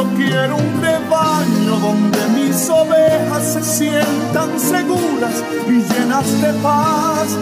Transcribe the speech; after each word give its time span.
Yo 0.00 0.08
quiero 0.16 0.56
un 0.56 0.80
rebaño 0.80 1.78
donde 1.78 2.26
mis 2.28 2.70
ovejas 2.70 3.52
se 3.52 3.62
sientan 3.62 4.58
seguras 4.58 5.44
y 5.68 5.72
llenas 5.72 6.40
de 6.40 6.54
paz, 6.62 7.36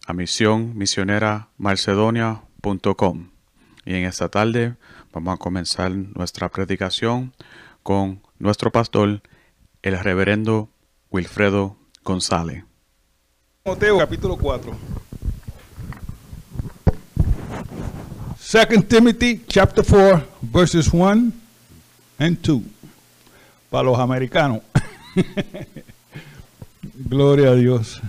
a 0.07 0.13
misión 0.13 0.77
misionera 0.77 1.49
marcedonia.com 1.59 3.31
y 3.85 3.95
en 3.95 4.05
esta 4.05 4.29
tarde 4.29 4.77
vamos 5.13 5.35
a 5.35 5.39
comenzar 5.39 5.93
nuestra 5.93 6.49
predicación 6.49 7.35
con 7.83 8.23
nuestro 8.39 8.73
pastor 8.73 9.23
el 9.83 9.99
reverendo 9.99 10.71
Wilfredo 11.11 11.77
González. 12.03 12.65
Timoteo 13.63 13.99
capítulo 13.99 14.37
4 14.37 14.77
Second 18.39 18.89
Timothy 18.89 19.45
chapter 19.47 19.85
4 19.85 20.27
verses 20.43 20.93
1 20.93 21.44
and 22.19 22.39
2 22.43 22.63
para 23.71 23.85
los 23.85 23.99
americanos. 23.99 24.61
Gloria 26.95 27.51
a 27.51 27.55
Dios. 27.55 28.01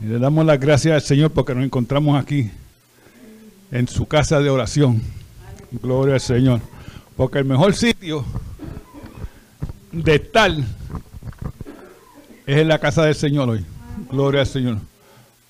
Le 0.00 0.18
damos 0.18 0.46
las 0.46 0.60
gracias 0.60 0.94
al 0.94 1.02
Señor 1.02 1.32
porque 1.32 1.54
nos 1.54 1.64
encontramos 1.64 2.20
aquí 2.20 2.50
en 3.72 3.88
su 3.88 4.06
casa 4.06 4.40
de 4.40 4.48
oración. 4.48 5.02
Gloria 5.82 6.14
al 6.14 6.20
Señor. 6.20 6.60
Porque 7.16 7.40
el 7.40 7.46
mejor 7.46 7.74
sitio 7.74 8.24
de 9.90 10.14
estar 10.14 10.52
es 10.52 10.66
en 12.46 12.68
la 12.68 12.78
casa 12.78 13.02
del 13.04 13.16
Señor 13.16 13.48
hoy. 13.48 13.64
Gloria 14.10 14.42
al 14.42 14.46
Señor. 14.46 14.78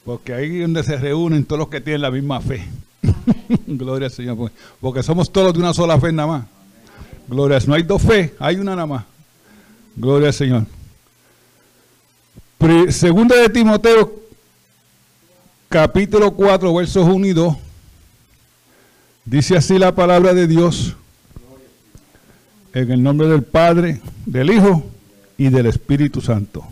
Porque 0.04 0.32
ahí 0.32 0.56
es 0.56 0.62
donde 0.62 0.82
se 0.82 0.96
reúnen 0.96 1.44
todos 1.44 1.58
los 1.58 1.68
que 1.68 1.82
tienen 1.82 2.00
la 2.00 2.10
misma 2.10 2.40
fe. 2.40 2.64
Gloria 3.66 4.06
al 4.06 4.12
Señor. 4.12 4.50
Porque 4.80 5.02
somos 5.02 5.30
todos 5.30 5.52
de 5.52 5.58
una 5.58 5.74
sola 5.74 6.00
fe 6.00 6.10
nada 6.10 6.26
más. 6.26 6.57
Gloria, 7.28 7.58
no 7.66 7.74
hay 7.74 7.82
dos 7.82 8.00
fe, 8.00 8.34
hay 8.38 8.56
una 8.56 8.74
nada 8.74 8.86
más. 8.86 9.04
Gloria 9.94 10.28
al 10.28 10.34
Señor. 10.34 10.64
Segunda 12.88 13.36
de 13.36 13.48
Timoteo, 13.50 14.12
capítulo 15.68 16.32
4, 16.32 16.74
versos 16.74 17.06
1 17.06 17.26
y 17.26 17.32
2. 17.32 17.56
Dice 19.24 19.56
así 19.56 19.78
la 19.78 19.94
palabra 19.94 20.32
de 20.32 20.46
Dios. 20.46 20.96
En 22.72 22.90
el 22.90 23.02
nombre 23.02 23.28
del 23.28 23.42
Padre, 23.42 24.00
del 24.24 24.50
Hijo 24.50 24.84
y 25.36 25.48
del 25.50 25.66
Espíritu 25.66 26.20
Santo. 26.20 26.64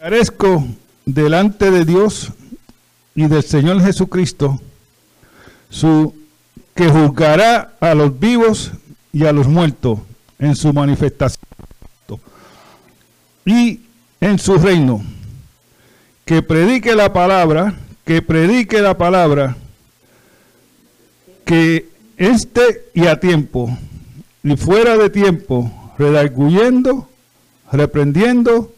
Carezco 0.00 0.66
delante 1.04 1.70
de 1.70 1.84
Dios 1.84 2.32
y 3.14 3.26
del 3.26 3.42
Señor 3.42 3.82
Jesucristo, 3.82 4.60
su 5.68 6.19
que 6.80 6.88
juzgará 6.88 7.74
a 7.78 7.94
los 7.94 8.18
vivos 8.18 8.72
y 9.12 9.26
a 9.26 9.32
los 9.32 9.46
muertos 9.46 9.98
en 10.38 10.56
su 10.56 10.72
manifestación 10.72 11.44
y 13.44 13.80
en 14.18 14.38
su 14.38 14.56
reino. 14.56 15.02
Que 16.24 16.40
predique 16.40 16.96
la 16.96 17.12
palabra, 17.12 17.74
que 18.06 18.22
predique 18.22 18.80
la 18.80 18.96
palabra, 18.96 19.58
que 21.44 21.86
esté 22.16 22.86
y 22.94 23.08
a 23.08 23.20
tiempo 23.20 23.76
y 24.42 24.56
fuera 24.56 24.96
de 24.96 25.10
tiempo, 25.10 25.70
redarguyendo, 25.98 27.10
reprendiendo 27.70 28.72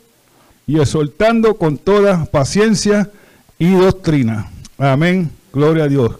y 0.67 0.81
exhortando 0.81 1.55
con 1.55 1.79
toda 1.79 2.25
paciencia 2.25 3.13
y 3.61 3.71
doctrina. 3.75 4.51
Amén. 4.77 5.31
Gloria 5.53 5.85
a 5.85 5.89
Dios. 5.89 6.17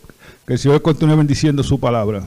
Que 0.47 0.55
el 0.55 0.59
Señor 0.59 0.83
continúe 0.83 1.17
bendiciendo 1.17 1.63
su 1.63 1.79
palabra. 1.79 2.27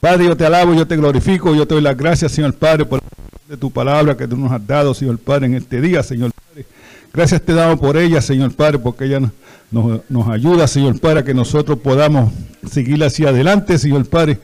Padre, 0.00 0.26
yo 0.26 0.36
te 0.36 0.44
alabo, 0.44 0.74
yo 0.74 0.86
te 0.86 0.96
glorifico, 0.96 1.54
yo 1.54 1.66
te 1.66 1.74
doy 1.74 1.82
las 1.82 1.96
gracias, 1.96 2.32
Señor 2.32 2.52
Padre, 2.54 2.84
por 2.84 3.00
de 3.48 3.56
tu 3.56 3.70
palabra 3.70 4.16
que 4.16 4.26
tú 4.26 4.36
nos 4.36 4.50
has 4.50 4.66
dado, 4.66 4.94
Señor 4.94 5.18
Padre, 5.18 5.46
en 5.46 5.54
este 5.54 5.80
día, 5.80 6.02
Señor 6.02 6.32
Padre. 6.32 6.66
Gracias 7.12 7.42
te 7.42 7.52
damos 7.52 7.78
por 7.78 7.96
ella, 7.96 8.20
Señor 8.20 8.54
Padre, 8.54 8.78
porque 8.78 9.04
ella 9.04 9.20
nos, 9.70 10.00
nos 10.08 10.28
ayuda, 10.28 10.66
Señor 10.66 10.98
Padre, 10.98 11.20
a 11.20 11.24
que 11.24 11.34
nosotros 11.34 11.78
podamos 11.78 12.32
seguir 12.70 13.02
hacia 13.04 13.28
adelante, 13.28 13.78
Señor 13.78 14.06
Padre, 14.06 14.38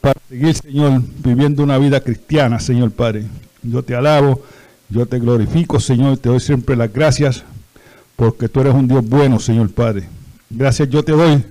para 0.00 0.18
seguir, 0.28 0.54
Señor, 0.54 1.02
viviendo 1.22 1.62
una 1.62 1.78
vida 1.78 2.00
cristiana, 2.00 2.60
Señor 2.60 2.92
Padre. 2.92 3.24
Yo 3.62 3.82
te 3.82 3.94
alabo, 3.94 4.42
yo 4.88 5.06
te 5.06 5.18
glorifico, 5.18 5.80
Señor, 5.80 6.18
te 6.18 6.28
doy 6.28 6.40
siempre 6.40 6.76
las 6.76 6.92
gracias, 6.92 7.42
porque 8.16 8.48
tú 8.48 8.60
eres 8.60 8.74
un 8.74 8.86
Dios 8.86 9.04
bueno, 9.06 9.40
Señor 9.40 9.70
Padre. 9.70 10.04
Gracias 10.48 10.88
yo 10.88 11.02
te 11.02 11.12
doy 11.12 11.42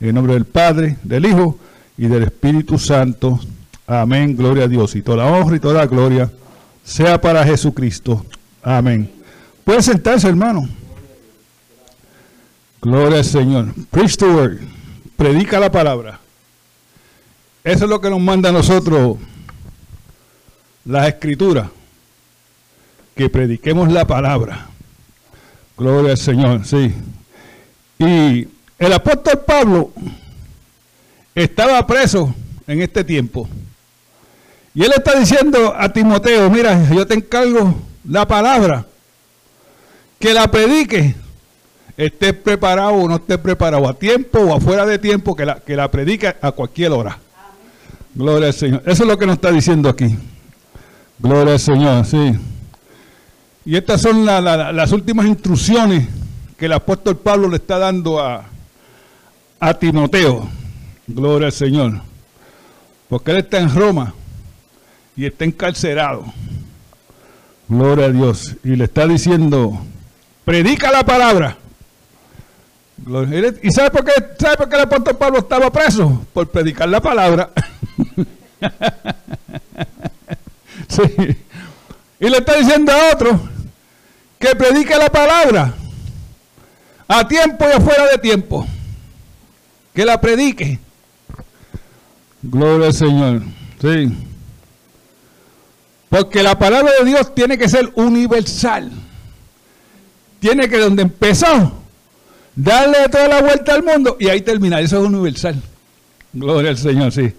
en 0.00 0.08
el 0.08 0.14
nombre 0.14 0.34
del 0.34 0.46
Padre, 0.46 0.96
del 1.02 1.26
Hijo 1.26 1.58
y 1.98 2.06
del 2.06 2.22
Espíritu 2.24 2.78
Santo. 2.78 3.38
Amén. 3.86 4.34
Gloria 4.36 4.64
a 4.64 4.68
Dios. 4.68 4.94
Y 4.96 5.02
toda 5.02 5.18
la 5.18 5.26
honra 5.26 5.56
y 5.56 5.60
toda 5.60 5.74
la 5.74 5.86
gloria 5.86 6.30
sea 6.82 7.20
para 7.20 7.44
Jesucristo. 7.44 8.24
Amén. 8.62 9.10
Pueden 9.64 9.82
sentarse, 9.82 10.28
hermano. 10.28 10.68
Gloria 12.80 13.18
al 13.18 13.24
Señor. 13.24 13.74
Preach. 13.90 14.16
Predica 15.16 15.60
la 15.60 15.70
palabra. 15.70 16.18
Eso 17.62 17.84
es 17.84 17.90
lo 17.90 18.00
que 18.00 18.08
nos 18.08 18.20
manda 18.20 18.48
a 18.48 18.52
nosotros 18.52 19.18
las 20.86 21.08
escrituras. 21.08 21.68
Que 23.14 23.28
prediquemos 23.28 23.92
la 23.92 24.06
palabra. 24.06 24.68
Gloria 25.76 26.12
al 26.12 26.16
Señor, 26.16 26.64
sí. 26.64 26.94
Y 27.98 28.48
el 28.80 28.94
apóstol 28.94 29.40
Pablo 29.46 29.92
estaba 31.34 31.86
preso 31.86 32.34
en 32.66 32.80
este 32.80 33.04
tiempo. 33.04 33.46
Y 34.74 34.82
él 34.82 34.92
está 34.96 35.18
diciendo 35.18 35.74
a 35.76 35.92
Timoteo, 35.92 36.48
mira, 36.48 36.88
yo 36.90 37.06
te 37.06 37.14
encargo 37.14 37.74
la 38.08 38.26
palabra, 38.26 38.86
que 40.18 40.32
la 40.32 40.50
predique, 40.50 41.14
estés 41.94 42.32
preparado 42.32 42.94
o 42.94 43.08
no 43.08 43.16
estés 43.16 43.36
preparado, 43.36 43.86
a 43.86 43.92
tiempo 43.92 44.38
o 44.38 44.56
afuera 44.56 44.86
de 44.86 44.98
tiempo, 44.98 45.36
que 45.36 45.44
la, 45.44 45.60
que 45.60 45.76
la 45.76 45.90
predique 45.90 46.34
a 46.40 46.50
cualquier 46.52 46.92
hora. 46.92 47.18
Gloria 48.14 48.48
al 48.48 48.54
Señor. 48.54 48.82
Eso 48.86 49.02
es 49.02 49.08
lo 49.08 49.18
que 49.18 49.26
nos 49.26 49.34
está 49.34 49.52
diciendo 49.52 49.90
aquí. 49.90 50.16
Gloria 51.18 51.52
al 51.52 51.60
Señor, 51.60 52.06
sí. 52.06 52.32
Y 53.66 53.76
estas 53.76 54.00
son 54.00 54.24
las 54.24 54.92
últimas 54.92 55.26
instrucciones 55.26 56.08
que 56.56 56.64
el 56.64 56.72
apóstol 56.72 57.18
Pablo 57.18 57.48
le 57.48 57.56
está 57.56 57.78
dando 57.78 58.18
a, 58.18 58.49
a 59.60 59.74
Timoteo. 59.74 60.48
Gloria 61.06 61.48
al 61.48 61.52
Señor. 61.52 62.00
Porque 63.08 63.32
él 63.32 63.38
está 63.38 63.58
en 63.58 63.74
Roma 63.74 64.14
y 65.16 65.26
está 65.26 65.44
encarcerado. 65.44 66.24
Gloria 67.68 68.06
a 68.06 68.10
Dios. 68.10 68.56
Y 68.64 68.76
le 68.76 68.84
está 68.84 69.06
diciendo, 69.06 69.78
predica 70.44 70.90
la 70.90 71.04
palabra. 71.04 71.56
¿Y 73.62 73.70
sabe 73.70 73.90
por, 73.90 74.04
qué, 74.04 74.12
sabe 74.38 74.56
por 74.56 74.68
qué 74.68 74.76
el 74.76 74.82
apóstol 74.82 75.16
Pablo 75.16 75.38
estaba 75.38 75.70
preso? 75.70 76.24
Por 76.32 76.48
predicar 76.48 76.88
la 76.88 77.00
palabra. 77.00 77.50
sí. 80.88 81.02
Y 82.20 82.28
le 82.28 82.38
está 82.38 82.56
diciendo 82.56 82.92
a 82.92 83.14
otro 83.14 83.40
que 84.38 84.54
predique 84.54 84.96
la 84.96 85.08
palabra 85.08 85.74
a 87.08 87.26
tiempo 87.26 87.64
y 87.68 87.72
afuera 87.72 88.06
de 88.08 88.18
tiempo. 88.18 88.66
Que 90.00 90.06
la 90.06 90.18
predique. 90.18 90.78
Gloria 92.40 92.86
al 92.86 92.94
Señor. 92.94 93.42
Sí. 93.82 94.10
Porque 96.08 96.42
la 96.42 96.58
palabra 96.58 96.90
de 96.98 97.04
Dios 97.04 97.34
tiene 97.34 97.58
que 97.58 97.68
ser 97.68 97.92
universal. 97.96 98.90
Tiene 100.38 100.70
que 100.70 100.78
donde 100.78 101.02
empezó, 101.02 101.82
darle 102.56 103.10
toda 103.10 103.28
la 103.28 103.42
vuelta 103.42 103.74
al 103.74 103.82
mundo 103.82 104.16
y 104.18 104.30
ahí 104.30 104.40
terminar. 104.40 104.82
Eso 104.82 105.02
es 105.02 105.06
universal. 105.06 105.60
Gloria 106.32 106.70
al 106.70 106.78
Señor, 106.78 107.12
sí. 107.12 107.34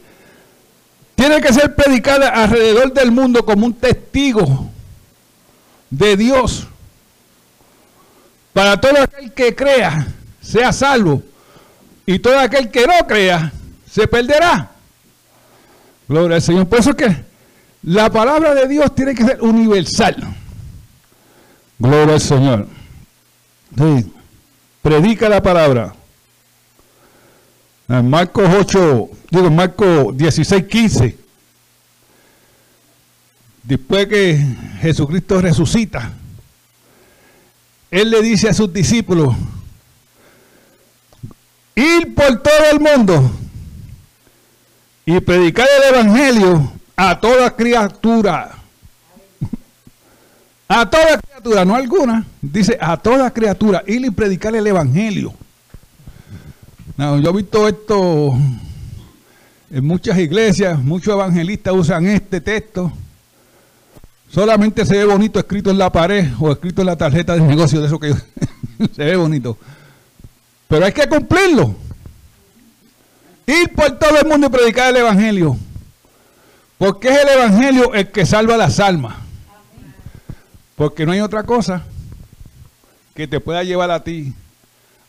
Tiene 1.16 1.42
que 1.42 1.52
ser 1.52 1.74
predicada 1.74 2.30
alrededor 2.30 2.94
del 2.94 3.12
mundo 3.12 3.44
como 3.44 3.66
un 3.66 3.74
testigo 3.74 4.70
de 5.90 6.16
Dios. 6.16 6.68
Para 8.54 8.80
todo 8.80 9.02
aquel 9.02 9.32
que 9.34 9.56
crea, 9.56 10.06
sea 10.42 10.72
salvo. 10.72 11.24
Y 12.12 12.20
todo 12.20 12.38
aquel 12.38 12.70
que 12.70 12.86
no 12.86 13.08
crea, 13.08 13.54
se 13.90 14.06
perderá. 14.06 14.70
Gloria 16.10 16.36
al 16.36 16.42
Señor. 16.42 16.68
Por 16.68 16.80
eso 16.80 16.90
es 16.90 16.96
que 16.98 17.16
la 17.84 18.12
palabra 18.12 18.54
de 18.54 18.68
Dios 18.68 18.94
tiene 18.94 19.16
que 19.16 19.24
ser 19.24 19.42
universal. 19.42 20.18
Gloria 21.80 22.16
al 22.16 22.20
Señor. 22.20 22.68
Predica 24.82 25.30
la 25.30 25.42
palabra. 25.42 25.96
En 27.88 28.10
Marcos 28.10 28.50
8, 28.60 29.10
digo, 29.30 29.50
Marcos 29.50 30.18
16, 30.18 30.66
15. 30.66 31.18
Después 33.64 34.08
que 34.08 34.38
Jesucristo 34.82 35.40
resucita, 35.40 36.12
Él 37.90 38.10
le 38.10 38.22
dice 38.22 38.50
a 38.50 38.54
sus 38.54 38.74
discípulos, 38.74 39.34
ir 41.82 42.16
por 42.16 42.42
todo 42.42 42.72
el 42.72 42.80
mundo 42.80 43.32
y 45.06 45.20
predicar 45.20 45.68
el 45.78 45.96
Evangelio 45.96 46.72
a 46.96 47.20
toda 47.20 47.56
criatura. 47.56 48.52
A 50.68 50.90
toda 50.90 51.20
criatura, 51.20 51.66
no 51.66 51.76
alguna. 51.76 52.26
Dice 52.42 52.78
a 52.80 52.96
toda 52.96 53.32
criatura. 53.32 53.84
Ir 53.88 54.06
y 54.06 54.10
predicar 54.10 54.56
el 54.56 54.66
evangelio. 54.66 55.34
yo 56.98 57.30
he 57.30 57.34
visto 57.34 57.68
esto 57.68 58.38
en 59.70 59.86
muchas 59.86 60.18
iglesias. 60.18 60.80
Muchos 60.80 61.14
evangelistas 61.14 61.74
usan 61.74 62.06
este 62.06 62.40
texto. 62.40 62.90
Solamente 64.30 64.86
se 64.86 64.96
ve 64.96 65.04
bonito 65.04 65.40
escrito 65.40 65.72
en 65.72 65.78
la 65.78 65.92
pared 65.92 66.30
o 66.40 66.50
escrito 66.52 66.82
en 66.82 66.88
la 66.88 66.96
tarjeta 66.96 67.34
de 67.34 67.42
negocio 67.42 67.82
de 67.82 67.88
eso 67.88 68.00
que 68.00 68.14
se 68.96 69.04
ve 69.04 69.18
bonito. 69.18 69.58
Pero 70.72 70.86
hay 70.86 70.94
que 70.94 71.06
cumplirlo. 71.06 71.76
Ir 73.46 73.74
por 73.76 74.00
todo 74.00 74.18
el 74.22 74.26
mundo 74.26 74.48
y 74.48 74.50
predicar 74.50 74.90
el 74.90 75.02
evangelio. 75.02 75.58
Porque 76.78 77.10
es 77.10 77.20
el 77.22 77.28
Evangelio 77.28 77.94
el 77.94 78.10
que 78.10 78.26
salva 78.26 78.56
las 78.56 78.80
almas. 78.80 79.16
Porque 80.78 81.06
no 81.06 81.12
hay 81.12 81.20
otra 81.20 81.44
cosa 81.44 81.84
que 83.14 83.28
te 83.28 83.42
pueda 83.42 83.64
llevar 83.64 83.92
a 83.92 84.04
ti 84.04 84.34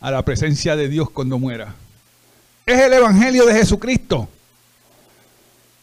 a 0.00 0.10
la 0.10 0.24
presencia 0.24 0.74
de 0.74 0.88
Dios 0.88 1.08
cuando 1.08 1.38
muera. 1.38 1.76
Es 2.66 2.80
el 2.80 2.92
Evangelio 2.92 3.46
de 3.46 3.54
Jesucristo. 3.54 4.28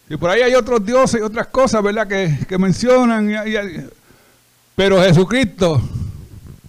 Y 0.10 0.18
por 0.18 0.30
ahí 0.30 0.42
hay 0.42 0.56
otros 0.56 0.86
dioses 0.86 1.22
y 1.22 1.24
otras 1.24 1.48
cosas, 1.48 1.82
¿verdad? 1.82 2.06
Que, 2.06 2.58
mencionan. 2.58 3.34
pero 4.76 5.02
Jesucristo 5.02 5.82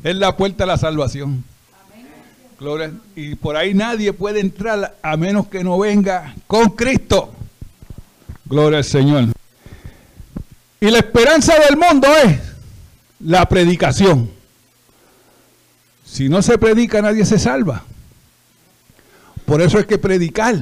es 0.04 0.14
la 0.14 0.36
puerta 0.36 0.62
a 0.62 0.68
la 0.68 0.78
salvación. 0.78 1.49
Y 3.16 3.36
por 3.36 3.56
ahí 3.56 3.72
nadie 3.72 4.12
puede 4.12 4.40
entrar 4.40 4.96
a 5.02 5.16
menos 5.16 5.48
que 5.48 5.64
no 5.64 5.78
venga 5.78 6.34
con 6.46 6.70
Cristo. 6.70 7.32
Gloria 8.44 8.78
al 8.78 8.84
Señor. 8.84 9.28
Y 10.80 10.90
la 10.90 10.98
esperanza 10.98 11.54
del 11.58 11.76
mundo 11.78 12.08
es 12.24 12.38
la 13.20 13.48
predicación. 13.48 14.30
Si 16.04 16.28
no 16.28 16.42
se 16.42 16.58
predica, 16.58 17.00
nadie 17.00 17.24
se 17.24 17.38
salva. 17.38 17.84
Por 19.46 19.62
eso 19.62 19.78
es 19.78 19.86
que 19.86 19.98
predicar 19.98 20.56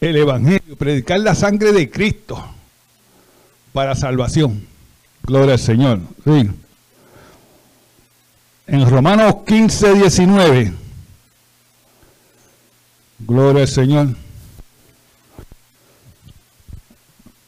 el 0.00 0.16
Evangelio, 0.16 0.76
predicar 0.76 1.20
la 1.20 1.34
sangre 1.34 1.72
de 1.72 1.90
Cristo 1.90 2.44
para 3.72 3.94
salvación. 3.94 4.66
Gloria 5.22 5.54
al 5.54 5.58
Señor. 5.58 6.00
En 8.66 8.90
Romanos 8.90 9.36
15, 9.46 9.94
19. 9.94 10.72
Gloria 13.20 13.62
al 13.62 13.68
Señor. 13.68 14.08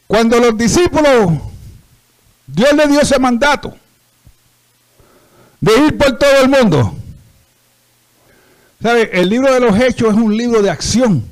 Cuando 0.07 0.39
los 0.39 0.57
discípulos, 0.57 1.41
Dios 2.47 2.73
le 2.73 2.87
dio 2.87 3.01
ese 3.01 3.19
mandato 3.19 3.75
de 5.59 5.77
ir 5.77 5.97
por 5.97 6.17
todo 6.17 6.41
el 6.41 6.49
mundo. 6.49 6.95
¿Sabe? 8.81 9.09
El 9.11 9.29
libro 9.29 9.53
de 9.53 9.59
los 9.59 9.77
hechos 9.77 10.09
es 10.09 10.15
un 10.15 10.35
libro 10.35 10.61
de 10.61 10.69
acción. 10.69 11.29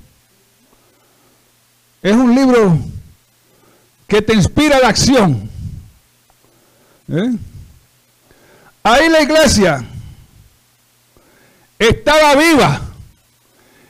Es 2.02 2.14
un 2.14 2.36
libro 2.36 2.78
que 4.06 4.22
te 4.22 4.34
inspira 4.34 4.80
la 4.80 4.90
acción. 4.90 5.50
¿Eh? 7.08 7.38
Ahí 8.88 9.10
la 9.10 9.22
iglesia 9.22 9.84
estaba 11.78 12.36
viva 12.36 12.82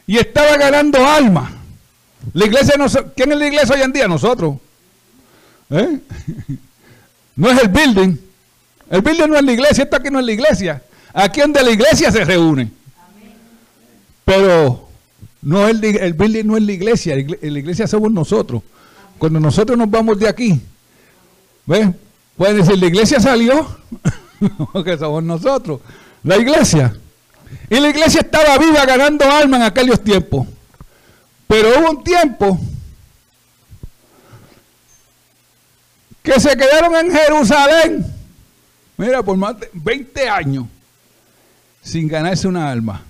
y 0.07 0.17
estaba 0.17 0.57
ganando 0.57 1.05
alma. 1.05 1.51
La 2.33 2.45
iglesia 2.47 2.73
no, 2.79 2.87
¿Quién 3.15 3.31
es 3.31 3.37
la 3.37 3.47
iglesia 3.47 3.75
hoy 3.75 3.81
en 3.83 3.93
día? 3.93 4.07
Nosotros. 4.07 4.57
¿Eh? 5.69 5.99
No 7.35 7.51
es 7.51 7.61
el 7.61 7.67
building. 7.67 8.17
El 8.89 9.01
building 9.01 9.27
no 9.27 9.37
es 9.37 9.43
la 9.43 9.51
iglesia, 9.51 9.83
esto 9.83 9.97
aquí 9.97 10.09
no 10.09 10.17
es 10.19 10.25
la 10.25 10.31
iglesia. 10.31 10.81
Aquí 11.13 11.41
donde 11.41 11.61
la 11.61 11.69
iglesia 11.69 12.11
se 12.11 12.25
reúne. 12.25 12.71
Pero 14.25 14.89
no 15.43 15.67
el, 15.67 15.85
el 15.85 16.13
building 16.13 16.45
no 16.45 16.57
es 16.57 16.63
la 16.63 16.71
iglesia, 16.71 17.15
la 17.15 17.59
iglesia 17.59 17.85
somos 17.85 18.11
nosotros. 18.11 18.63
Cuando 19.19 19.39
nosotros 19.39 19.77
nos 19.77 19.91
vamos 19.91 20.17
de 20.17 20.27
aquí, 20.27 20.59
¿ven? 21.67 21.95
Pueden 22.35 22.57
decir, 22.57 22.79
la 22.79 22.87
iglesia 22.87 23.19
salió, 23.19 23.77
porque 24.73 24.97
somos 24.97 25.23
nosotros, 25.23 25.81
la 26.23 26.37
iglesia. 26.37 26.95
Y 27.69 27.79
la 27.79 27.89
iglesia 27.89 28.21
estaba 28.21 28.57
viva 28.57 28.85
ganando 28.85 29.29
alma 29.29 29.57
en 29.57 29.63
aquellos 29.63 30.03
tiempos. 30.03 30.47
Pero 31.47 31.79
hubo 31.79 31.91
un 31.91 32.03
tiempo 32.03 32.59
que 36.21 36.39
se 36.39 36.57
quedaron 36.57 36.93
en 36.95 37.11
Jerusalén, 37.11 38.05
mira, 38.97 39.23
por 39.23 39.37
más 39.37 39.57
de 39.57 39.69
20 39.73 40.29
años, 40.29 40.65
sin 41.81 42.07
ganarse 42.07 42.47
una 42.47 42.69
alma. 42.69 43.01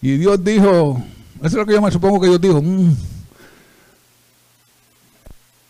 Y 0.00 0.16
Dios 0.16 0.42
dijo, 0.42 1.02
eso 1.36 1.46
es 1.46 1.52
lo 1.52 1.66
que 1.66 1.74
yo 1.74 1.82
me 1.82 1.90
supongo 1.90 2.20
que 2.20 2.28
Dios 2.28 2.40
dijo, 2.40 2.62
mm, 2.62 2.96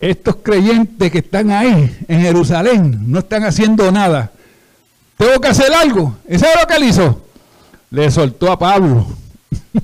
estos 0.01 0.37
creyentes 0.37 1.11
que 1.11 1.19
están 1.19 1.51
ahí 1.51 1.97
en 2.07 2.21
Jerusalén 2.21 3.11
no 3.11 3.19
están 3.19 3.45
haciendo 3.45 3.91
nada. 3.91 4.31
Tengo 5.17 5.41
que 5.41 5.49
hacer 5.49 5.73
algo. 5.73 6.17
¿Y 6.29 6.39
sabe 6.39 6.53
lo 6.61 6.67
que 6.67 6.77
él 6.77 6.85
hizo? 6.85 7.25
Le 7.91 8.11
soltó 8.11 8.53
a 8.53 8.59
Pablo. 8.59 9.07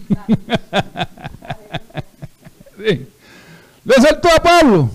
Le 3.85 3.95
soltó 3.95 4.29
a 4.31 4.43
Pablo. 4.43 4.91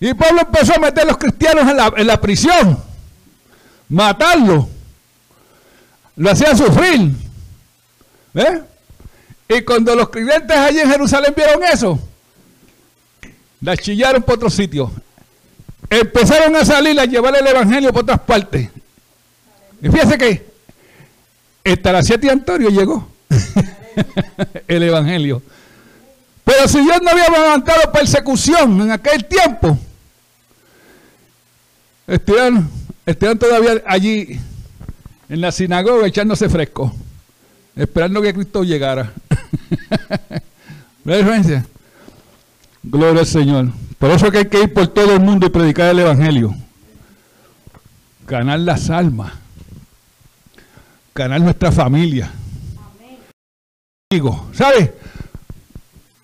Y 0.00 0.14
Pablo 0.14 0.40
empezó 0.40 0.74
a 0.74 0.78
meter 0.78 1.04
a 1.04 1.06
los 1.06 1.16
cristianos 1.16 1.92
en 1.96 2.06
la, 2.08 2.20
prisión, 2.20 2.76
matarlo, 3.88 4.68
lo 6.16 6.30
hacía 6.30 6.56
sufrir. 6.56 7.14
¿eh? 8.34 8.62
Y 9.48 9.62
cuando 9.62 9.94
los 9.94 10.08
creyentes 10.08 10.56
allí 10.56 10.80
en 10.80 10.90
Jerusalén 10.90 11.32
vieron 11.36 11.62
eso, 11.62 12.00
la 13.62 13.76
chillaron 13.76 14.22
por 14.22 14.34
otro 14.34 14.50
sitio. 14.50 14.90
Empezaron 15.88 16.54
a 16.56 16.64
salir 16.64 16.98
a 16.98 17.04
llevar 17.04 17.36
el 17.36 17.46
evangelio 17.46 17.92
por 17.92 18.02
otras 18.02 18.20
partes. 18.20 18.68
Y 19.80 19.88
fíjese 19.88 20.18
que 20.18 20.46
hasta 21.64 21.92
las 21.92 22.06
siete 22.06 22.28
Antonio 22.28 22.68
llegó 22.68 23.08
el 24.68 24.82
evangelio. 24.82 25.42
Pero 26.44 26.68
si 26.68 26.80
Dios 26.80 27.00
no 27.02 27.10
había 27.10 27.28
levantado 27.28 27.92
persecución 27.92 28.80
en 28.80 28.90
aquel 28.90 29.24
tiempo, 29.26 29.78
estaban 32.06 33.38
todavía 33.38 33.82
allí 33.86 34.40
en 35.28 35.40
la 35.40 35.52
sinagoga 35.52 36.06
echándose 36.06 36.48
fresco, 36.48 36.92
esperando 37.76 38.20
que 38.20 38.34
Cristo 38.34 38.64
llegara. 38.64 39.12
¿Ve 41.04 41.12
la 41.12 41.16
diferencia? 41.16 41.66
Gloria 42.82 43.20
al 43.20 43.26
Señor. 43.26 43.68
Por 43.98 44.10
eso 44.10 44.30
que 44.30 44.38
hay 44.38 44.46
que 44.46 44.62
ir 44.62 44.72
por 44.72 44.88
todo 44.88 45.14
el 45.14 45.20
mundo 45.20 45.46
y 45.46 45.50
predicar 45.50 45.90
el 45.90 46.00
Evangelio. 46.00 46.54
Ganar 48.26 48.60
las 48.60 48.90
almas. 48.90 49.32
Ganar 51.14 51.40
nuestra 51.40 51.70
familia. 51.70 52.32
Amigo, 54.10 54.48
¿sabe? 54.52 54.94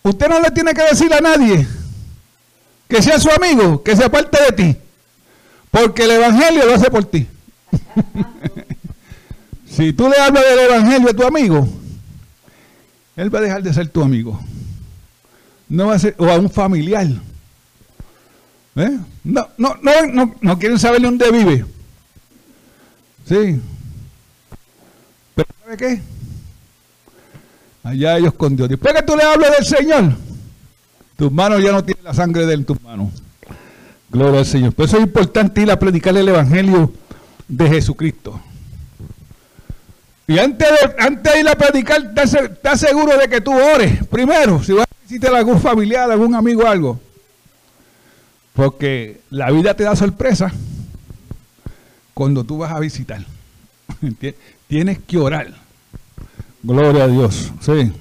Usted 0.03 0.29
no 0.29 0.41
le 0.41 0.51
tiene 0.51 0.75
que 0.75 0.83
decir 0.83 1.13
a 1.13 1.21
nadie 1.21 1.67
que 2.89 3.03
sea 3.03 3.21
su 3.21 3.31
amigo, 3.31 3.83
que 3.83 3.95
sea 3.95 4.11
parte 4.11 4.39
de 4.45 4.53
ti. 4.53 4.77
Porque 5.71 6.05
el 6.05 6.13
Evangelio 6.13 6.67
lo 6.67 6.75
hace 6.75 6.91
por 6.91 7.05
ti. 7.05 7.27
si 9.71 9.93
tú 9.93 10.09
le 10.09 10.17
hablas 10.19 10.43
del 10.43 10.59
Evangelio 10.61 11.11
a 11.11 11.15
tu 11.15 11.25
amigo, 11.25 11.69
él 13.17 13.33
va 13.35 13.39
a 13.39 13.43
dejar 13.43 13.63
de 13.63 13.75
ser 13.75 13.89
tu 13.89 14.03
amigo. 14.03 14.41
No 15.69 15.89
va 15.89 15.95
a 15.95 15.99
ser, 15.99 16.15
o 16.19 16.27
a 16.27 16.39
un 16.39 16.51
familiar. 16.51 17.07
¿Eh? 18.77 18.99
No, 19.25 19.49
no, 19.59 19.77
no, 19.83 19.93
no, 20.13 20.35
no 20.41 20.59
quieren 20.59 20.79
saber 20.79 21.03
dónde 21.03 21.31
vive. 21.31 21.65
Sí. 23.27 23.61
Pero 25.35 25.49
¿sabe 25.63 25.77
qué? 25.77 26.01
Allá 27.83 28.19
ellos 28.19 28.35
con 28.35 28.57
Dios. 28.57 28.69
Después 28.69 28.95
que 28.95 29.03
tú 29.03 29.17
le 29.17 29.23
hables 29.23 29.51
del 29.51 29.67
Señor, 29.67 30.13
tus 31.17 31.31
manos 31.31 31.63
ya 31.63 31.73
no 31.73 31.85
tienen 31.85 32.05
la 32.05 32.15
sangre 32.15 32.47
de 32.47 32.55
él 32.55 32.61
en 32.61 32.67
tus 32.67 32.81
manos. 32.83 33.11
Gloria 34.11 34.41
al 34.41 34.47
Señor. 34.47 34.73
Por 34.73 34.87
eso 34.87 34.97
es 34.97 35.03
importante 35.03 35.61
ir 35.61 35.71
a 35.71 35.79
predicar 35.79 36.17
el 36.17 36.29
Evangelio 36.29 36.93
de 37.47 37.69
Jesucristo. 37.69 38.41
Y 40.27 40.39
antes 40.39 40.69
de, 40.69 41.03
antes 41.03 41.33
de 41.33 41.41
ir 41.41 41.49
a 41.49 41.55
predicar, 41.55 42.13
estás 42.15 42.81
seguro 42.81 43.17
de 43.17 43.29
que 43.29 43.41
tú 43.41 43.53
ores 43.53 44.07
primero, 44.07 44.63
si 44.63 44.73
vas 44.73 44.88
a 45.11 45.39
algún 45.39 45.61
familiar, 45.61 46.11
algún 46.11 46.35
amigo, 46.35 46.67
algo. 46.67 47.01
Porque 48.53 49.21
la 49.31 49.51
vida 49.51 49.75
te 49.75 49.85
da 49.85 49.97
sorpresa 49.97 50.53
cuando 52.15 52.45
tú 52.45 52.59
vas 52.59 52.73
a 52.73 52.81
visitar. 52.81 53.25
Tienes 54.67 54.99
que 54.99 55.19
orar. 55.19 55.55
Gloria 56.63 57.05
a 57.05 57.09
Dios. 57.09 57.53
Sí. 57.61 57.93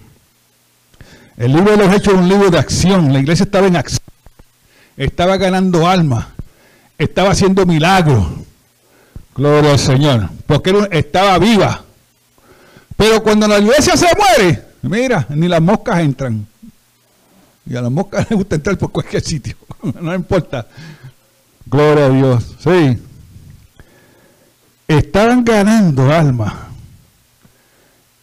El 1.38 1.54
libro 1.54 1.72
de 1.72 1.78
los 1.78 1.94
Hechos 1.94 2.14
es 2.14 2.20
un 2.20 2.28
libro 2.28 2.50
de 2.50 2.58
acción. 2.58 3.14
La 3.14 3.20
iglesia 3.20 3.44
estaba 3.44 3.68
en 3.68 3.76
acción. 3.76 4.02
Estaba 4.98 5.38
ganando 5.38 5.88
almas. 5.88 6.26
Estaba 6.98 7.32
haciendo 7.32 7.66
milagros. 7.66 8.26
Gloria 9.36 9.72
al 9.72 9.80
Señor. 9.80 10.30
Porque 10.48 10.74
estaba 10.92 11.38
viva. 11.38 11.84
Pero 12.96 13.22
cuando 13.22 13.48
la 13.48 13.60
iglesia 13.60 13.96
se 13.96 14.08
muere, 14.18 14.64
mira, 14.82 15.28
ni 15.30 15.48
las 15.48 15.62
moscas 15.62 16.00
entran. 16.00 16.48
Y 17.70 17.76
a 17.76 17.82
las 17.82 17.92
moscas 17.92 18.26
les 18.30 18.38
gusta 18.38 18.56
entrar 18.56 18.78
por 18.78 18.92
cualquier 18.92 19.22
sitio. 19.24 19.56
no 20.02 20.14
importa. 20.14 20.68
Gloria 21.66 22.06
a 22.06 22.10
Dios. 22.10 22.56
Sí. 22.60 22.98
Estaban 24.88 25.44
ganando 25.44 26.12
almas. 26.12 26.54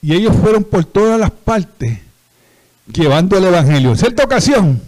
Y 0.00 0.14
ellos 0.14 0.34
fueron 0.36 0.64
por 0.64 0.84
todas 0.84 1.18
las 1.18 1.30
partes 1.30 1.98
llevando 2.92 3.38
el 3.38 3.44
Evangelio. 3.44 3.90
En 3.90 3.96
cierta 3.96 4.24
ocasión, 4.24 4.80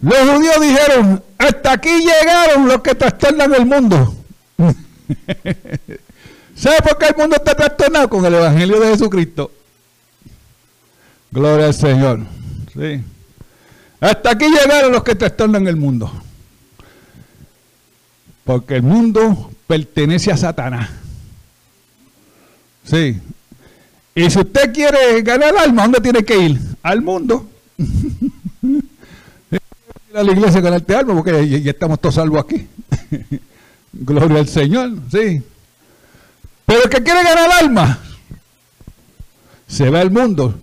los 0.00 0.18
judíos 0.18 0.60
dijeron, 0.60 1.22
hasta 1.38 1.72
aquí 1.72 1.90
llegaron 1.90 2.68
los 2.68 2.80
que 2.80 2.94
trastornan 2.94 3.54
el 3.54 3.66
mundo. 3.66 4.14
¿Sabe 6.54 6.76
por 6.82 6.98
qué 6.98 7.06
el 7.06 7.16
mundo 7.16 7.36
está 7.36 7.54
trastornado? 7.54 8.08
Con 8.08 8.24
el 8.24 8.34
Evangelio 8.34 8.78
de 8.80 8.90
Jesucristo. 8.92 9.50
Gloria 11.30 11.66
al 11.66 11.74
Señor. 11.74 12.20
Sí. 12.74 13.02
Hasta 14.00 14.30
aquí 14.30 14.46
llegaron 14.46 14.92
los 14.92 15.04
que 15.04 15.14
trastornan 15.14 15.66
el 15.66 15.76
mundo. 15.76 16.10
Porque 18.44 18.76
el 18.76 18.82
mundo 18.82 19.50
pertenece 19.66 20.32
a 20.32 20.36
Satanás. 20.36 20.90
Sí. 22.84 23.20
Y 24.14 24.30
si 24.30 24.38
usted 24.38 24.72
quiere 24.72 25.22
ganar 25.22 25.56
alma, 25.56 25.82
¿dónde 25.82 26.00
tiene 26.00 26.24
que 26.24 26.38
ir? 26.38 26.60
Al 26.82 27.02
mundo. 27.02 27.48
a 30.14 30.22
la 30.22 30.32
iglesia 30.32 30.58
a 30.58 30.62
ganarte 30.62 30.94
alma, 30.94 31.14
porque 31.14 31.48
ya, 31.48 31.70
estamos 31.70 32.00
todos 32.00 32.16
salvos 32.16 32.44
aquí. 32.44 32.66
Gloria 33.92 34.40
al 34.40 34.48
Señor, 34.48 34.92
sí. 35.10 35.42
Pero 36.66 36.84
el 36.84 36.90
que 36.90 37.02
quiere 37.02 37.22
ganar 37.22 37.50
alma, 37.60 37.98
se 39.66 39.90
va 39.90 40.00
al 40.00 40.10
mundo. 40.10 40.54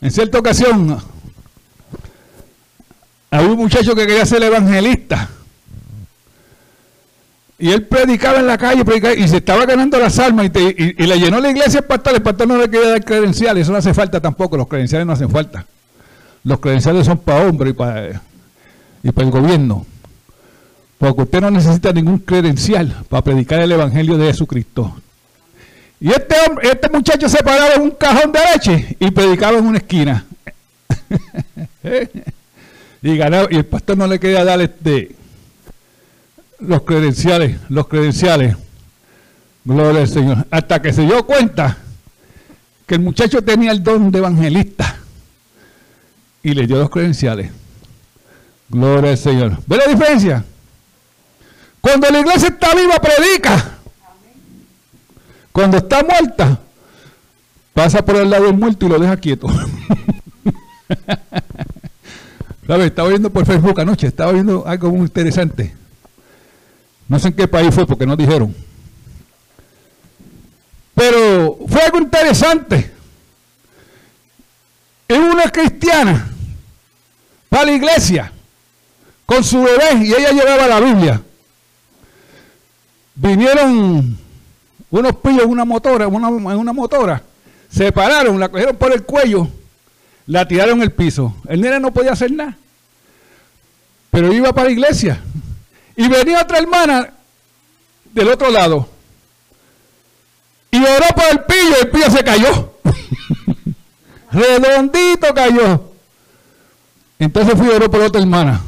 En 0.00 0.10
cierta 0.10 0.38
ocasión, 0.38 0.98
había 3.34 3.50
un 3.50 3.58
muchacho 3.58 3.94
que 3.96 4.06
quería 4.06 4.24
ser 4.24 4.42
evangelista. 4.44 5.28
Y 7.58 7.70
él 7.70 7.84
predicaba 7.86 8.38
en 8.38 8.46
la 8.46 8.58
calle 8.58 8.84
y 9.16 9.28
se 9.28 9.38
estaba 9.38 9.66
ganando 9.66 9.98
las 9.98 10.18
almas 10.18 10.46
y, 10.46 11.06
le 11.06 11.18
llenó 11.18 11.40
la 11.40 11.50
iglesia 11.50 11.80
al 11.80 11.86
pastor. 11.86 12.14
El 12.14 12.22
pastor 12.22 12.46
no 12.46 12.58
le 12.58 12.70
quería 12.70 12.90
dar 12.90 13.04
credenciales, 13.04 13.62
eso 13.62 13.72
no 13.72 13.78
hace 13.78 13.92
falta 13.92 14.20
tampoco, 14.20 14.56
los 14.56 14.68
credenciales 14.68 15.06
no 15.06 15.12
hacen 15.14 15.30
falta. 15.30 15.66
Los 16.44 16.60
credenciales 16.60 17.06
son 17.06 17.18
para 17.18 17.46
hombres 17.46 17.72
y 17.72 17.74
para, 17.74 18.22
y 19.02 19.10
para 19.10 19.26
el 19.26 19.32
gobierno. 19.32 19.86
Porque 20.98 21.22
usted 21.22 21.40
no 21.40 21.50
necesita 21.50 21.92
ningún 21.92 22.18
credencial 22.18 23.04
para 23.08 23.22
predicar 23.22 23.60
el 23.60 23.72
evangelio 23.72 24.16
de 24.16 24.26
Jesucristo. 24.26 24.94
Y 26.00 26.10
este, 26.10 26.36
este 26.62 26.88
muchacho 26.88 27.28
se 27.28 27.42
paraba 27.42 27.74
en 27.74 27.82
un 27.82 27.90
cajón 27.92 28.30
de 28.30 28.40
leche 28.52 28.96
y 29.00 29.10
predicaba 29.10 29.58
en 29.58 29.66
una 29.66 29.78
esquina. 29.78 30.24
y, 33.04 33.20
el 33.20 33.66
pastor 33.66 33.98
no 33.98 34.06
le 34.06 34.18
quería 34.18 34.44
dar 34.44 34.62
este, 34.62 35.14
los 36.58 36.82
credenciales, 36.84 37.58
los 37.68 37.86
credenciales. 37.86 38.56
Gloria 39.62 40.00
al 40.00 40.08
Señor. 40.08 40.46
Hasta 40.50 40.80
que 40.80 40.90
se 40.90 41.02
dio 41.02 41.26
cuenta 41.26 41.76
que 42.86 42.94
el 42.94 43.02
muchacho 43.02 43.42
tenía 43.42 43.72
el 43.72 43.82
don 43.82 44.10
de 44.10 44.18
evangelista 44.18 44.96
y 46.42 46.54
le 46.54 46.66
dio 46.66 46.78
los 46.78 46.88
credenciales. 46.88 47.50
Gloria 48.70 49.10
al 49.10 49.18
Señor. 49.18 49.58
¿Ve 49.66 49.76
la 49.76 49.92
diferencia? 49.92 50.42
Cuando 51.82 52.08
la 52.08 52.20
iglesia 52.20 52.48
está 52.48 52.74
viva, 52.74 52.98
predica. 52.98 53.70
Cuando 55.52 55.76
está 55.76 56.02
muerta, 56.02 56.58
pasa 57.74 58.02
por 58.02 58.16
el 58.16 58.30
lado 58.30 58.44
del 58.44 58.54
muerto 58.54 58.86
y 58.86 58.88
lo 58.88 58.98
deja 58.98 59.18
quieto. 59.18 59.46
Estaba 62.66 63.08
viendo 63.08 63.30
por 63.30 63.44
Facebook 63.44 63.80
anoche, 63.80 64.06
estaba 64.06 64.32
viendo 64.32 64.66
algo 64.66 64.90
muy 64.90 65.02
interesante. 65.02 65.74
No 67.08 67.18
sé 67.18 67.28
en 67.28 67.34
qué 67.34 67.46
país 67.46 67.74
fue 67.74 67.86
porque 67.86 68.06
no 68.06 68.16
dijeron. 68.16 68.54
Pero 70.94 71.58
fue 71.68 71.82
algo 71.82 71.98
interesante. 71.98 72.90
Es 75.06 75.18
una 75.18 75.50
cristiana 75.50 76.30
para 77.50 77.66
la 77.66 77.72
iglesia 77.72 78.32
con 79.26 79.44
su 79.44 79.62
bebé 79.62 80.04
y 80.04 80.14
ella 80.14 80.32
llevaba 80.32 80.66
la 80.66 80.80
Biblia. 80.80 81.22
Vinieron 83.14 84.18
unos 84.90 85.16
pillos 85.16 85.44
en 85.44 85.50
una 85.50 85.64
motora, 85.64 86.08
una, 86.08 86.28
una 86.28 86.72
motora, 86.72 87.22
se 87.68 87.92
pararon, 87.92 88.40
la 88.40 88.48
cogieron 88.48 88.76
por 88.76 88.92
el 88.92 89.02
cuello, 89.02 89.48
la 90.26 90.46
tiraron 90.46 90.82
el 90.82 90.92
piso. 90.92 91.36
El 91.48 91.60
nene 91.60 91.80
no 91.80 91.92
podía 91.92 92.12
hacer 92.12 92.30
nada, 92.32 92.56
pero 94.10 94.32
iba 94.32 94.52
para 94.52 94.66
la 94.66 94.72
iglesia. 94.72 95.20
Y 95.96 96.08
venía 96.08 96.42
otra 96.42 96.58
hermana 96.58 97.10
del 98.12 98.28
otro 98.28 98.50
lado 98.50 98.88
y 100.74 100.78
oró 100.78 101.06
por 101.14 101.24
el 101.30 101.40
pillo, 101.44 101.76
el 101.82 101.88
pillo 101.88 102.10
se 102.10 102.24
cayó. 102.24 102.72
Redondito 104.32 105.32
cayó. 105.32 105.92
Entonces 107.20 107.56
fui 107.56 107.70
a 107.72 107.76
oró 107.76 107.88
por 107.88 108.00
otra 108.00 108.20
hermana. 108.20 108.60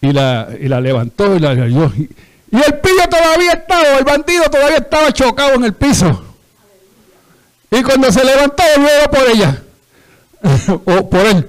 Y 0.00 0.10
la, 0.12 0.48
y 0.58 0.66
la 0.66 0.80
levantó 0.80 1.36
y 1.36 1.40
la 1.40 1.50
ayudó. 1.50 1.92
Y 1.94 2.56
el 2.56 2.80
pillo 2.80 3.06
todavía 3.10 3.52
estaba, 3.52 3.98
el 3.98 4.04
bandido 4.04 4.44
todavía 4.44 4.78
estaba 4.78 5.12
chocado 5.12 5.56
en 5.56 5.64
el 5.64 5.74
piso. 5.74 6.24
Y 7.70 7.82
cuando 7.82 8.10
se 8.10 8.24
levantó, 8.24 8.62
volvió 8.76 9.10
por 9.10 9.30
ella. 9.30 9.62
o 10.84 11.10
por 11.10 11.26
él. 11.26 11.48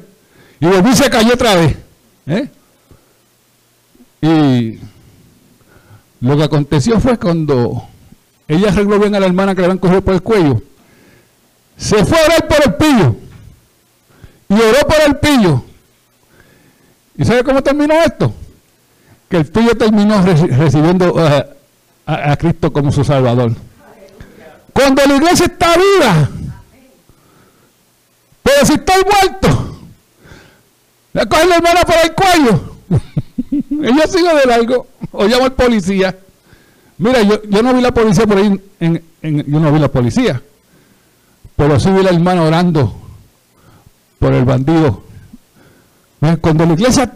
Y 0.60 0.66
volvió 0.66 0.92
y 0.92 0.96
se 0.96 1.10
cayó 1.10 1.34
otra 1.34 1.56
vez. 1.56 1.78
¿eh? 2.28 2.50
Y 4.22 4.80
lo 6.20 6.36
que 6.36 6.44
aconteció 6.44 7.00
fue 7.00 7.18
cuando 7.18 7.88
ella 8.48 8.70
arregló 8.70 9.00
bien 9.00 9.16
a 9.16 9.20
la 9.20 9.28
hermana 9.28 9.56
que 9.56 9.62
le 9.62 9.66
habían 9.66 9.78
cogido 9.78 10.02
por 10.02 10.14
el 10.14 10.22
cuello. 10.22 10.62
Se 11.78 12.04
fue 12.04 12.20
a 12.20 12.26
orar 12.26 12.48
por 12.48 12.58
el 12.66 12.74
pillo. 12.74 13.16
Y 14.50 14.54
oró 14.54 14.80
por 14.88 14.98
el 15.08 15.16
pillo. 15.18 15.64
¿Y 17.18 17.24
sabe 17.24 17.44
cómo 17.44 17.64
terminó 17.64 17.94
esto? 17.94 18.34
Que 19.30 19.38
el 19.38 19.46
pillo 19.46 19.78
terminó 19.78 20.22
recibiendo 20.22 21.16
a, 21.18 21.46
a 22.06 22.36
Cristo 22.36 22.74
como 22.74 22.92
su 22.92 23.04
Salvador. 23.06 23.54
Cuando 24.80 25.06
la 25.06 25.16
iglesia 25.18 25.46
está 25.46 25.76
viva, 25.76 26.30
pero 28.42 28.66
si 28.66 28.74
estoy 28.76 29.04
muerto, 29.04 29.78
le 31.12 31.28
coge 31.28 31.48
la 31.48 31.56
hermana 31.58 31.82
por 31.82 31.96
el 32.02 32.14
cuello. 32.14 32.78
Ella 33.84 34.08
sigue 34.08 34.34
de 34.34 34.46
largo 34.46 34.88
o 35.12 35.28
llama 35.28 35.48
al 35.48 35.52
policía. 35.52 36.18
Mira, 36.98 37.22
yo, 37.24 37.44
yo 37.44 37.62
no 37.62 37.74
vi 37.74 37.82
la 37.82 37.94
policía 37.94 38.26
por 38.26 38.38
ahí, 38.38 38.62
en, 38.80 39.04
yo 39.22 39.60
no 39.60 39.70
vi 39.74 39.80
la 39.80 39.92
policía, 39.92 40.42
pero 41.58 41.78
sí 41.78 41.90
vi 41.92 42.02
la 42.02 42.12
hermana 42.12 42.44
orando 42.44 42.96
por 44.18 44.32
el 44.32 44.46
bandido. 44.46 45.04
Cuando 46.40 46.66
la 46.66 46.72
iglesia 46.72 47.12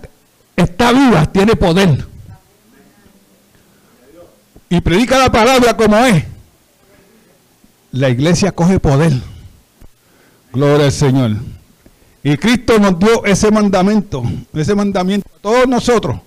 está 0.57 0.91
viva, 0.91 1.27
tiene 1.27 1.55
poder. 1.55 2.05
Y 4.69 4.81
predica 4.81 5.17
la 5.17 5.31
palabra 5.31 5.77
como 5.77 5.95
es. 5.99 6.32
La 7.93 8.09
iglesia 8.09 8.51
coge 8.51 8.79
poder. 8.79 9.13
Gloria 10.51 10.87
al 10.87 10.91
Señor. 10.91 11.33
Y 12.23 12.35
Cristo 12.37 12.79
nos 12.79 12.97
dio 12.97 13.23
ese 13.23 13.51
mandamiento, 13.51 14.23
ese 14.51 14.73
mandamiento 14.73 15.29
a 15.35 15.39
todos 15.39 15.67
nosotros, 15.67 16.19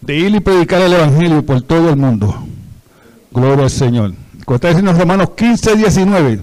de 0.00 0.16
ir 0.16 0.34
y 0.34 0.40
predicar 0.40 0.80
el 0.80 0.94
Evangelio 0.94 1.44
por 1.44 1.60
todo 1.60 1.90
el 1.90 1.96
mundo. 1.96 2.42
Gloria 3.32 3.64
al 3.64 3.70
Señor. 3.70 4.14
Como 4.46 4.54
está 4.54 4.68
diciendo 4.68 4.94
Romanos 4.94 5.30
15, 5.36 5.76
19. 5.76 6.40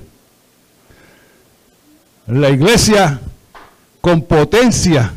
La 2.27 2.51
iglesia 2.51 3.19
con 3.99 4.21
potencia 4.21 5.11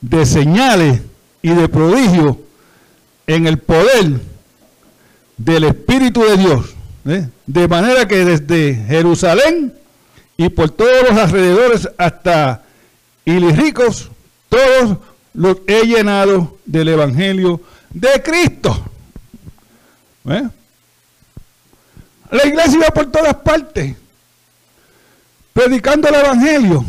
de 0.00 0.24
señales 0.24 1.02
y 1.42 1.50
de 1.50 1.68
prodigio 1.68 2.40
en 3.26 3.46
el 3.46 3.58
poder 3.58 4.18
del 5.36 5.64
Espíritu 5.64 6.22
de 6.22 6.38
Dios. 6.38 6.75
¿Eh? 7.06 7.28
De 7.46 7.68
manera 7.68 8.06
que 8.06 8.24
desde 8.24 8.74
Jerusalén 8.86 9.72
y 10.36 10.48
por 10.48 10.70
todos 10.70 11.08
los 11.08 11.18
alrededores 11.18 11.88
hasta 11.96 12.62
Iliricos, 13.24 14.10
todos 14.48 14.98
los 15.34 15.58
he 15.66 15.86
llenado 15.86 16.58
del 16.64 16.88
Evangelio 16.88 17.60
de 17.90 18.22
Cristo. 18.22 18.84
¿Eh? 20.28 20.48
La 22.30 22.46
iglesia 22.46 22.78
iba 22.78 22.88
por 22.88 23.10
todas 23.10 23.34
partes, 23.36 23.96
predicando 25.52 26.08
el 26.08 26.14
Evangelio. 26.16 26.84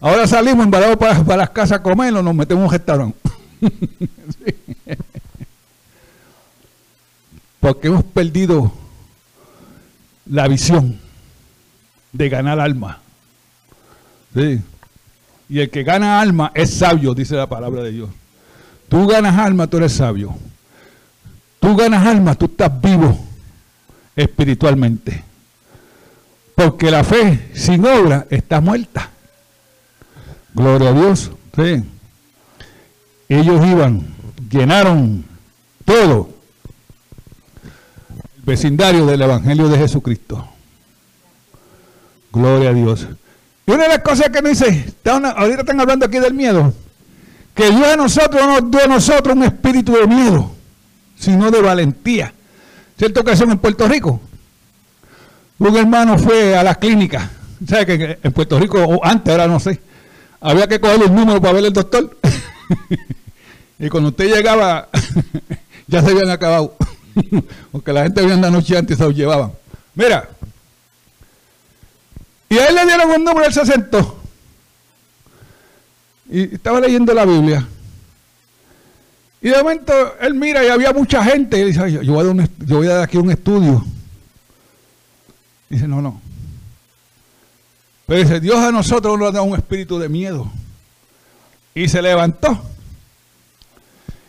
Ahora 0.00 0.26
salimos 0.26 0.64
embalados 0.64 0.96
para, 0.96 1.36
las 1.36 1.50
casas 1.50 1.78
a 1.78 1.82
comer 1.82 2.14
o 2.14 2.22
nos 2.22 2.34
metemos 2.34 2.62
en 2.62 2.66
un 2.66 2.72
restaurante. 2.72 3.18
Porque 7.60 7.88
hemos 7.88 8.04
perdido 8.04 8.72
la 10.28 10.48
visión 10.48 10.98
de 12.12 12.28
ganar 12.28 12.60
alma. 12.60 13.00
Y 15.48 15.60
el 15.60 15.70
que 15.70 15.82
gana 15.82 16.20
alma 16.20 16.52
es 16.54 16.74
sabio, 16.74 17.14
dice 17.14 17.34
la 17.34 17.48
palabra 17.48 17.82
de 17.82 17.92
Dios. 17.92 18.10
Tú 18.88 19.06
ganas 19.06 19.36
alma, 19.38 19.66
tú 19.66 19.78
eres 19.78 19.92
sabio. 19.92 20.36
Tú 21.60 21.76
ganas 21.76 22.06
alma, 22.06 22.34
tú 22.34 22.46
estás 22.46 22.80
vivo 22.80 23.18
espiritualmente. 24.14 25.24
Porque 26.54 26.90
la 26.90 27.04
fe 27.04 27.50
sin 27.54 27.84
obra 27.84 28.26
está 28.30 28.60
muerta. 28.60 29.10
Gloria 30.54 30.90
a 30.90 30.92
Dios. 30.92 31.30
Sí. 31.56 31.84
Ellos 33.28 33.66
iban, 33.66 34.06
llenaron 34.50 35.24
todo 35.84 36.37
vecindario 38.48 39.06
del 39.06 39.22
Evangelio 39.22 39.68
de 39.68 39.78
Jesucristo. 39.78 40.48
Gloria 42.32 42.70
a 42.70 42.72
Dios. 42.72 43.06
Y 43.66 43.70
una 43.70 43.84
de 43.84 43.88
las 43.90 43.98
cosas 43.98 44.30
que 44.30 44.42
me 44.42 44.50
dice, 44.50 44.92
ahorita 45.04 45.60
están 45.60 45.80
hablando 45.80 46.06
aquí 46.06 46.18
del 46.18 46.34
miedo, 46.34 46.72
que 47.54 47.70
Dios 47.70 47.86
a 47.86 47.96
nosotros 47.96 48.42
no 48.46 48.60
dio 48.62 48.82
a 48.82 48.86
nosotros 48.86 49.36
un 49.36 49.44
espíritu 49.44 49.92
de 49.92 50.06
miedo, 50.06 50.50
sino 51.16 51.50
de 51.50 51.60
valentía. 51.60 52.32
Cierta 52.96 53.20
ocasión 53.20 53.50
en 53.50 53.58
Puerto 53.58 53.86
Rico, 53.86 54.20
un 55.58 55.76
hermano 55.76 56.18
fue 56.18 56.56
a 56.56 56.62
la 56.64 56.74
clínica, 56.76 57.30
¿sabe 57.68 57.86
que 57.86 58.18
en 58.22 58.32
Puerto 58.32 58.58
Rico, 58.58 58.82
o 58.82 59.04
antes, 59.04 59.30
ahora 59.30 59.46
no 59.46 59.60
sé, 59.60 59.80
había 60.40 60.66
que 60.66 60.80
coger 60.80 61.02
el 61.02 61.14
número 61.14 61.40
para 61.40 61.52
ver 61.52 61.66
el 61.66 61.72
doctor? 61.72 62.16
y 63.78 63.88
cuando 63.88 64.08
usted 64.08 64.34
llegaba, 64.34 64.88
ya 65.86 66.02
se 66.02 66.10
habían 66.10 66.30
acabado, 66.30 66.76
porque 67.72 67.92
la 67.92 68.04
gente 68.04 68.20
venía 68.20 68.36
la 68.36 68.50
noche 68.50 68.76
antes 68.76 68.96
y 68.96 68.98
se 68.98 69.04
los 69.04 69.14
llevaban. 69.14 69.52
Mira, 69.94 70.28
y 72.48 72.58
a 72.58 72.66
él 72.66 72.74
le 72.74 72.86
dieron 72.86 73.10
un 73.10 73.24
número, 73.24 73.46
él 73.46 73.52
se 73.52 73.66
sentó. 73.66 74.18
Y 76.30 76.54
estaba 76.54 76.80
leyendo 76.80 77.12
la 77.12 77.24
Biblia. 77.24 77.66
Y 79.40 79.48
de 79.50 79.56
momento 79.58 79.92
él 80.20 80.34
mira 80.34 80.64
y 80.64 80.68
había 80.68 80.92
mucha 80.92 81.22
gente. 81.22 81.58
Y 81.58 81.64
dice, 81.66 81.92
yo, 82.04 82.12
voy 82.12 82.86
a 82.86 82.94
dar 82.94 83.02
aquí 83.02 83.16
un 83.18 83.30
estudio. 83.30 83.84
Dice, 85.68 85.86
no, 85.86 86.00
no. 86.00 86.20
Pero 88.06 88.20
dice, 88.20 88.40
Dios 88.40 88.56
a 88.56 88.72
nosotros 88.72 89.18
nos 89.18 89.32
da 89.32 89.42
un 89.42 89.56
espíritu 89.56 89.98
de 89.98 90.08
miedo. 90.08 90.50
Y 91.74 91.88
se 91.88 92.00
levantó. 92.00 92.58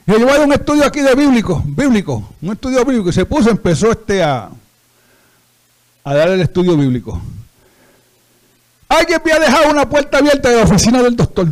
Yo 0.09 0.17
voy 0.25 0.37
a 0.37 0.41
un 0.41 0.51
estudio 0.51 0.85
aquí 0.85 1.01
de 1.01 1.13
bíblico, 1.13 1.61
bíblico, 1.63 2.33
un 2.41 2.53
estudio 2.53 2.83
bíblico. 2.83 3.09
Y 3.09 3.13
se 3.13 3.25
puso, 3.25 3.51
empezó 3.51 3.91
este 3.91 4.23
a, 4.23 4.49
dar 6.03 6.29
el 6.29 6.41
estudio 6.41 6.75
bíblico. 6.75 7.21
Alguien 8.87 9.21
había 9.21 9.37
dejado 9.37 9.69
una 9.69 9.87
puerta 9.87 10.17
abierta 10.17 10.49
de 10.49 10.55
la 10.55 10.63
oficina 10.63 11.03
del 11.03 11.15
doctor. 11.15 11.49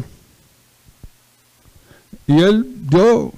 Y 2.25 2.41
él 2.41 2.65
dio 2.89 3.31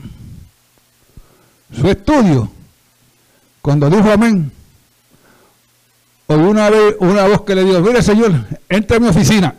su 1.75 1.89
estudio. 1.89 2.49
Cuando 3.61 3.89
dijo 3.89 4.09
amén, 4.09 4.49
oyó 6.27 6.49
una, 6.49 6.69
vez, 6.69 6.95
una 6.99 7.27
voz 7.27 7.41
que 7.41 7.55
le 7.55 7.65
dijo, 7.65 7.81
mire 7.81 8.01
señor, 8.01 8.45
entre 8.69 8.95
a 8.95 8.99
mi 9.01 9.09
oficina. 9.09 9.53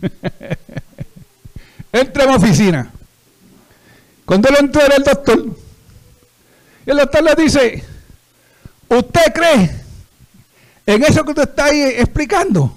entre 1.92 2.22
a 2.22 2.26
mi 2.26 2.34
oficina. 2.36 2.90
Cuando 4.26 4.48
él 4.48 4.56
entró 4.58 4.82
era 4.82 4.96
el 4.96 5.04
doctor. 5.04 5.46
Y 6.84 6.90
el 6.90 6.96
doctor 6.96 7.22
le 7.22 7.34
dice, 7.36 7.84
¿usted 8.88 9.32
cree 9.32 9.70
en 10.84 11.04
eso 11.04 11.24
que 11.24 11.30
usted 11.30 11.48
está 11.48 11.66
ahí 11.66 11.80
explicando? 11.96 12.76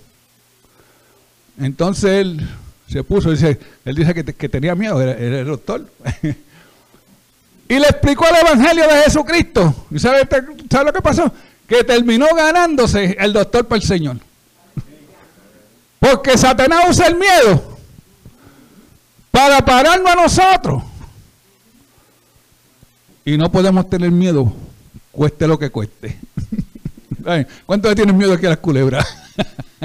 Entonces 1.60 2.12
él 2.12 2.50
se 2.88 3.04
puso, 3.04 3.32
dice, 3.32 3.60
él 3.84 3.96
dice 3.96 4.14
que, 4.14 4.50
tenía 4.50 4.76
miedo, 4.76 5.02
era, 5.02 5.14
el 5.14 5.48
doctor. 5.48 5.86
y 7.68 7.80
le 7.80 7.88
explicó 7.88 8.26
el 8.28 8.48
Evangelio 8.48 8.88
de 8.88 9.04
Jesucristo. 9.04 9.88
¿Y 9.90 10.00
sabe, 10.00 10.28
sabe 10.70 10.86
lo 10.86 10.94
que 10.94 11.02
pasó? 11.02 11.32
Que 11.68 11.84
terminó 11.84 12.28
ganándose 12.36 13.18
el 13.20 13.34
doctor 13.34 13.68
para 13.68 13.82
el 13.82 13.88
Señor. 13.88 14.18
Porque 16.00 16.38
Satanás 16.38 16.86
usa 16.90 17.08
el 17.08 17.16
miedo 17.16 17.78
para 19.32 19.66
pararnos 19.66 20.12
a 20.12 20.16
nosotros. 20.16 20.84
Y 23.26 23.38
no 23.38 23.52
podemos 23.52 23.90
tener 23.90 24.12
miedo, 24.12 24.52
cueste 25.12 25.48
lo 25.48 25.60
que 25.60 25.70
cueste. 25.70 26.18
¿Cuántos 27.66 27.96
tienen 27.96 28.18
miedo 28.18 28.34
aquí 28.34 28.46
a 28.46 28.50
las 28.50 28.60
culebras? 28.60 29.06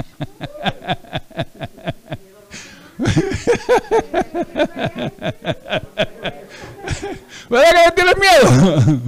¿Verdad 7.49 7.85
que 7.85 7.91
tienes 7.95 8.15
miedo? 8.17 9.01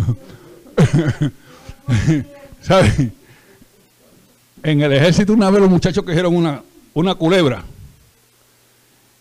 ¿Sabes? 2.61 2.93
En 4.63 4.81
el 4.81 4.93
ejército 4.93 5.33
una 5.33 5.49
vez 5.49 5.61
los 5.61 5.69
muchachos 5.69 6.03
cogieron 6.03 6.35
una, 6.35 6.61
una 6.93 7.15
culebra 7.15 7.63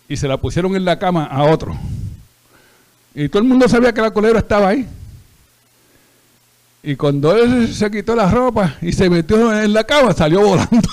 y 0.09 0.17
se 0.17 0.29
la 0.29 0.37
pusieron 0.37 0.75
en 0.77 0.85
la 0.85 0.99
cama 0.99 1.25
a 1.25 1.45
otro. 1.45 1.77
Y 3.15 3.29
todo 3.29 3.43
el 3.43 3.49
mundo 3.49 3.69
sabía 3.69 3.93
que 3.95 4.03
la 4.03 4.11
culebra 4.11 4.41
estaba 4.41 4.69
ahí. 4.69 4.87
Y 6.87 6.95
cuando 6.95 7.35
él 7.35 7.75
se 7.75 7.91
quitó 7.91 8.15
la 8.15 8.31
ropa 8.31 8.77
y 8.81 8.93
se 8.93 9.11
metió 9.11 9.53
en 9.61 9.73
la 9.73 9.83
cama, 9.83 10.13
salió 10.13 10.41
volando. 10.41 10.89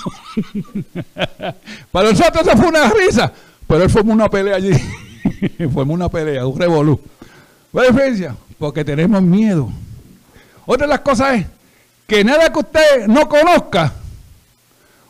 Para 1.92 2.10
nosotros 2.10 2.44
eso 2.44 2.56
fue 2.56 2.66
una 2.66 2.90
risa, 2.90 3.32
pero 3.68 3.84
él 3.84 3.90
formó 3.90 4.12
una 4.12 4.28
pelea 4.28 4.56
allí. 4.56 4.72
formó 5.72 5.94
una 5.94 6.08
pelea, 6.08 6.44
un 6.48 6.58
revolú. 6.58 7.00
¿Cuál 7.70 7.86
diferencia? 7.86 8.34
Porque 8.58 8.84
tenemos 8.84 9.22
miedo. 9.22 9.70
Otra 10.66 10.88
de 10.88 10.90
las 10.94 10.98
cosas 10.98 11.36
es 11.38 11.46
que 12.08 12.24
nada 12.24 12.52
que 12.52 12.58
usted 12.58 13.06
no 13.06 13.28
conozca, 13.28 13.92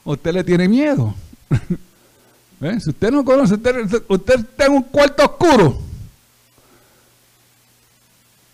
usted 0.05 0.35
le 0.35 0.45
tiene 0.45 0.69
miedo. 0.69 1.15
¿Eh? 2.61 2.79
Si 2.79 2.91
usted 2.91 3.11
no 3.11 3.25
conoce, 3.25 3.55
usted, 3.55 4.03
usted 4.07 4.35
está 4.35 4.67
en 4.67 4.73
un 4.73 4.83
cuarto 4.83 5.25
oscuro 5.25 5.81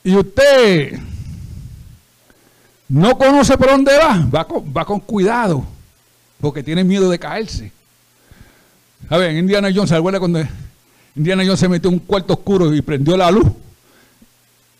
y 0.04 0.14
usted 0.14 1.00
no 2.90 3.16
conoce 3.16 3.56
por 3.56 3.68
dónde 3.68 3.96
va, 3.96 4.28
va 4.76 4.84
con, 4.84 4.98
cuidado, 4.98 5.64
porque 6.40 6.64
tiene 6.64 6.82
miedo 6.82 7.08
de 7.08 7.20
caerse. 7.20 7.70
A 9.08 9.16
ver, 9.16 9.36
Indiana 9.36 9.70
Jones, 9.72 9.90
¿se 9.90 9.96
acuerda 9.96 10.18
cuando 10.18 10.42
Indiana 11.14 11.44
Jones 11.44 11.60
se 11.60 11.68
metió 11.68 11.88
en 11.88 11.94
un 11.94 12.00
cuarto 12.00 12.34
oscuro 12.34 12.74
y 12.74 12.82
prendió 12.82 13.16
la 13.16 13.30
luz? 13.30 13.46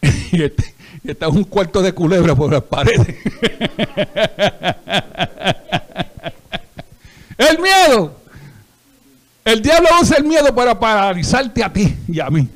y, 0.33 0.43
este, 0.43 0.75
estaba 1.05 1.33
un 1.33 1.45
cuarto 1.45 1.81
de 1.83 1.93
culebra 1.93 2.35
por 2.35 2.53
las 2.53 2.65
paredes. 2.65 3.07
el 7.39 7.59
miedo. 7.61 8.17
El 9.45 9.63
diablo 9.63 9.89
usa 10.03 10.17
el 10.17 10.25
miedo 10.25 10.53
para 10.53 10.77
paralizarte 10.81 11.63
a 11.63 11.73
ti 11.73 11.95
y 12.09 12.19
a 12.19 12.29
mí. 12.29 12.49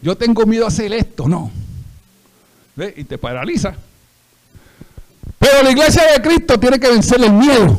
Yo 0.00 0.16
tengo 0.16 0.46
miedo 0.46 0.64
a 0.64 0.68
hacer 0.68 0.92
esto, 0.92 1.26
no. 1.26 1.50
¿Ve? 2.76 2.94
Y 2.96 3.02
te 3.02 3.18
paraliza. 3.18 3.74
Pero 5.44 5.62
la 5.62 5.72
iglesia 5.72 6.02
de 6.10 6.22
Cristo 6.22 6.58
tiene 6.58 6.80
que 6.80 6.88
vencer 6.88 7.22
el 7.22 7.34
miedo. 7.34 7.78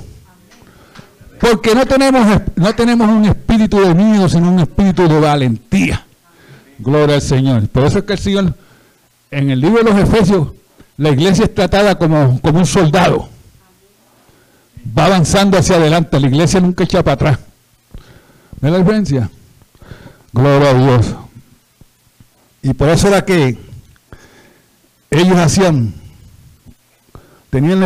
Porque 1.40 1.74
no 1.74 1.84
tenemos, 1.88 2.42
no 2.56 2.76
tenemos 2.76 3.10
un 3.10 3.26
espíritu 3.26 3.80
de 3.80 3.96
miedo, 3.96 4.30
sino 4.30 4.52
un 4.52 4.60
espíritu 4.60 5.08
de 5.08 5.20
valentía. 5.20 6.06
Gloria 6.78 7.16
al 7.16 7.24
Señor. 7.24 7.68
Por 7.70 7.86
eso 7.86 7.98
es 7.98 8.04
que 8.04 8.14
el 8.14 8.20
Señor, 8.20 8.54
en 9.32 9.50
el 9.50 9.60
libro 9.60 9.84
de 9.84 9.92
los 9.92 10.00
Efesios, 10.00 10.50
la 10.98 11.10
iglesia 11.10 11.46
es 11.46 11.56
tratada 11.56 11.98
como, 11.98 12.40
como 12.40 12.60
un 12.60 12.68
soldado. 12.68 13.30
Va 14.96 15.06
avanzando 15.06 15.58
hacia 15.58 15.78
adelante. 15.78 16.20
La 16.20 16.28
iglesia 16.28 16.60
nunca 16.60 16.84
echa 16.84 17.02
para 17.04 17.14
atrás. 17.14 17.40
¿Ves 18.62 18.72
la 18.72 18.78
diferencia? 18.78 19.32
Gloria 20.32 20.70
a 20.70 20.74
Dios. 20.76 21.16
Y 22.62 22.74
por 22.76 22.90
eso 22.90 23.08
era 23.08 23.26
que 23.26 23.58
ellos 25.10 25.38
hacían 25.40 26.05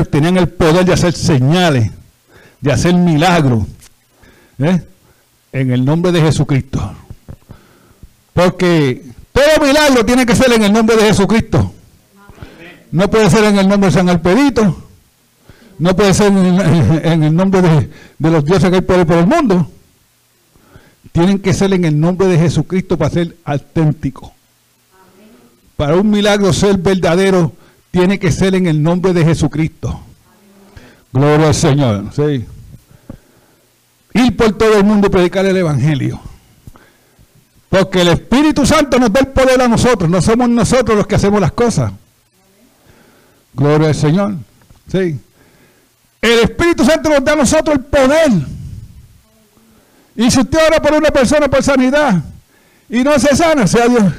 tenían, 0.09 0.37
el 0.37 0.47
poder 0.49 0.85
de 0.85 0.93
hacer 0.93 1.13
señales, 1.13 1.91
de 2.59 2.71
hacer 2.71 2.93
milagros, 2.95 3.63
¿eh? 4.57 4.81
en 5.51 5.71
el 5.71 5.85
nombre 5.85 6.11
de 6.11 6.21
Jesucristo. 6.21 6.93
Porque 8.33 9.03
todo 9.31 9.65
milagro 9.65 10.05
tiene 10.05 10.25
que 10.25 10.35
ser 10.35 10.51
en 10.53 10.63
el 10.63 10.73
nombre 10.73 10.95
de 10.95 11.03
Jesucristo. 11.03 11.73
No 12.91 13.09
puede 13.09 13.29
ser 13.29 13.43
en 13.43 13.59
el 13.59 13.67
nombre 13.67 13.89
de 13.89 13.95
San 13.95 14.09
Alpedito. 14.09 14.83
No 15.77 15.95
puede 15.95 16.13
ser 16.13 16.31
en, 16.31 17.23
el 17.23 17.35
nombre 17.35 17.61
de, 17.61 17.89
los 18.29 18.43
dioses 18.43 18.69
que 18.69 18.77
hay 18.77 18.81
por 18.81 19.05
por 19.05 19.17
el 19.17 19.27
mundo. 19.27 19.69
Tienen 21.11 21.39
que 21.39 21.53
ser 21.53 21.73
en 21.73 21.85
el 21.85 21.99
nombre 21.99 22.27
de 22.27 22.37
Jesucristo 22.37 22.97
para 22.97 23.11
ser 23.11 23.35
auténtico. 23.45 24.33
Para 25.77 25.95
un 25.95 26.09
milagro 26.09 26.51
ser 26.53 26.77
verdadero, 26.77 27.53
tiene 27.91 28.19
que 28.19 28.31
ser 28.31 28.55
en 28.55 28.67
el 28.67 28.81
nombre 28.81 29.13
de 29.13 29.25
Jesucristo. 29.25 29.99
Gloria 31.11 31.47
al 31.47 31.55
Señor. 31.55 32.05
Sí. 32.15 32.45
Ir 34.13 34.37
por 34.37 34.57
todo 34.57 34.77
el 34.77 34.83
mundo 34.83 35.07
y 35.07 35.09
predicar 35.09 35.45
el 35.45 35.57
Evangelio. 35.57 36.19
Porque 37.69 38.01
el 38.01 38.09
Espíritu 38.09 38.65
Santo 38.65 38.99
nos 38.99 39.13
da 39.13 39.21
el 39.21 39.27
poder 39.27 39.61
a 39.61 39.67
nosotros, 39.67 40.09
no 40.09 40.21
somos 40.21 40.49
nosotros 40.49 40.97
los 40.97 41.05
que 41.05 41.15
hacemos 41.15 41.39
las 41.39 41.51
cosas. 41.51 41.91
Gloria 43.53 43.89
al 43.89 43.95
Señor. 43.95 44.35
El 44.91 46.39
Espíritu 46.39 46.83
Santo 46.83 47.09
nos 47.09 47.23
da 47.23 47.33
a 47.33 47.35
nosotros 47.35 47.77
el 47.77 47.83
poder. 47.83 48.31
Y 50.15 50.31
si 50.31 50.39
usted 50.39 50.59
ora 50.67 50.81
por 50.81 50.93
una 50.93 51.09
persona 51.11 51.47
por 51.47 51.63
sanidad 51.63 52.21
y 52.89 53.03
no 53.03 53.17
se 53.19 53.35
sana, 53.35 53.67
sea 53.67 53.87
Dios, 53.87 54.11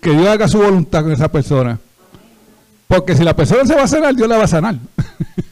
que 0.00 0.10
Dios 0.10 0.28
haga 0.28 0.46
su 0.46 0.58
voluntad 0.58 1.02
con 1.02 1.12
esa 1.12 1.28
persona. 1.28 1.78
Porque 2.88 3.14
si 3.14 3.22
la 3.22 3.36
persona 3.36 3.66
se 3.66 3.74
va 3.74 3.82
a 3.82 3.88
sanar, 3.88 4.16
Dios 4.16 4.28
la 4.28 4.38
va 4.38 4.44
a 4.44 4.48
sanar. 4.48 4.76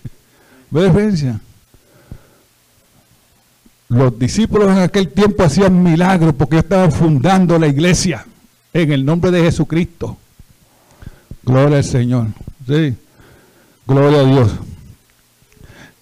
¿Ve 0.70 0.84
diferencia? 0.86 1.38
Los 3.88 4.18
discípulos 4.18 4.70
en 4.72 4.78
aquel 4.78 5.10
tiempo 5.10 5.44
hacían 5.44 5.82
milagros 5.82 6.34
porque 6.36 6.58
estaban 6.58 6.90
fundando 6.90 7.58
la 7.58 7.68
iglesia 7.68 8.26
en 8.72 8.90
el 8.90 9.04
nombre 9.04 9.30
de 9.30 9.42
Jesucristo. 9.42 10.16
Gloria 11.44 11.76
al 11.76 11.84
Señor. 11.84 12.28
Sí. 12.66 12.96
Gloria 13.86 14.20
a 14.20 14.24
Dios. 14.24 14.52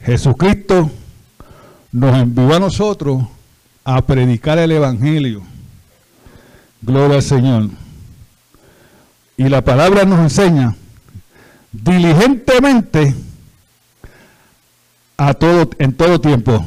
Jesucristo 0.00 0.90
nos 1.92 2.16
envió 2.16 2.54
a 2.54 2.60
nosotros 2.60 3.24
a 3.84 4.00
predicar 4.02 4.58
el 4.58 4.72
Evangelio. 4.72 5.42
Gloria 6.80 7.16
al 7.16 7.22
Señor. 7.22 7.68
Y 9.36 9.48
la 9.48 9.62
palabra 9.62 10.04
nos 10.04 10.20
enseña 10.20 10.76
diligentemente 11.82 13.14
a 15.16 15.34
todo, 15.34 15.70
en 15.78 15.92
todo 15.92 16.20
tiempo. 16.20 16.64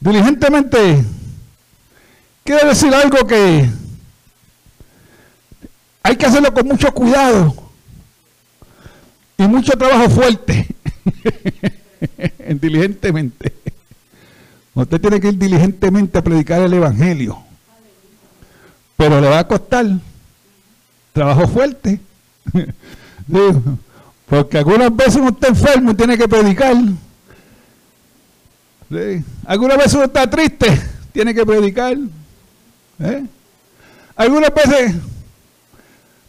Diligentemente 0.00 1.04
quiere 2.44 2.68
decir 2.68 2.94
algo 2.94 3.26
que 3.26 3.68
hay 6.02 6.16
que 6.16 6.26
hacerlo 6.26 6.52
con 6.52 6.66
mucho 6.68 6.92
cuidado 6.92 7.54
y 9.36 9.42
mucho 9.44 9.72
trabajo 9.72 10.10
fuerte. 10.10 10.66
diligentemente. 12.60 13.54
Usted 14.74 15.00
tiene 15.00 15.20
que 15.20 15.28
ir 15.28 15.38
diligentemente 15.38 16.18
a 16.18 16.22
predicar 16.22 16.60
el 16.62 16.72
Evangelio. 16.72 17.38
Pero 18.96 19.20
le 19.20 19.28
va 19.28 19.40
a 19.40 19.48
costar 19.48 19.86
trabajo 21.12 21.48
fuerte. 21.48 22.00
porque 24.28 24.58
algunas 24.58 24.94
veces 24.94 25.16
uno 25.16 25.30
está 25.30 25.48
enfermo 25.48 25.90
y 25.90 25.94
tiene 25.94 26.16
que 26.16 26.28
predicar. 26.28 26.76
Algunas 29.46 29.76
veces 29.76 29.94
uno 29.94 30.04
está 30.04 30.28
triste, 30.28 30.66
tiene 31.12 31.34
que 31.34 31.44
predicar. 31.44 31.96
¿Eh? 33.00 33.24
Algunas 34.16 34.52
veces 34.52 34.94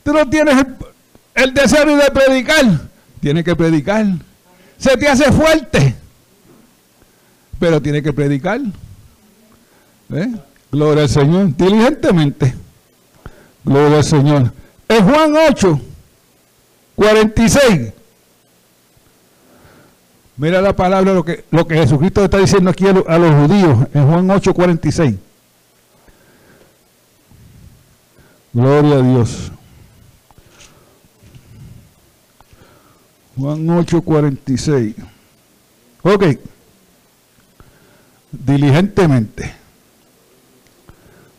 tú 0.04 0.14
no 0.14 0.30
tienes 0.30 0.66
el, 1.36 1.54
deseo 1.54 1.98
de 1.98 2.12
predicar, 2.12 2.66
tiene 3.20 3.44
que 3.44 3.56
predicar. 3.56 4.06
Se 4.78 4.96
te 4.96 5.08
hace 5.08 5.32
fuerte, 5.32 5.96
pero 7.60 7.82
tiene 7.82 8.02
que 8.02 8.14
predicar. 8.14 8.62
¿Eh? 10.12 10.32
Gloria 10.72 11.04
al 11.04 11.10
Señor, 11.10 11.56
diligentemente. 11.56 12.54
Gloria 13.64 13.98
al 13.98 14.04
Señor. 14.04 14.54
En 14.88 15.06
Juan 15.06 15.34
8, 15.50 15.82
46. 17.00 17.94
Mira 20.36 20.62
la 20.62 20.76
palabra, 20.76 21.14
lo 21.14 21.24
que, 21.24 21.46
lo 21.50 21.66
que 21.66 21.76
Jesucristo 21.76 22.26
está 22.26 22.40
diciendo 22.40 22.70
aquí 22.70 22.86
a, 22.88 23.18
los 23.18 23.48
judíos 23.48 23.88
en 23.94 24.06
Juan 24.06 24.30
8, 24.30 24.54
46. 24.54 25.16
Gloria 28.52 28.96
a 28.96 29.02
Dios. 29.02 29.52
Juan 33.38 33.70
8, 33.70 34.02
46. 34.02 34.96
Ok. 36.02 36.24
Diligentemente. 38.30 39.54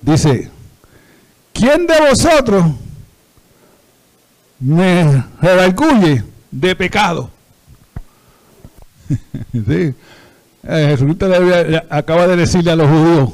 Dice, 0.00 0.50
¿quién 1.52 1.86
de 1.86 2.00
vosotros 2.08 2.64
me 4.60 5.24
redarguye 5.40 6.22
de 6.50 6.76
pecado. 6.76 7.30
sí. 9.52 9.94
Eh, 10.62 10.86
Jesucristo 10.90 11.26
acaba 11.88 12.26
de 12.26 12.36
decirle 12.36 12.70
a 12.70 12.76
los 12.76 12.88
judíos, 12.88 13.30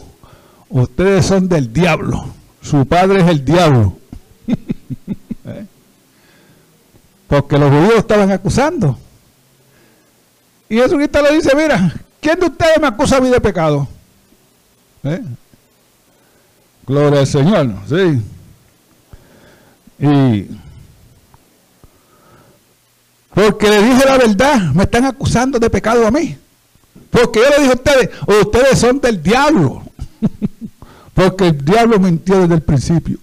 ustedes 0.71 1.27
son 1.27 1.49
del 1.49 1.73
diablo, 1.73 2.25
su 2.63 2.87
padre 2.87 3.21
es 3.21 3.29
el 3.29 3.45
diablo. 3.45 3.99
¿Eh? 4.47 5.67
Porque 7.27 7.59
los 7.59 7.69
judíos 7.69 7.97
estaban 7.97 8.31
acusando. 8.31 8.97
Y 10.69 10.77
Jesucristo 10.77 11.21
le 11.23 11.35
dice, 11.35 11.57
mira, 11.57 11.93
¿quién 12.21 12.39
de 12.39 12.47
ustedes 12.47 12.81
me 12.81 12.87
acusa 12.87 13.17
a 13.17 13.21
mí 13.21 13.29
de 13.29 13.41
pecado? 13.41 13.89
¿Eh? 15.03 15.23
Gloria 16.87 17.21
al 17.21 17.27
Señor, 17.27 17.75
sí. 17.89 18.23
Y 19.99 20.47
Porque 23.37 23.69
le 23.69 23.83
dije 23.83 24.03
la 24.07 24.17
verdad, 24.17 24.73
me 24.73 24.85
están 24.85 25.05
acusando 25.05 25.59
de 25.59 25.69
pecado 25.69 26.07
a 26.07 26.11
mí. 26.11 26.39
Porque 27.11 27.41
yo 27.41 27.51
le 27.51 27.57
dije 27.59 27.73
a 27.73 27.75
ustedes, 27.75 28.11
ustedes 28.41 28.79
son 28.79 28.99
del 28.99 29.23
diablo. 29.23 29.83
Porque 31.13 31.49
el 31.49 31.63
diablo 31.63 31.99
mintió 31.99 32.41
desde 32.41 32.55
el 32.55 32.63
principio. 32.63 33.19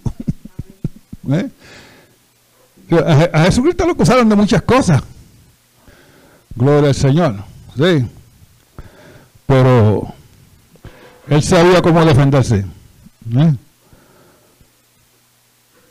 ¿Eh? 1.32 1.50
A, 3.32 3.42
Jesucristo 3.46 3.84
lo 3.84 3.90
acusaron 3.90 4.28
de 4.28 4.36
muchas 4.36 4.62
cosas. 4.62 5.02
Gloria 6.54 6.90
al 6.90 6.94
Señor. 6.94 7.34
Sí. 7.76 8.06
Pero 9.46 10.14
él 11.28 11.42
sabía 11.42 11.82
cómo 11.82 12.04
defenderse. 12.04 12.64
¿Eh? 13.36 13.54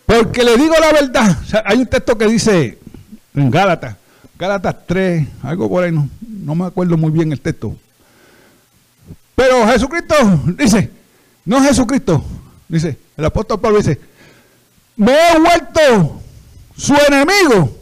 Porque 0.05 0.45
le 0.45 0.55
digo 0.55 0.75
la 0.79 0.93
verdad. 0.93 1.37
hay 1.65 1.79
un 1.79 1.87
texto 1.87 2.17
que 2.17 2.27
dice 2.27 2.79
en 3.35 3.51
Gálatas, 3.51 3.97
Gálatas 4.43 4.75
3, 4.87 5.25
algo 5.43 5.69
por 5.69 5.85
ahí, 5.85 5.91
no, 5.93 6.09
no 6.19 6.53
me 6.53 6.65
acuerdo 6.65 6.97
muy 6.97 7.11
bien 7.11 7.31
el 7.31 7.39
texto. 7.39 7.77
Pero 9.35 9.65
Jesucristo 9.67 10.15
dice, 10.57 10.91
no 11.45 11.61
Jesucristo, 11.61 12.21
dice, 12.67 12.99
el 13.15 13.23
apóstol 13.23 13.61
Pablo 13.61 13.77
dice, 13.77 14.01
me 14.97 15.13
he 15.13 15.39
vuelto 15.39 16.21
su 16.75 16.93
enemigo 17.07 17.73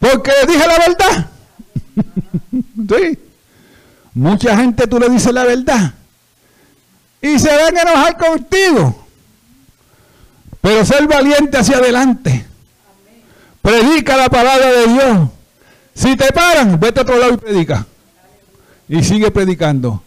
porque 0.00 0.32
le 0.40 0.52
dije 0.52 0.66
la 0.66 0.78
verdad. 0.88 1.30
sí. 2.98 3.18
Mucha 4.12 4.56
gente 4.56 4.88
tú 4.88 4.98
le 4.98 5.08
dices 5.08 5.32
la 5.32 5.44
verdad 5.44 5.94
y 7.22 7.38
se 7.38 7.56
ven 7.56 7.78
a 7.78 7.82
enojar 7.82 8.16
contigo. 8.16 9.06
Pero 10.60 10.84
ser 10.84 11.06
valiente 11.06 11.58
hacia 11.58 11.76
adelante. 11.76 12.44
Predica 13.62 14.16
la 14.16 14.28
palabra 14.28 14.66
de 14.66 14.86
Dios. 14.88 15.28
Si 15.96 16.14
te 16.14 16.30
paran, 16.30 16.78
vete 16.78 17.00
a 17.00 17.02
otro 17.02 17.18
lado 17.18 17.34
y 17.34 17.36
predica. 17.38 17.86
Y 18.86 19.02
sigue 19.02 19.30
predicando. 19.30 20.02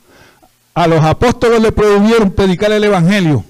A 0.75 0.87
los 0.87 1.03
apóstoles 1.03 1.59
le 1.61 1.71
prohibieron 1.71 2.31
predicar 2.31 2.71
el 2.71 2.83
evangelio. 2.83 3.43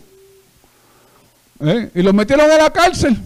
¿Eh? 1.60 1.92
Y 1.96 2.02
los 2.02 2.14
metieron 2.14 2.50
a 2.50 2.58
la 2.58 2.72
cárcel. 2.72 3.18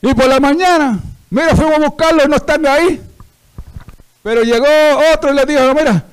Y 0.00 0.14
por 0.14 0.28
la 0.28 0.38
mañana, 0.38 1.00
mira, 1.30 1.56
fuimos 1.56 1.74
a 1.74 1.78
buscarlo 1.80 2.28
no 2.28 2.36
están 2.36 2.64
ahí. 2.64 3.02
Pero 4.22 4.42
llegó 4.42 4.66
otro 5.12 5.32
y 5.32 5.34
le 5.34 5.44
dijo, 5.46 5.74
mira, 5.74 6.04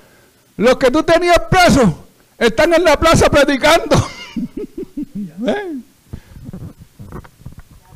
los 0.58 0.78
que 0.78 0.90
tú 0.90 1.04
tenías 1.04 1.40
presos 1.50 1.92
están 2.40 2.74
en 2.74 2.84
la 2.84 3.00
plaza 3.00 3.30
predicando. 3.30 3.96
¿Eh? 5.48 5.76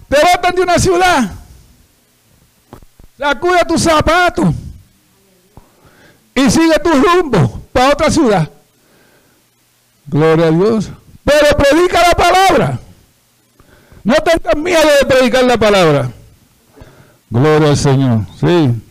Te 0.08 0.18
botan 0.18 0.56
de 0.56 0.62
una 0.62 0.78
ciudad. 0.78 1.45
Sacude 3.18 3.60
tus 3.68 3.82
zapatos. 3.82 4.54
Y 6.34 6.50
sigue 6.52 6.76
tu 6.84 6.92
rumbo 6.92 7.62
para 7.72 7.94
otra 7.94 8.12
ciudad. 8.12 8.50
Gloria 10.08 10.48
a 10.48 10.52
Dios. 10.52 10.90
Pero 11.24 11.58
predica 11.58 12.02
la 12.08 12.12
palabra. 12.12 12.80
No 14.04 14.16
tengas 14.16 14.56
miedo 14.58 14.88
de 15.00 15.06
predicar 15.06 15.44
la 15.46 15.58
palabra. 15.58 16.12
Gloria 17.30 17.70
al 17.70 17.78
Señor. 17.78 18.20
Sí. 18.40 18.82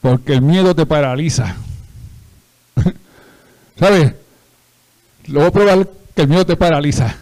Porque 0.00 0.32
el 0.32 0.42
miedo 0.42 0.74
te 0.74 0.86
paraliza. 0.86 1.54
¿Sabes? 3.78 4.14
Lo 5.26 5.40
voy 5.40 5.48
a 5.48 5.52
probar 5.52 5.88
que 6.14 6.22
el 6.22 6.28
miedo 6.28 6.46
te 6.46 6.56
paraliza. 6.56 7.14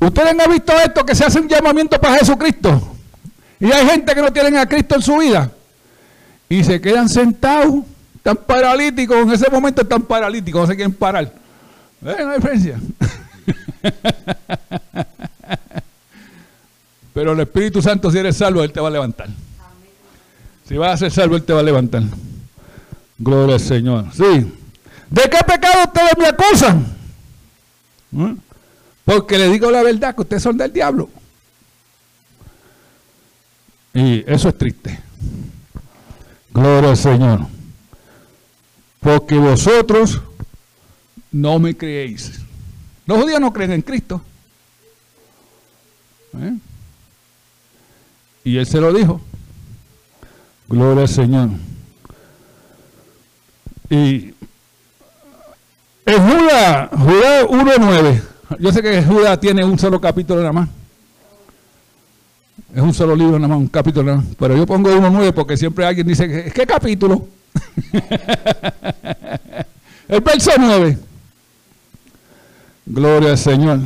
Ustedes 0.00 0.38
han 0.38 0.50
visto 0.50 0.72
esto, 0.78 1.06
que 1.06 1.14
se 1.14 1.24
hace 1.24 1.40
un 1.40 1.48
llamamiento 1.48 2.00
para 2.00 2.18
Jesucristo. 2.18 2.97
Y 3.60 3.72
hay 3.72 3.86
gente 3.86 4.14
que 4.14 4.22
no 4.22 4.32
tienen 4.32 4.56
a 4.56 4.66
Cristo 4.66 4.94
en 4.94 5.02
su 5.02 5.18
vida. 5.18 5.50
Y 6.48 6.64
se 6.64 6.80
quedan 6.80 7.08
sentados, 7.08 7.84
tan 8.22 8.36
paralíticos. 8.36 9.18
En 9.18 9.30
ese 9.32 9.50
momento 9.50 9.82
están 9.82 10.02
paralíticos, 10.02 10.62
no 10.62 10.66
se 10.66 10.76
quieren 10.76 10.94
parar. 10.94 11.32
¿Ven 12.00 12.28
la 12.28 12.34
diferencia? 12.36 12.80
Pero 17.12 17.32
el 17.32 17.40
Espíritu 17.40 17.82
Santo, 17.82 18.10
si 18.10 18.18
eres 18.18 18.36
salvo, 18.36 18.62
Él 18.62 18.70
te 18.72 18.80
va 18.80 18.88
a 18.88 18.92
levantar. 18.92 19.28
Si 20.68 20.76
vas 20.76 20.94
a 20.94 20.96
ser 20.98 21.10
salvo, 21.10 21.34
Él 21.36 21.42
te 21.42 21.52
va 21.52 21.60
a 21.60 21.64
levantar. 21.64 22.04
Gloria 23.18 23.56
al 23.56 23.60
Señor. 23.60 24.04
Sí. 24.12 24.52
¿De 25.10 25.22
qué 25.22 25.38
pecado 25.44 25.84
ustedes 25.86 26.12
me 26.16 26.26
acusan? 26.26 26.86
¿Mm? 28.12 28.34
Porque 29.04 29.38
le 29.38 29.48
digo 29.48 29.70
la 29.70 29.82
verdad 29.82 30.14
que 30.14 30.20
ustedes 30.20 30.42
son 30.42 30.56
del 30.56 30.72
diablo. 30.72 31.08
Y 33.98 34.24
eso 34.28 34.48
es 34.48 34.56
triste. 34.56 34.96
Gloria 36.54 36.90
al 36.90 36.96
Señor. 36.96 37.40
Porque 39.00 39.36
vosotros 39.36 40.20
no 41.32 41.58
me 41.58 41.76
creéis. 41.76 42.38
Los 43.06 43.20
judíos 43.20 43.40
no 43.40 43.52
creen 43.52 43.72
en 43.72 43.82
Cristo. 43.82 44.22
¿Eh? 46.40 46.54
Y 48.44 48.58
él 48.58 48.66
se 48.66 48.80
lo 48.80 48.92
dijo. 48.92 49.20
Gloria 50.68 51.02
al 51.02 51.08
Señor. 51.08 51.48
Y 53.90 54.32
en 56.06 56.22
Judá, 56.22 56.88
Judá 56.92 57.46
1.9. 57.48 58.22
Yo 58.60 58.72
sé 58.72 58.80
que 58.80 59.02
Judá 59.02 59.40
tiene 59.40 59.64
un 59.64 59.76
solo 59.76 60.00
capítulo 60.00 60.38
nada 60.38 60.52
más. 60.52 60.68
Es 62.74 62.82
un 62.82 62.92
solo 62.92 63.16
libro 63.16 63.38
nada 63.38 63.48
más, 63.48 63.58
un 63.58 63.68
capítulo 63.68 64.04
nada 64.04 64.18
más. 64.18 64.26
Pero 64.38 64.56
yo 64.56 64.66
pongo 64.66 64.90
1.9 64.90 65.32
porque 65.32 65.56
siempre 65.56 65.86
alguien 65.86 66.06
dice, 66.06 66.52
¿qué 66.54 66.66
capítulo? 66.66 67.26
El 70.08 70.20
verso 70.20 70.50
9. 70.58 70.98
Gloria 72.86 73.30
al 73.30 73.38
Señor. 73.38 73.80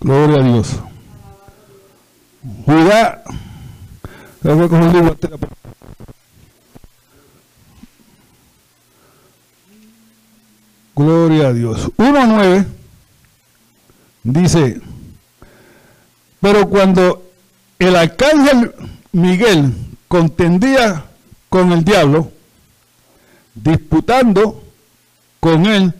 Gloria 0.00 0.38
a 0.38 0.42
Dios. 0.42 0.76
Judá. 2.66 3.22
Gloria 10.94 11.48
a 11.48 11.52
Dios. 11.52 11.90
1.9 11.96 12.81
dice, 14.22 14.80
pero 16.40 16.68
cuando 16.68 17.22
el 17.78 17.96
arcángel 17.96 18.72
Miguel 19.12 19.72
contendía 20.08 21.04
con 21.48 21.72
el 21.72 21.84
diablo, 21.84 22.30
disputando 23.54 24.62
con 25.40 25.66
él 25.66 25.92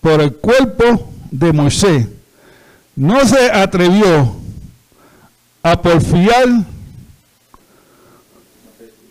por 0.00 0.20
el 0.20 0.34
cuerpo 0.34 1.12
de 1.30 1.52
Moisés, 1.52 2.08
no 2.96 3.24
se 3.26 3.50
atrevió 3.50 4.36
a 5.62 5.80
porfiar 5.80 6.48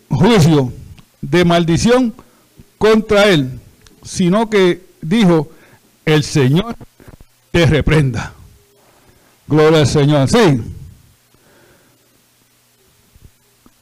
juicio 0.09 0.73
de 1.21 1.45
maldición 1.45 2.13
contra 2.77 3.25
él, 3.25 3.59
sino 4.03 4.49
que 4.49 4.85
dijo, 5.01 5.49
el 6.05 6.23
Señor 6.23 6.75
te 7.51 7.65
reprenda. 7.65 8.33
Gloria 9.47 9.79
al 9.79 9.87
Señor. 9.87 10.29
Sí. 10.29 10.61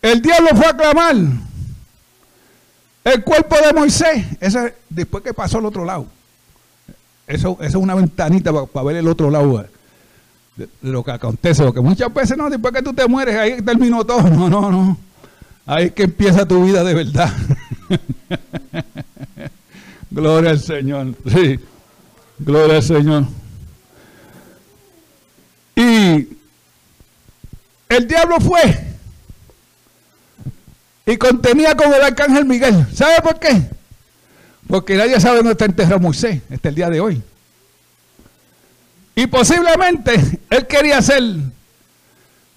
El 0.01 0.21
diablo 0.21 0.49
fue 0.55 0.65
a 0.65 0.77
clamar 0.77 1.15
el 3.03 3.23
cuerpo 3.23 3.55
de 3.55 3.73
Moisés, 3.73 4.25
ese, 4.39 4.75
después 4.89 5.23
que 5.23 5.33
pasó 5.33 5.57
al 5.57 5.65
otro 5.65 5.85
lado. 5.85 6.07
Eso, 7.27 7.57
es 7.61 7.75
una 7.75 7.95
ventanita 7.95 8.51
para, 8.51 8.85
ver 8.85 8.97
el 8.97 9.07
otro 9.07 9.29
lado 9.29 9.65
de, 10.57 10.67
lo 10.81 11.03
que 11.03 11.11
acontece. 11.11 11.63
Porque 11.63 11.81
muchas 11.81 12.13
veces 12.13 12.37
no, 12.37 12.49
después 12.49 12.73
que 12.73 12.81
tú 12.81 12.93
te 12.93 13.07
mueres, 13.07 13.35
ahí 13.35 13.61
terminó 13.61 14.03
todo. 14.03 14.23
No, 14.29 14.49
no, 14.49 14.71
no. 14.71 14.97
Ahí 15.65 15.85
es 15.85 15.91
que 15.93 16.03
empieza 16.03 16.47
tu 16.47 16.63
vida 16.63 16.83
de 16.83 16.95
verdad. 16.95 17.31
Gloria 20.11 20.51
al 20.51 20.59
Señor. 20.59 21.13
Sí. 21.27 21.59
Gloria 22.39 22.77
al 22.77 22.83
Señor. 22.83 23.25
El 27.89 28.07
diablo 28.07 28.39
fue 28.39 28.87
y 31.05 31.17
contenía 31.17 31.75
con 31.75 31.91
el 31.91 32.01
arcángel 32.01 32.45
Miguel. 32.45 32.85
¿Sabe 32.93 33.21
por 33.21 33.39
qué? 33.39 33.69
Porque 34.67 34.95
nadie 34.95 35.19
sabe 35.19 35.37
dónde 35.37 35.53
está 35.53 35.65
enterrado 35.65 35.99
Moisés 35.99 36.41
hasta 36.51 36.69
el 36.69 36.75
día 36.75 36.89
de 36.89 37.01
hoy. 37.01 37.23
Y 39.15 39.25
posiblemente 39.25 40.39
él 40.49 40.67
quería 40.67 40.99
hacer 40.99 41.23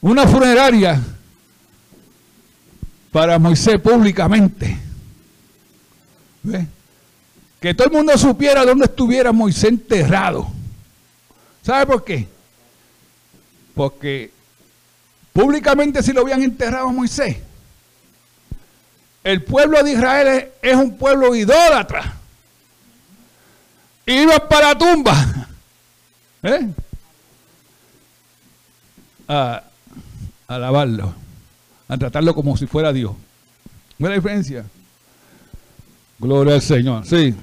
una 0.03 0.27
funeraria 0.27 1.01
para 3.11 3.39
Moisés 3.39 3.81
públicamente. 3.81 4.79
Que 7.61 7.73
todo 7.73 7.87
el 7.87 7.93
mundo 7.93 8.19
supiera 8.19 8.67
dónde 8.67 8.85
estuviera 8.85 9.33
Moisés 9.33 9.71
enterrado. 9.71 10.49
¿Sabe 11.63 11.87
por 11.87 12.05
qué? 12.05 12.29
Porque 13.75 14.31
públicamente 15.33 16.03
si 16.03 16.13
lo 16.13 16.23
habían 16.23 16.43
enterrado 16.43 16.89
a 16.89 16.93
Moisés, 16.93 17.39
el 19.25 19.43
pueblo 19.45 19.83
de 19.83 19.93
Israel 19.93 20.49
es, 20.61 20.77
un 20.77 20.97
pueblo 20.97 21.35
idólatra. 21.35 22.15
Iba 24.07 24.49
para 24.49 24.69
la 24.69 24.79
tumba. 24.79 25.49
¿eh? 26.43 26.69
A, 29.29 29.63
a 30.49 30.55
alabarlo, 30.55 31.15
a 31.89 31.97
tratarlo 31.97 32.35
como 32.35 32.57
si 32.57 32.67
fuera 32.67 32.93
Dios. 32.93 33.13
¿Ve 33.99 34.09
la 34.09 34.17
diferencia? 34.17 34.65
Gloria 36.19 36.55
al 36.55 36.63
Señor, 36.63 37.07
sí. 37.07 37.35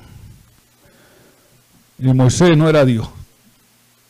Y 1.98 2.14
Moisés 2.14 2.58
no 2.58 2.70
era 2.70 2.86
Dios. 2.86 3.10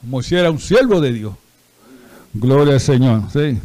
Moisés 0.02 0.34
era 0.34 0.52
un 0.52 0.60
siervo 0.60 1.02
de 1.02 1.14
Dios. 1.14 1.34
Gloria 2.34 2.76
al 2.76 2.80
Señor, 2.80 3.24
sí. 3.32 3.60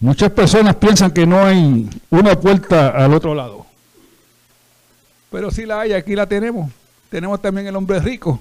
Muchas 0.00 0.30
personas 0.32 0.76
piensan 0.76 1.10
que 1.10 1.26
no 1.26 1.42
hay 1.42 1.88
una 2.10 2.38
puerta 2.38 2.90
al 2.90 3.14
otro 3.14 3.34
lado. 3.34 3.64
Pero 5.30 5.50
sí 5.50 5.64
la 5.64 5.80
hay, 5.80 5.92
aquí 5.92 6.14
la 6.14 6.26
tenemos. 6.26 6.70
Tenemos 7.08 7.40
también 7.40 7.66
el 7.66 7.74
hombre 7.74 8.00
rico, 8.00 8.38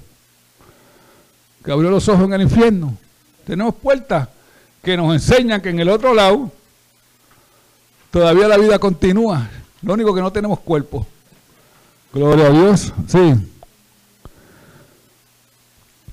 que 1.63 1.71
abrió 1.71 1.89
los 1.89 2.07
ojos 2.09 2.25
en 2.25 2.33
el 2.33 2.41
infierno. 2.41 2.97
Tenemos 3.45 3.75
puertas 3.75 4.27
que 4.83 4.97
nos 4.97 5.13
enseñan 5.13 5.61
que 5.61 5.69
en 5.69 5.79
el 5.79 5.89
otro 5.89 6.13
lado 6.13 6.51
todavía 8.11 8.47
la 8.47 8.57
vida 8.57 8.77
continúa. 8.77 9.49
Lo 9.81 9.93
único 9.93 10.13
que 10.13 10.21
no 10.21 10.31
tenemos 10.31 10.59
cuerpo. 10.59 11.07
Gloria 12.13 12.47
a 12.47 12.51
Dios. 12.51 12.93
Sí. 13.07 13.35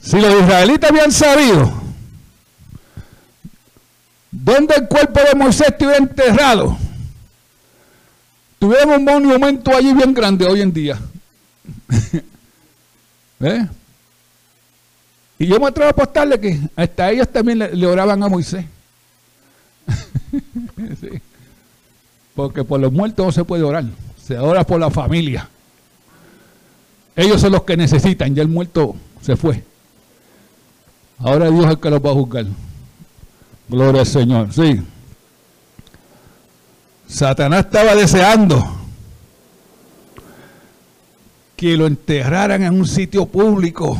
Si 0.01 0.21
los 0.21 0.43
israelitas 0.43 0.91
habían 0.91 1.13
sabido 1.13 1.80
dónde 4.31 4.75
el 4.77 4.89
cuerpo 4.89 5.21
de 5.21 5.35
Moisés 5.35 5.69
estuviera 5.69 5.99
enterrado, 5.99 6.77
tuviéramos 8.59 8.99
un 8.99 9.05
monumento 9.05 9.75
allí 9.75 9.93
bien 9.93 10.15
grande 10.15 10.47
hoy 10.47 10.61
en 10.61 10.73
día. 10.73 10.99
¿Eh? 13.41 13.67
Y 15.39 15.47
yo 15.47 15.59
me 15.59 15.69
atrevo 15.69 15.89
a 15.89 15.93
apostarle 15.93 16.39
que 16.39 16.61
hasta 16.77 17.11
ellos 17.11 17.27
también 17.29 17.59
le, 17.59 17.87
oraban 17.87 18.23
a 18.23 18.29
Moisés. 18.29 18.67
Porque 22.35 22.63
por 22.63 22.79
los 22.79 22.93
muertos 22.93 23.25
no 23.25 23.33
se 23.33 23.45
puede 23.45 23.63
orar, 23.63 23.85
se 24.23 24.39
ora 24.39 24.65
por 24.65 24.79
la 24.79 24.91
familia. 24.91 25.49
Ellos 27.17 27.41
son 27.41 27.53
los 27.53 27.63
que 27.63 27.77
necesitan, 27.77 28.35
ya 28.35 28.43
el 28.43 28.49
muerto 28.49 28.95
se 29.23 29.35
fue. 29.35 29.65
Ahora 31.19 31.51
Dios 31.51 31.65
es 31.65 31.71
el 31.71 31.81
que 31.81 31.91
los 31.91 32.05
va 32.05 32.11
a 32.11 32.15
juzgar. 32.15 32.47
Gloria 33.71 34.01
al 34.01 34.07
Señor, 34.07 34.53
sí. 34.53 34.83
Satanás 37.07 37.67
estaba 37.67 37.95
deseando 37.95 38.61
que 41.55 41.77
lo 41.77 41.87
enterraran 41.87 42.65
en 42.65 42.75
un 42.75 42.85
sitio 42.85 43.27
público 43.27 43.97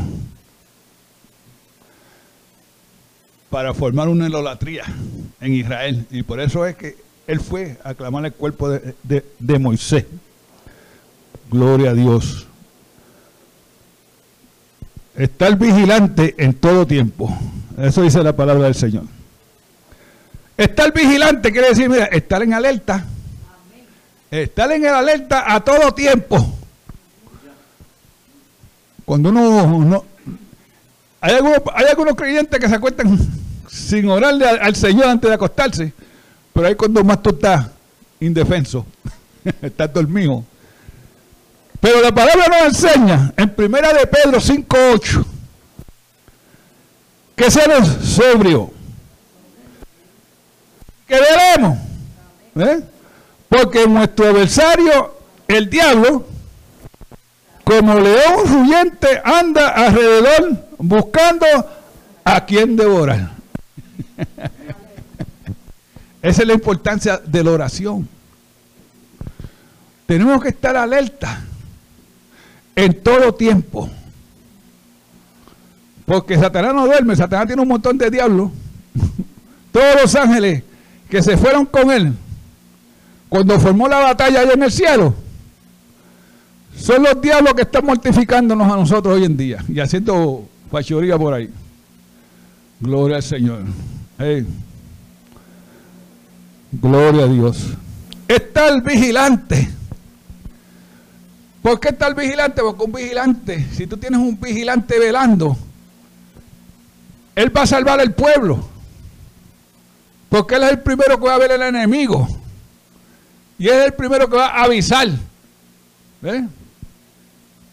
para 3.49 3.73
formar 3.73 4.09
una 4.09 4.29
idolatría 4.29 4.83
en 5.41 5.55
Israel. 5.55 6.05
Y 6.11 6.25
por 6.25 6.41
eso 6.41 6.67
es 6.67 6.75
que 6.75 6.97
él 7.29 7.39
fue 7.39 7.79
a 7.85 7.95
clamar 7.95 8.25
el 8.27 8.33
cuerpo 8.33 8.71
de, 8.71 9.25
de 9.39 9.59
Moisés. 9.61 10.05
Gloria 11.49 11.91
a 11.91 11.95
Dios. 11.95 12.49
Estar 15.15 15.57
vigilante 15.57 16.35
en 16.39 16.55
todo 16.55 16.89
tiempo. 16.89 17.33
Eso 17.79 18.03
dice 18.03 18.21
la 18.25 18.35
palabra 18.35 18.65
del 18.65 18.75
Señor. 18.75 19.20
Estar 20.61 20.93
vigilante 20.93 21.51
quiere 21.53 21.71
decir, 21.71 21.89
mira, 21.89 22.05
estar 22.05 22.43
en 22.43 22.53
alerta. 22.53 23.03
Estar 24.31 24.71
en 24.71 24.85
el 24.85 24.95
alerta 24.95 25.55
a 25.55 25.59
todo 25.61 25.91
tiempo. 25.95 26.55
Cuando 29.07 29.31
uno 29.31 29.79
no, 29.83 30.05
hay 31.19 31.35
algunos, 31.35 32.15
creyentes 32.15 32.61
que 32.61 32.69
se 32.69 32.75
acuestan 32.75 33.19
sin 33.69 34.07
orarle 34.11 34.47
al, 34.47 34.77
Señor 34.77 35.07
antes 35.07 35.31
de 35.31 35.35
acostarse, 35.35 35.95
pero 36.53 36.67
ahí 36.67 36.75
cuando 36.75 37.03
más 37.05 37.23
tú 37.23 37.31
estás 37.31 37.69
indefenso, 38.21 38.85
estás 39.63 39.91
dormido. 39.95 40.45
Pero 41.81 42.03
la 42.03 42.15
palabra 42.15 42.49
nos 42.49 42.85
enseña 42.85 43.33
en 43.35 43.49
primera 43.55 43.95
de 43.95 44.07
Pedro 44.07 44.39
5.8 44.39 45.25
que 47.35 47.51
seamos 47.51 47.89
sobrio, 48.03 48.71
que 51.11 51.21
veremos, 51.21 51.79
¿eh? 52.55 52.81
porque 53.49 53.87
nuestro 53.89 54.27
adversario, 54.27 55.17
el 55.49 55.69
diablo, 55.69 56.25
como 57.65 57.99
león 57.99 58.47
ruyente, 58.47 59.21
anda 59.25 59.71
alrededor 59.71 60.69
buscando 60.79 61.47
a 62.25 62.47
quien 62.47 62.77
devorar. 62.77 63.33
Esa 66.23 66.43
es 66.43 66.47
la 66.47 66.55
importancia 66.55 67.19
de 67.19 67.43
la 67.43 67.51
oración. 67.51 68.09
Tenemos 70.07 70.41
que 70.41 70.51
estar 70.51 70.77
alerta 70.77 71.41
en 72.77 73.03
todo 73.03 73.35
tiempo. 73.35 73.91
Porque 76.07 76.39
Satanás 76.39 76.73
no 76.73 76.87
duerme, 76.87 77.17
Satanás 77.17 77.49
tiene 77.49 77.63
un 77.63 77.69
montón 77.69 77.99
de 77.99 78.11
diablos. 78.11 78.53
Todos 79.73 80.03
los 80.03 80.15
ángeles 80.15 80.63
que 81.11 81.23
se 81.23 81.37
fueron 81.37 81.67
con 81.67 81.91
él 81.91 82.13
cuando 83.29 83.59
formó 83.61 83.89
la 83.89 83.99
batalla 83.99 84.41
allá 84.41 84.53
en 84.53 84.63
el 84.63 84.73
cielo 84.73 85.15
son 86.77 87.03
los 87.03 87.21
diablos 87.21 87.55
que 87.55 87.63
están 87.63 87.85
mortificándonos 87.85 88.73
a 88.73 88.77
nosotros 88.77 89.17
hoy 89.17 89.25
en 89.25 89.37
día 89.37 89.63
y 89.69 89.81
haciendo 89.81 90.49
fachoría 90.71 91.19
por 91.19 91.35
ahí. 91.35 91.51
Gloria 92.81 93.17
al 93.17 93.23
Señor. 93.23 93.65
Gloria 96.73 97.25
a 97.25 97.29
Dios. 97.29 97.67
Estar 98.27 98.83
vigilante. 98.83 99.69
¿Por 101.61 101.79
qué 101.79 101.89
estar 101.89 102.15
vigilante? 102.15 102.63
Porque 102.63 102.85
un 102.85 102.93
vigilante, 102.93 103.67
si 103.73 103.87
tú 103.87 103.99
tienes 103.99 104.19
un 104.19 104.41
vigilante 104.41 104.99
velando, 104.99 105.59
él 107.35 107.55
va 107.55 107.63
a 107.63 107.67
salvar 107.67 108.01
al 108.01 108.15
pueblo. 108.15 108.67
Porque 110.31 110.55
él 110.55 110.63
es 110.63 110.71
el 110.71 110.81
primero 110.81 111.19
que 111.19 111.27
va 111.27 111.35
a 111.35 111.39
ver 111.39 111.53
al 111.53 111.63
enemigo. 111.63 112.27
Y 113.59 113.69
es 113.69 113.85
el 113.85 113.93
primero 113.93 114.31
que 114.31 114.37
va 114.37 114.47
a 114.47 114.63
avisar. 114.63 115.09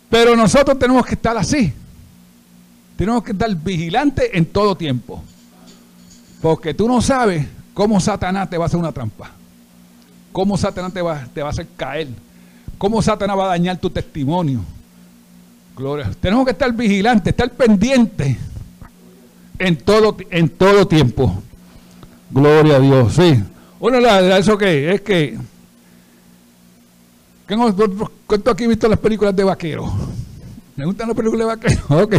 Pero 0.09 0.35
nosotros 0.35 0.77
tenemos 0.77 1.05
que 1.05 1.13
estar 1.13 1.37
así. 1.37 1.71
Tenemos 2.97 3.23
que 3.23 3.31
estar 3.31 3.55
vigilantes 3.55 4.29
en 4.33 4.45
todo 4.45 4.75
tiempo. 4.75 5.23
Porque 6.41 6.73
tú 6.73 6.87
no 6.87 6.99
sabes 6.99 7.45
cómo 7.75 7.99
Satanás 7.99 8.49
te 8.49 8.57
va 8.57 8.65
a 8.65 8.67
hacer 8.67 8.79
una 8.79 8.91
trampa. 8.91 9.31
Cómo 10.31 10.57
Satanás 10.57 10.91
te 10.91 11.01
va, 11.01 11.27
te 11.33 11.41
va 11.41 11.49
a 11.49 11.51
hacer 11.51 11.67
caer. 11.77 12.07
Cómo 12.79 13.01
Satanás 13.01 13.37
va 13.37 13.45
a 13.45 13.49
dañar 13.49 13.77
tu 13.77 13.89
testimonio. 13.91 14.61
Gloria. 15.75 16.09
Tenemos 16.19 16.43
que 16.45 16.51
estar 16.51 16.73
vigilantes, 16.73 17.31
estar 17.31 17.51
pendientes 17.51 18.35
en 19.59 19.77
todo, 19.77 20.17
en 20.31 20.49
todo 20.49 20.87
tiempo. 20.87 21.43
Gloria 22.29 22.75
a 22.75 22.79
Dios. 22.79 23.13
Sí. 23.13 23.43
Bueno, 23.79 23.97
eso 23.99 24.57
que 24.57 24.93
es 24.93 25.01
que. 25.01 25.37
¿Cuánto 28.25 28.51
aquí 28.51 28.65
he 28.65 28.67
visto 28.67 28.87
las 28.87 28.99
películas 28.99 29.35
de 29.35 29.43
vaqueros? 29.43 29.89
¿Me 30.75 30.85
gustan 30.85 31.07
las 31.07 31.17
películas 31.17 31.47
de 31.47 31.55
vaqueros? 31.55 31.83
Ok. 31.89 32.15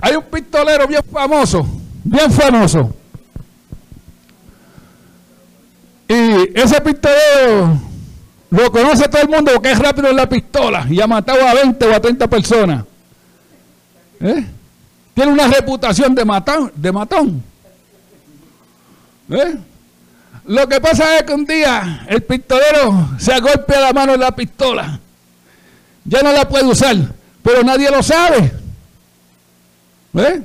Hay 0.00 0.16
un 0.16 0.24
pistolero 0.24 0.86
bien 0.86 1.02
famoso, 1.10 1.66
bien 2.04 2.30
famoso. 2.30 2.94
Y 6.06 6.58
ese 6.58 6.80
pistolero 6.82 7.80
lo 8.50 8.70
conoce 8.70 9.08
todo 9.08 9.22
el 9.22 9.28
mundo 9.28 9.52
porque 9.54 9.72
es 9.72 9.78
rápido 9.78 10.08
en 10.08 10.16
la 10.16 10.28
pistola 10.28 10.86
y 10.88 11.00
ha 11.00 11.06
matado 11.06 11.46
a 11.46 11.54
20 11.54 11.86
o 11.86 11.94
a 11.94 12.00
30 12.00 12.28
personas. 12.28 12.84
¿Eh? 14.20 14.44
Tiene 15.14 15.32
una 15.32 15.48
reputación 15.48 16.14
de, 16.14 16.24
matón. 16.24 16.70
De 16.74 16.92
matón. 16.92 17.42
¿Eh? 19.30 19.56
Lo 20.46 20.68
que 20.68 20.80
pasa 20.80 21.18
es 21.18 21.22
que 21.22 21.32
un 21.32 21.46
día 21.46 22.04
el 22.08 22.22
pistolero 22.22 23.10
se 23.18 23.32
agolpea 23.32 23.80
la 23.80 23.92
mano 23.92 24.14
en 24.14 24.20
la 24.20 24.34
pistola. 24.34 25.00
Ya 26.04 26.22
no 26.22 26.32
la 26.32 26.46
puede 26.46 26.64
usar, 26.66 26.96
pero 27.42 27.62
nadie 27.62 27.90
lo 27.90 28.02
sabe. 28.02 28.52
¿Eh? 30.14 30.42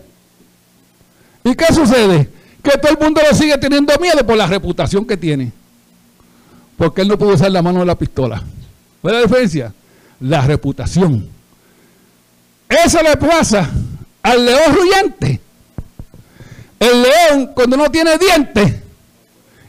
¿Y 1.43 1.55
qué 1.55 1.73
sucede? 1.73 2.29
Que 2.63 2.77
todo 2.77 2.91
el 2.93 2.97
mundo 2.97 3.21
lo 3.29 3.35
sigue 3.35 3.57
teniendo 3.57 3.93
miedo 3.99 4.25
por 4.25 4.37
la 4.37 4.47
reputación 4.47 5.05
que 5.05 5.17
tiene. 5.17 5.51
Porque 6.77 7.01
él 7.01 7.09
no 7.09 7.17
puede 7.17 7.33
usar 7.33 7.51
la 7.51 7.61
mano 7.61 7.79
de 7.79 7.85
la 7.85 7.97
pistola. 7.97 8.41
¿Cuál 9.01 9.15
es 9.15 9.21
la 9.21 9.27
diferencia? 9.27 9.73
La 10.21 10.41
reputación. 10.41 11.27
Eso 12.69 13.01
le 13.01 13.17
pasa 13.17 13.69
al 14.21 14.45
león 14.45 14.75
ruyente. 14.75 15.41
El 16.79 17.01
león, 17.01 17.51
cuando 17.53 17.77
no 17.77 17.91
tiene 17.91 18.17
dientes 18.17 18.75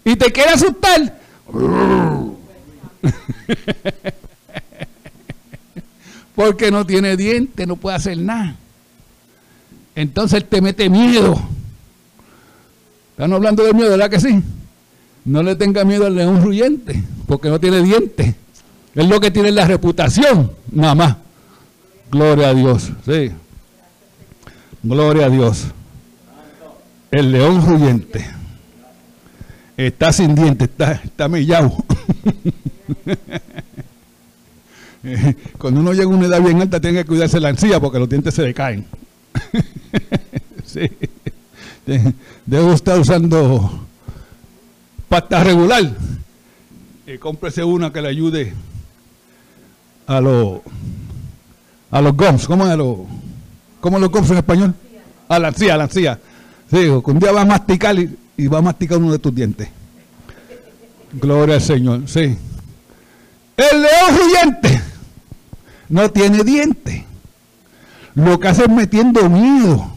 y 0.05 0.17
te 0.17 0.31
quiere 0.31 0.51
asustar, 0.51 1.19
porque 6.35 6.71
no 6.71 6.87
tiene 6.87 7.17
dientes, 7.17 7.67
no 7.67 7.77
puede 7.77 7.97
hacer 7.97 8.19
nada. 8.19 8.55
Entonces 9.95 10.45
te 10.49 10.63
mete 10.63 10.89
miedo. 10.89 11.39
Están 13.11 13.33
hablando 13.33 13.65
de 13.65 13.75
miedo, 13.75 13.91
¿verdad 13.91 14.09
que 14.09 14.21
sí? 14.21 14.43
No 15.25 15.43
le 15.43 15.57
tenga 15.57 15.85
miedo 15.85 16.07
al 16.07 16.15
león 16.15 16.43
ruyente, 16.43 17.03
porque 17.27 17.51
no 17.51 17.61
tiene 17.61 17.83
dientes. 17.83 18.35
Es 18.95 19.07
lo 19.07 19.21
que 19.21 19.31
tiene 19.31 19.53
la 19.53 19.67
reputación, 19.67 20.53
nada 20.71 20.95
más. 20.95 21.17
Gloria 22.11 22.49
a 22.49 22.55
Dios, 22.55 22.91
sí. 23.05 23.31
Gloria 24.83 25.27
a 25.27 25.29
Dios. 25.29 25.67
El 27.11 27.33
león 27.33 27.67
ruyente. 27.67 28.25
Está 29.77 30.13
sin 30.13 30.35
dientes, 30.35 30.69
está, 30.69 30.93
está 30.93 31.29
mellado. 31.29 31.73
Cuando 35.59 35.81
uno 35.81 35.93
llega 35.93 36.05
a 36.05 36.09
una 36.09 36.27
edad 36.27 36.43
bien 36.43 36.61
alta, 36.61 36.81
tiene 36.81 36.99
que 36.99 37.07
cuidarse 37.07 37.41
la 37.41 37.49
encía 37.49 37.81
porque 37.81 37.99
los 37.99 38.09
dientes 38.09 38.35
se 38.35 38.43
decaen. 38.43 38.87
sí. 40.65 40.91
Debo 42.47 42.73
estar 42.75 42.99
usando 42.99 43.87
pasta 45.09 45.43
regular. 45.43 45.91
Y 47.07 47.19
cómprese 47.19 47.65
una 47.65 47.93
que 47.93 48.03
le 48.03 48.09
ayude 48.09 48.55
a 50.07 50.21
los 50.21 50.61
a 51.91 52.01
los 52.01 52.17
gums. 52.17 52.47
¿Cómo 52.47 52.67
a 52.67 52.77
los, 52.77 52.99
cómo 53.81 53.99
los 53.99 54.11
gums 54.11 54.31
en 54.31 54.37
español? 54.37 54.75
A 55.29 55.39
la 55.39 55.49
encía, 55.49 55.75
a 55.75 55.79
la 55.79 55.85
encía. 55.85 56.21
Sí, 56.71 56.77
que 56.77 57.11
un 57.11 57.18
día 57.18 57.33
va 57.33 57.41
a 57.41 57.45
masticar 57.45 57.97
y, 57.99 58.47
va 58.47 58.59
a 58.59 58.62
masticar 58.62 58.99
uno 58.99 59.12
de 59.12 59.18
tus 59.18 59.35
dientes. 59.35 59.68
Gloria 61.12 61.57
al 61.57 61.61
Señor, 61.61 62.03
sí. 62.07 62.37
El 63.57 63.83
león 63.83 64.14
huyente 64.14 64.81
no 65.89 66.11
tiene 66.11 66.45
dientes. 66.45 67.03
Lo 68.14 68.39
que 68.39 68.49
hace 68.49 68.62
es 68.62 68.71
metiendo 68.71 69.29
miedo. 69.29 69.91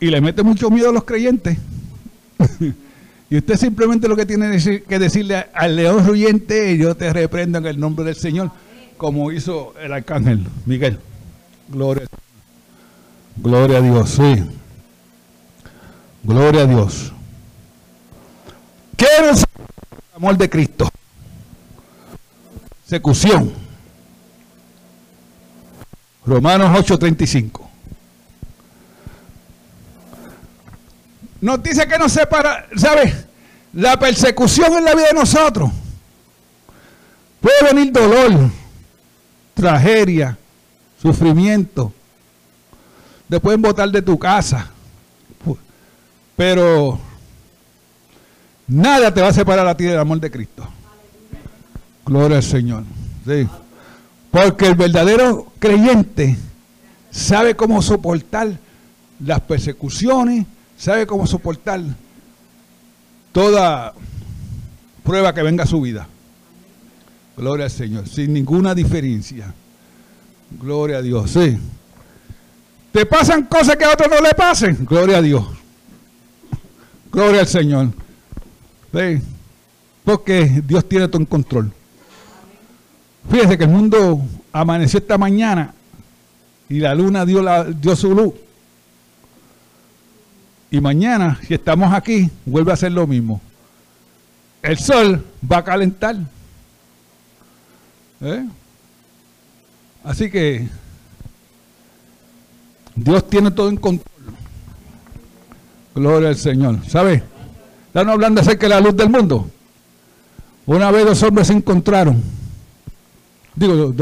Y 0.00 0.06
le 0.06 0.20
mete 0.20 0.42
mucho 0.42 0.70
miedo 0.70 0.88
a 0.88 0.92
los 0.92 1.04
creyentes. 1.04 1.58
y 3.30 3.36
usted 3.36 3.56
simplemente 3.56 4.08
lo 4.08 4.16
que 4.16 4.26
tiene 4.26 4.58
que 4.88 4.98
decirle 4.98 5.46
al 5.52 5.76
león 5.76 6.08
huyente, 6.08 6.76
yo 6.78 6.96
te 6.96 7.12
reprendo 7.12 7.58
en 7.58 7.66
el 7.66 7.78
nombre 7.78 8.06
del 8.06 8.16
Señor, 8.16 8.50
como 8.96 9.30
hizo 9.30 9.74
el 9.78 9.92
arcángel 9.92 10.46
Miguel. 10.64 10.98
Gloria, 11.68 12.06
Gloria 13.36 13.78
a 13.78 13.80
Dios, 13.80 14.10
sí. 14.10 14.50
Gloria 16.22 16.62
a 16.62 16.66
Dios. 16.66 17.12
¿Qué 18.96 19.06
el 19.20 19.36
amor 20.16 20.36
de 20.38 20.48
Cristo? 20.48 20.88
Secución. 22.86 23.52
Romanos 26.24 26.70
8:35. 26.78 27.68
Nos 31.40 31.62
dice 31.62 31.86
que 31.86 31.98
nos 31.98 32.12
separa, 32.12 32.66
¿sabes? 32.76 33.26
La 33.74 33.98
persecución 33.98 34.72
en 34.78 34.84
la 34.84 34.94
vida 34.94 35.08
de 35.08 35.14
nosotros. 35.14 35.70
Puede 37.40 37.74
venir 37.74 37.92
dolor, 37.92 38.50
tragedia, 39.52 40.38
sufrimiento. 41.02 41.92
Te 43.28 43.40
pueden 43.40 43.62
botar 43.62 43.90
de 43.90 44.02
tu 44.02 44.18
casa. 44.18 44.70
Pero 46.36 46.98
nada 48.66 49.12
te 49.12 49.20
va 49.22 49.28
a 49.28 49.32
separar 49.32 49.66
a 49.66 49.76
ti 49.76 49.84
del 49.84 49.98
amor 49.98 50.20
de 50.20 50.30
Cristo. 50.30 50.66
Gloria 52.04 52.38
al 52.38 52.42
Señor. 52.42 52.84
Sí. 53.24 53.48
Porque 54.30 54.66
el 54.66 54.74
verdadero 54.74 55.52
creyente 55.58 56.36
sabe 57.10 57.54
cómo 57.54 57.80
soportar 57.82 58.58
las 59.20 59.40
persecuciones, 59.40 60.46
sabe 60.76 61.06
cómo 61.06 61.26
soportar 61.26 61.80
toda 63.32 63.94
prueba 65.04 65.32
que 65.32 65.42
venga 65.42 65.64
a 65.64 65.68
su 65.68 65.80
vida. 65.80 66.08
Gloria 67.36 67.66
al 67.66 67.70
Señor, 67.70 68.08
sin 68.08 68.32
ninguna 68.32 68.74
diferencia. 68.74 69.54
Gloria 70.60 70.98
a 70.98 71.02
Dios, 71.02 71.30
sí. 71.30 71.58
Te 72.94 73.04
pasan 73.04 73.42
cosas 73.46 73.74
que 73.74 73.84
a 73.84 73.92
otros 73.92 74.08
no 74.08 74.20
le 74.20 74.32
pasen. 74.34 74.86
Gloria 74.86 75.18
a 75.18 75.20
Dios. 75.20 75.44
Gloria 77.10 77.40
al 77.40 77.48
Señor. 77.48 77.88
Porque 80.04 80.62
Dios 80.64 80.88
tiene 80.88 81.08
todo 81.08 81.18
en 81.20 81.26
control. 81.26 81.72
Fíjese 83.28 83.58
que 83.58 83.64
el 83.64 83.70
mundo 83.70 84.22
amaneció 84.52 85.00
esta 85.00 85.18
mañana 85.18 85.74
y 86.68 86.78
la 86.78 86.94
luna 86.94 87.26
dio, 87.26 87.42
la, 87.42 87.64
dio 87.64 87.96
su 87.96 88.14
luz. 88.14 88.32
Y 90.70 90.80
mañana, 90.80 91.40
si 91.48 91.54
estamos 91.54 91.92
aquí, 91.92 92.30
vuelve 92.46 92.72
a 92.72 92.76
ser 92.76 92.92
lo 92.92 93.08
mismo. 93.08 93.40
El 94.62 94.78
sol 94.78 95.26
va 95.50 95.58
a 95.58 95.64
calentar. 95.64 96.14
¿Eh? 98.20 98.46
Así 100.04 100.30
que 100.30 100.68
Dios 102.94 103.28
tiene 103.28 103.50
todo 103.50 103.68
en 103.68 103.76
control. 103.76 104.12
Gloria 105.94 106.28
al 106.28 106.36
Señor. 106.36 106.78
¿Sabe? 106.88 107.22
Están 107.86 108.08
hablando 108.08 108.40
acerca 108.40 108.66
de 108.66 108.74
la 108.74 108.80
luz 108.80 108.96
del 108.96 109.08
mundo. 109.08 109.48
Una 110.66 110.90
vez 110.90 111.04
dos 111.04 111.22
hombres 111.22 111.48
se 111.48 111.52
encontraron. 111.52 112.22
Digo, 113.54 113.94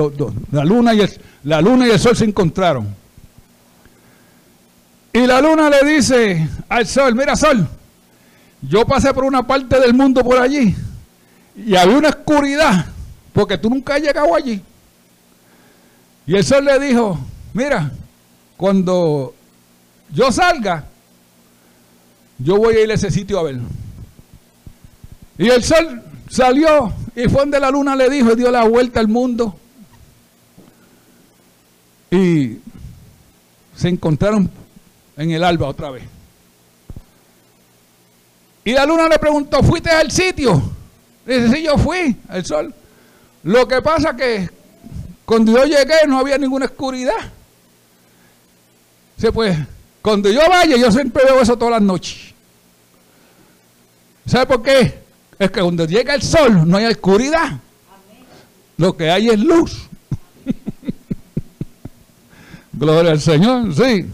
la, 0.51 0.65
luna 0.65 0.95
y 0.95 1.01
el, 1.01 1.21
la 1.45 1.61
luna 1.61 1.87
y 1.87 1.91
el 1.91 1.99
sol 1.99 2.17
se 2.17 2.25
encontraron. 2.25 2.95
Y 5.13 5.27
la 5.27 5.43
luna 5.43 5.69
le 5.69 5.93
dice 5.93 6.49
al 6.71 6.87
sol, 6.87 7.15
mira 7.15 7.37
sol, 7.37 7.69
yo 8.63 8.87
pasé 8.87 9.13
por 9.13 9.25
una 9.25 9.47
parte 9.47 9.79
del 9.79 9.93
mundo 9.93 10.23
por 10.25 10.39
allí 10.39 10.75
y 11.55 11.77
había 11.77 11.99
una 11.99 12.09
oscuridad 12.09 12.87
porque 13.35 13.59
tú 13.59 13.69
nunca 13.69 13.97
has 13.97 14.01
llegado 14.01 14.35
allí. 14.35 14.63
Y 16.27 16.37
el 16.37 16.45
sol 16.45 16.65
le 16.65 16.79
dijo, 16.79 17.19
mira, 17.53 17.91
cuando 18.57 19.35
yo 20.13 20.31
salga, 20.31 20.87
yo 22.39 22.57
voy 22.57 22.77
a 22.77 22.85
ir 22.85 22.91
a 22.91 22.95
ese 22.95 23.11
sitio 23.11 23.39
a 23.39 23.45
ver. 23.45 23.59
Y 25.39 25.49
el 25.49 25.63
sol 25.63 26.03
salió 26.29 26.93
y 27.15 27.29
fue 27.29 27.41
donde 27.41 27.61
la 27.61 27.71
luna 27.71 27.97
le 27.97 28.09
dijo 28.11 28.33
y 28.33 28.37
dio 28.37 28.51
la 28.51 28.65
vuelta 28.65 29.01
al 29.01 29.09
mundo. 29.09 29.57
Y 32.11 32.59
se 33.75 33.89
encontraron 33.89 34.51
en 35.17 35.31
el 35.31 35.45
alba 35.45 35.69
otra 35.69 35.91
vez. 35.91 36.05
Y 38.65 38.73
la 38.73 38.87
luna 38.87 39.09
le 39.09 39.19
preguntó, 39.19 39.63
¿fuiste 39.63 39.91
al 39.91 40.11
sitio? 40.11 40.63
Dice, 41.27 41.49
sí, 41.53 41.63
yo 41.63 41.79
fui 41.79 42.17
al 42.29 42.45
sol. 42.45 42.75
Lo 43.43 43.67
que 43.67 43.83
pasa 43.83 44.15
que 44.15 44.49
cuando 45.25 45.53
yo 45.53 45.65
llegué 45.65 46.07
no 46.07 46.19
había 46.19 46.39
ninguna 46.39 46.67
oscuridad. 46.67 47.33
Dice, 49.23 49.33
pues, 49.33 49.57
cuando 50.03 50.29
yo 50.33 50.41
vaya, 50.49 50.77
yo 50.77 50.91
siempre 50.91 51.23
veo 51.25 51.41
eso 51.41 51.57
todas 51.57 51.75
las 51.75 51.83
noches. 51.83 52.35
¿Sabe 54.27 54.47
por 54.47 54.61
qué? 54.61 54.99
Es 55.39 55.49
que 55.49 55.61
cuando 55.61 55.85
llega 55.85 56.17
el 56.17 56.23
sol 56.23 56.69
no 56.69 56.77
hay 56.77 56.87
oscuridad. 56.87 57.61
Lo 58.79 58.97
que 58.97 59.09
hay 59.09 59.29
es 59.29 59.39
luz. 59.39 59.89
Gloria 62.73 63.13
al 63.13 63.21
Señor, 63.21 63.73
sí. 63.73 64.07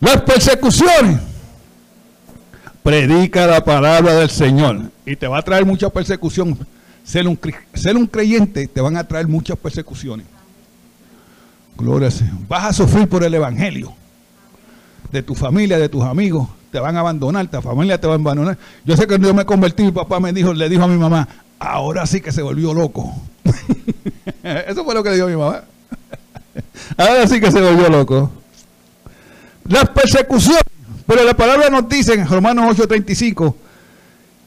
Las 0.00 0.22
persecuciones. 0.22 1.20
Predica 2.82 3.46
la 3.46 3.64
palabra 3.64 4.14
del 4.14 4.30
Señor 4.30 4.90
y 5.06 5.14
te 5.14 5.28
va 5.28 5.38
a 5.38 5.42
traer 5.42 5.64
mucha 5.64 5.88
persecución. 5.88 6.58
Ser 7.04 7.28
un, 7.28 7.38
ser 7.74 7.96
un 7.96 8.08
creyente 8.08 8.66
te 8.66 8.80
van 8.80 8.96
a 8.96 9.06
traer 9.06 9.28
muchas 9.28 9.56
persecuciones. 9.56 10.26
Gloria 11.80 12.06
al 12.06 12.12
Señor. 12.12 12.34
Vas 12.48 12.64
a 12.64 12.72
sufrir 12.72 13.08
por 13.08 13.24
el 13.24 13.34
Evangelio. 13.34 13.92
De 15.10 15.22
tu 15.22 15.34
familia, 15.34 15.78
de 15.78 15.88
tus 15.88 16.02
amigos. 16.04 16.48
Te 16.70 16.78
van 16.78 16.96
a 16.96 17.00
abandonar, 17.00 17.48
tu 17.48 17.60
familia 17.60 18.00
te 18.00 18.06
va 18.06 18.14
a 18.14 18.16
abandonar. 18.16 18.56
Yo 18.84 18.96
sé 18.96 19.02
que 19.02 19.08
cuando 19.08 19.28
yo 19.28 19.34
me 19.34 19.44
convertí, 19.44 19.82
mi 19.82 19.90
papá 19.90 20.20
me 20.20 20.32
dijo, 20.32 20.54
le 20.54 20.68
dijo 20.68 20.84
a 20.84 20.88
mi 20.88 20.96
mamá, 20.96 21.26
ahora 21.58 22.06
sí 22.06 22.20
que 22.20 22.30
se 22.30 22.42
volvió 22.42 22.72
loco. 22.72 23.12
Eso 24.42 24.84
fue 24.84 24.94
lo 24.94 25.02
que 25.02 25.10
le 25.10 25.16
dijo 25.16 25.26
mi 25.26 25.36
mamá. 25.36 25.62
ahora 26.96 27.26
sí 27.26 27.40
que 27.40 27.50
se 27.50 27.60
volvió 27.60 27.88
loco. 27.88 28.30
Las 29.64 29.88
persecuciones. 29.88 30.62
Pero 31.06 31.24
la 31.24 31.34
palabra 31.34 31.70
nos 31.70 31.88
dice 31.88 32.14
en 32.14 32.28
Romanos 32.28 32.78
8:35, 32.78 33.54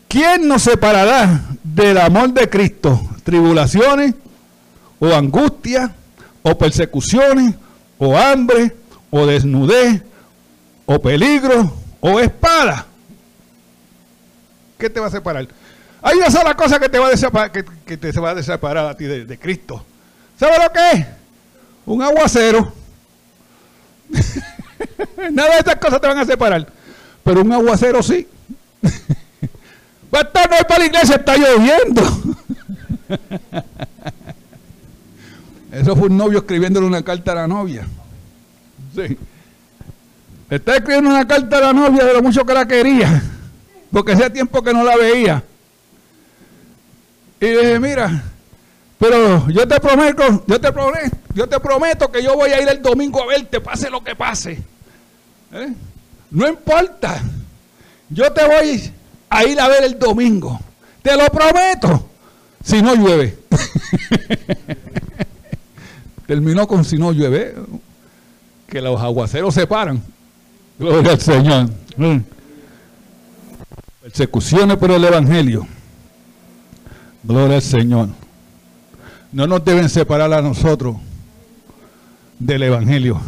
¿quién 0.07 0.47
nos 0.47 0.61
separará 0.61 1.41
del 1.61 1.97
amor 1.97 2.31
de 2.31 2.49
Cristo? 2.49 3.01
¿Tribulaciones 3.25 4.15
o 4.99 5.07
angustia 5.13 5.93
o 6.43 6.57
persecuciones, 6.57 7.55
o 7.97 8.17
hambre, 8.17 8.75
o 9.09 9.25
desnudez, 9.25 10.01
o 10.85 11.01
peligro, 11.01 11.73
o 12.01 12.19
espada. 12.19 12.85
¿Qué 14.77 14.89
te 14.89 14.99
va 14.99 15.07
a 15.07 15.11
separar? 15.11 15.47
Hay 16.01 16.17
una 16.17 16.29
sola 16.29 16.53
cosa 16.55 16.79
que 16.79 16.89
te 16.89 16.99
va 16.99 17.07
a 17.07 17.17
separar, 17.17 17.51
que, 17.51 17.63
te 17.97 18.11
va 18.19 18.31
a 18.31 18.43
separar 18.43 18.85
a 18.85 18.97
ti 18.97 19.05
de, 19.05 19.39
Cristo. 19.39 19.83
¿Sabes 20.37 20.59
lo 20.61 20.71
que 20.71 20.91
es? 20.91 21.07
Un 21.85 22.01
aguacero. 22.01 22.73
Nada 25.31 25.53
de 25.53 25.59
estas 25.59 25.77
cosas 25.77 26.01
te 26.01 26.07
van 26.07 26.17
a 26.17 26.25
separar. 26.25 26.67
Pero 27.23 27.41
un 27.41 27.53
aguacero 27.53 28.03
sí. 28.03 28.27
No 30.11 30.19
hay 30.19 30.25
para 30.65 30.77
la 30.77 30.85
iglesia, 30.85 31.15
está 31.15 31.35
lloviendo. 31.35 32.03
Eso 35.73 35.95
fue 35.95 36.07
un 36.07 36.17
novio 36.17 36.39
escribiéndole 36.39 36.85
una 36.85 37.03
carta 37.03 37.31
a 37.31 37.35
la 37.35 37.47
novia. 37.47 37.87
Sí. 38.95 39.17
Está 40.47 40.75
escribiendo 40.75 41.09
una 41.09 41.27
carta 41.27 41.57
a 41.57 41.61
la 41.61 41.73
novia 41.73 42.05
de 42.05 42.13
lo 42.13 42.21
mucho 42.21 42.45
que 42.45 42.53
la 42.53 42.67
quería. 42.67 43.23
Porque 43.91 44.11
hacía 44.11 44.31
tiempo 44.31 44.61
que 44.61 44.71
no 44.71 44.83
la 44.83 44.95
veía. 44.95 45.43
Y 47.41 47.47
dije, 47.47 47.79
mira, 47.79 48.23
pero 48.99 49.49
yo 49.49 49.67
te 49.67 49.79
prometo, 49.79 50.43
yo 50.45 50.61
te 50.61 50.71
prometo, 50.71 51.17
yo 51.33 51.49
te 51.49 51.59
prometo 51.59 52.11
que 52.11 52.23
yo 52.23 52.35
voy 52.35 52.51
a 52.51 52.61
ir 52.61 52.69
el 52.69 52.81
domingo 52.81 53.23
a 53.23 53.25
verte, 53.25 53.59
pase 53.59 53.89
lo 53.89 54.03
que 54.03 54.15
pase. 54.15 54.61
¿Eh? 55.51 55.73
No 56.29 56.47
importa. 56.47 57.19
Yo 58.09 58.31
te 58.31 58.45
voy 58.45 58.93
a 59.29 59.43
ir 59.43 59.59
a 59.59 59.67
ver 59.67 59.83
el 59.85 59.97
domingo. 59.97 60.59
Te 61.01 61.17
lo 61.17 61.25
prometo. 61.25 62.09
Si 62.63 62.79
no 62.79 62.93
llueve. 62.93 63.39
Terminó 66.27 66.67
con 66.67 66.85
si 66.85 66.97
no 66.97 67.11
llueve. 67.11 67.55
Que 68.67 68.81
los 68.81 68.99
aguaceros 69.01 69.53
se 69.53 69.67
paran. 69.67 70.01
Gloria 70.79 71.11
al 71.11 71.19
Señor. 71.19 71.69
Mm. 71.97 72.17
Persecuciones 74.01 74.77
por 74.77 74.91
el 74.91 75.03
Evangelio. 75.03 75.67
Gloria 77.23 77.57
al 77.57 77.61
Señor. 77.61 78.09
No 79.31 79.47
nos 79.47 79.63
deben 79.63 79.89
separar 79.89 80.31
a 80.33 80.41
nosotros 80.41 80.97
del 82.39 82.63
Evangelio. 82.63 83.19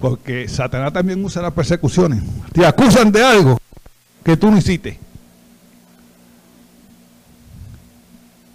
Porque 0.00 0.48
Satanás 0.48 0.92
también 0.92 1.22
usa 1.24 1.42
las 1.42 1.52
persecuciones. 1.52 2.22
Te 2.52 2.64
acusan 2.64 3.12
de 3.12 3.22
algo 3.22 3.58
que 4.24 4.36
tú 4.36 4.50
no 4.50 4.56
hiciste. 4.56 4.98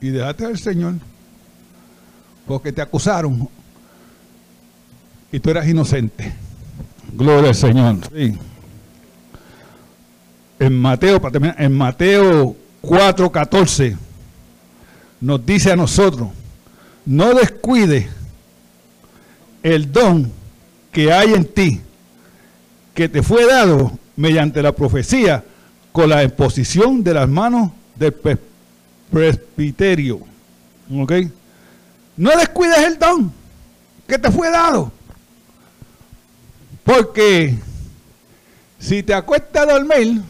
Y 0.01 0.09
déjate 0.09 0.45
al 0.45 0.57
Señor. 0.57 0.95
Porque 2.45 2.71
te 2.71 2.81
acusaron. 2.81 3.49
Y 5.31 5.39
tú 5.39 5.49
eras 5.49 5.67
inocente. 5.67 6.33
Gloria 7.13 7.49
al 7.49 7.55
Señor. 7.55 7.97
En 10.59 10.79
Mateo, 10.79 11.21
en 11.57 11.77
Mateo 11.77 12.55
4:14 12.81 13.97
nos 15.21 15.45
dice 15.45 15.71
a 15.71 15.75
nosotros, 15.75 16.29
no 17.05 17.33
descuide 17.33 18.07
el 19.63 19.91
don 19.91 20.31
que 20.91 21.11
hay 21.11 21.33
en 21.33 21.45
ti, 21.45 21.81
que 22.93 23.09
te 23.09 23.23
fue 23.23 23.45
dado 23.45 23.91
mediante 24.15 24.61
la 24.61 24.71
profecía 24.71 25.43
con 25.91 26.09
la 26.09 26.23
exposición 26.23 27.03
de 27.03 27.13
las 27.13 27.27
manos 27.27 27.71
del 27.95 28.13
presbiterio. 29.11 30.19
¿Ok? 30.93 31.13
No 32.17 32.31
descuides 32.37 32.77
el 32.79 32.97
don 32.97 33.33
que 34.07 34.17
te 34.17 34.31
fue 34.31 34.49
dado. 34.49 34.91
Porque 36.83 37.55
si 38.79 39.03
te 39.03 39.13
acuestas 39.13 39.63
a 39.63 39.73
dormir, 39.73 40.21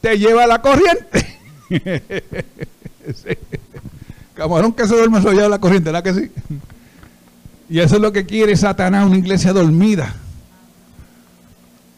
te 0.00 0.18
lleva 0.18 0.46
la 0.46 0.62
corriente. 0.62 1.26
Camarón 4.34 4.72
que 4.72 4.86
se 4.86 4.94
duerme 4.94 5.20
se 5.20 5.32
lleva 5.32 5.48
la 5.48 5.58
corriente, 5.58 5.90
¿verdad 5.90 6.04
que 6.04 6.14
sí? 6.14 6.30
Y 7.68 7.80
eso 7.80 7.96
es 7.96 8.00
lo 8.00 8.12
que 8.12 8.24
quiere 8.24 8.56
Satanás, 8.56 9.04
una 9.04 9.18
iglesia 9.18 9.52
dormida. 9.52 10.14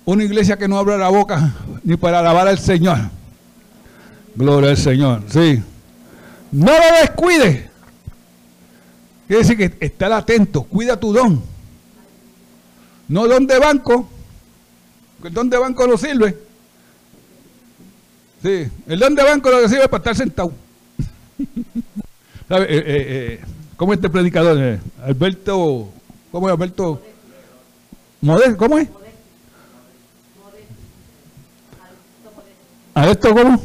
Una 0.07 0.25
iglesia 0.25 0.57
que 0.57 0.67
no 0.67 0.79
abre 0.79 0.99
la 0.99 1.11
boca 1.11 1.55
ni 1.85 1.97
para 1.97 2.21
alabar 2.21 2.49
al 2.49 2.59
Señor. 2.59 2.99
Gloria 4.35 4.71
al 4.71 4.77
Señor, 4.77 5.23
sí. 5.29 5.63
No 6.51 6.73
lo 6.73 7.01
descuide. 7.03 7.70
Quiere 9.31 9.45
decir 9.45 9.57
que 9.57 9.87
estar 9.87 10.13
atento, 10.13 10.65
cuida 10.65 10.99
tu 10.99 11.13
don. 11.13 11.41
No 13.07 13.29
don 13.29 13.47
de 13.47 13.61
banco. 13.61 14.09
El 15.23 15.33
don 15.33 15.49
de 15.49 15.57
banco 15.57 15.87
no 15.87 15.97
sirve. 15.97 16.37
Sí, 18.43 18.67
el 18.89 18.99
don 18.99 19.15
de 19.15 19.23
banco 19.23 19.49
lo 19.53 19.61
que 19.61 19.69
sirve 19.69 19.87
para 19.87 19.99
estar 19.99 20.17
sentado. 20.17 20.53
Eh, 22.51 22.67
eh, 22.69 22.83
eh, 22.89 23.41
¿Cómo 23.77 23.93
es 23.93 23.99
este 23.99 24.11
predicador? 24.11 24.81
Alberto, 25.05 25.89
¿cómo 26.33 26.49
es 26.49 26.53
Alberto? 26.53 27.01
Modesto, 28.21 28.57
¿cómo 28.57 28.79
es? 28.79 28.89
¿Alberto 32.95 33.33
cómo? 33.33 33.63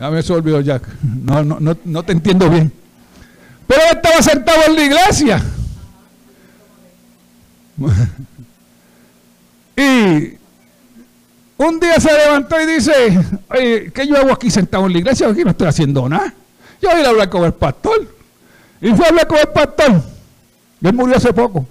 Ya 0.00 0.10
me 0.10 0.20
se 0.20 0.32
olvidó 0.32 0.60
Jack. 0.60 0.88
No, 1.00 1.44
no, 1.44 1.60
no, 1.60 1.76
no 1.84 2.02
te 2.02 2.10
entiendo 2.10 2.50
bien. 2.50 2.72
Pero 3.66 3.80
él 3.82 3.96
estaba 3.96 4.22
sentado 4.22 4.62
en 4.66 4.74
la 4.74 4.82
iglesia. 4.82 5.42
y 9.76 10.38
un 11.56 11.80
día 11.80 11.98
se 11.98 12.12
levantó 12.12 12.60
y 12.60 12.66
dice, 12.66 13.18
Oye, 13.48 13.90
¿qué 13.92 14.06
yo 14.06 14.16
hago 14.16 14.32
aquí 14.32 14.50
sentado 14.50 14.86
en 14.86 14.92
la 14.92 14.98
iglesia? 14.98 15.28
Aquí 15.28 15.44
no 15.44 15.50
estoy 15.50 15.68
haciendo 15.68 16.08
nada. 16.08 16.32
Yo 16.80 16.90
voy 16.90 17.04
a 17.04 17.08
hablar 17.08 17.30
con 17.30 17.44
el 17.44 17.54
pastor. 17.54 18.06
Y 18.80 18.92
fue 18.92 19.06
a 19.06 19.08
hablar 19.08 19.26
con 19.26 19.38
el 19.38 19.48
pastor. 19.48 20.02
Él 20.82 20.92
murió 20.92 21.16
hace 21.16 21.32
poco. 21.32 21.66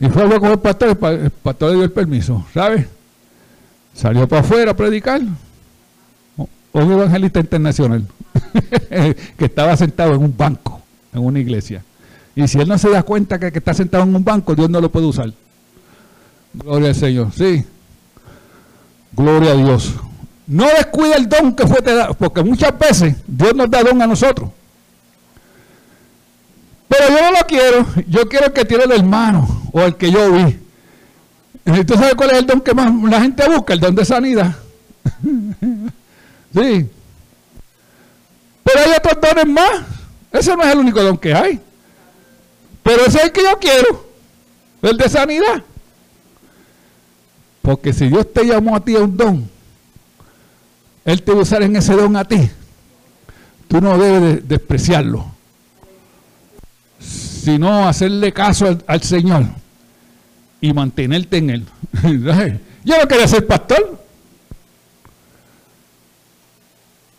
Y 0.00 0.08
fue 0.08 0.22
a 0.22 0.24
hablar 0.24 0.40
con 0.40 0.50
el 0.50 0.58
pastor. 0.58 0.88
El 0.88 1.30
pastor 1.30 1.70
le 1.70 1.76
dio 1.76 1.84
el 1.84 1.92
permiso, 1.92 2.44
¿sabes? 2.52 2.86
Salió 3.94 4.28
para 4.28 4.42
afuera 4.42 4.72
a 4.72 4.76
predicar. 4.76 5.20
Un 6.76 6.92
evangelista 6.92 7.40
internacional 7.40 8.06
que 9.38 9.44
estaba 9.46 9.74
sentado 9.78 10.14
en 10.14 10.22
un 10.22 10.36
banco, 10.36 10.82
en 11.14 11.24
una 11.24 11.40
iglesia. 11.40 11.82
Y 12.34 12.46
si 12.48 12.58
él 12.58 12.68
no 12.68 12.76
se 12.76 12.90
da 12.90 13.02
cuenta 13.02 13.38
que, 13.38 13.46
está 13.46 13.72
sentado 13.72 14.04
en 14.04 14.14
un 14.14 14.22
banco, 14.22 14.54
Dios 14.54 14.68
no 14.68 14.78
lo 14.78 14.90
puede 14.90 15.06
usar. 15.06 15.32
Gloria 16.52 16.90
al 16.90 16.94
Señor, 16.94 17.32
sí. 17.32 17.64
Gloria 19.12 19.52
a 19.52 19.54
Dios. 19.54 19.94
No 20.46 20.66
descuida 20.66 21.16
el 21.16 21.26
don 21.30 21.56
que 21.56 21.66
fue 21.66 21.80
te 21.80 21.94
dado, 21.94 22.12
porque 22.12 22.42
muchas 22.42 22.78
veces 22.78 23.16
Dios 23.26 23.54
nos 23.54 23.70
da 23.70 23.82
don 23.82 24.02
a 24.02 24.06
nosotros. 24.06 24.50
Pero 26.88 27.08
yo 27.08 27.22
no 27.22 27.38
lo 27.38 27.46
quiero, 27.46 27.86
yo 28.06 28.28
quiero 28.28 28.52
que 28.52 28.66
tiene 28.66 28.84
el 28.84 28.92
hermano 28.92 29.70
o 29.72 29.80
el 29.80 29.96
que 29.96 30.10
yo 30.10 30.30
vi. 30.30 30.58
¿Y 31.64 31.84
¿Tú 31.84 31.94
sabes 31.94 32.14
cuál 32.16 32.32
es 32.32 32.38
el 32.40 32.46
don 32.46 32.60
que 32.60 32.74
más 32.74 32.92
la 33.10 33.22
gente 33.22 33.48
busca? 33.48 33.72
El 33.72 33.80
don 33.80 33.94
de 33.94 34.04
sanidad. 34.04 34.54
sí. 36.54 36.88
Pero 38.64 38.80
hay 38.80 38.92
otros 38.98 39.18
dones 39.20 39.46
más. 39.46 39.82
Ese 40.32 40.56
no 40.56 40.62
es 40.62 40.72
el 40.72 40.78
único 40.78 41.02
don 41.02 41.16
que 41.16 41.32
hay. 41.32 41.60
Pero 42.82 43.04
ese 43.04 43.18
es 43.18 43.24
el 43.24 43.32
que 43.32 43.42
yo 43.42 43.58
quiero. 43.58 44.06
El 44.82 44.96
de 44.96 45.08
sanidad. 45.08 45.62
Porque 47.62 47.92
si 47.92 48.08
Dios 48.08 48.32
te 48.32 48.44
llamó 48.44 48.76
a 48.76 48.80
ti 48.84 48.94
a 48.94 49.00
un 49.00 49.16
don, 49.16 49.50
Él 51.04 51.22
te 51.22 51.32
va 51.32 51.40
a 51.40 51.42
usar 51.42 51.62
en 51.64 51.74
ese 51.74 51.94
don 51.94 52.14
a 52.16 52.24
ti. 52.24 52.48
Tú 53.66 53.80
no 53.80 53.98
debes 53.98 54.46
despreciarlo, 54.46 55.26
sino 57.00 57.88
hacerle 57.88 58.32
caso 58.32 58.78
al, 58.86 59.02
Señor 59.02 59.46
y 60.60 60.72
mantenerte 60.72 61.38
en 61.38 61.50
Él. 61.50 61.66
yo 62.84 62.98
no 62.98 63.08
quería 63.08 63.26
ser 63.26 63.44
pastor. 63.46 64.05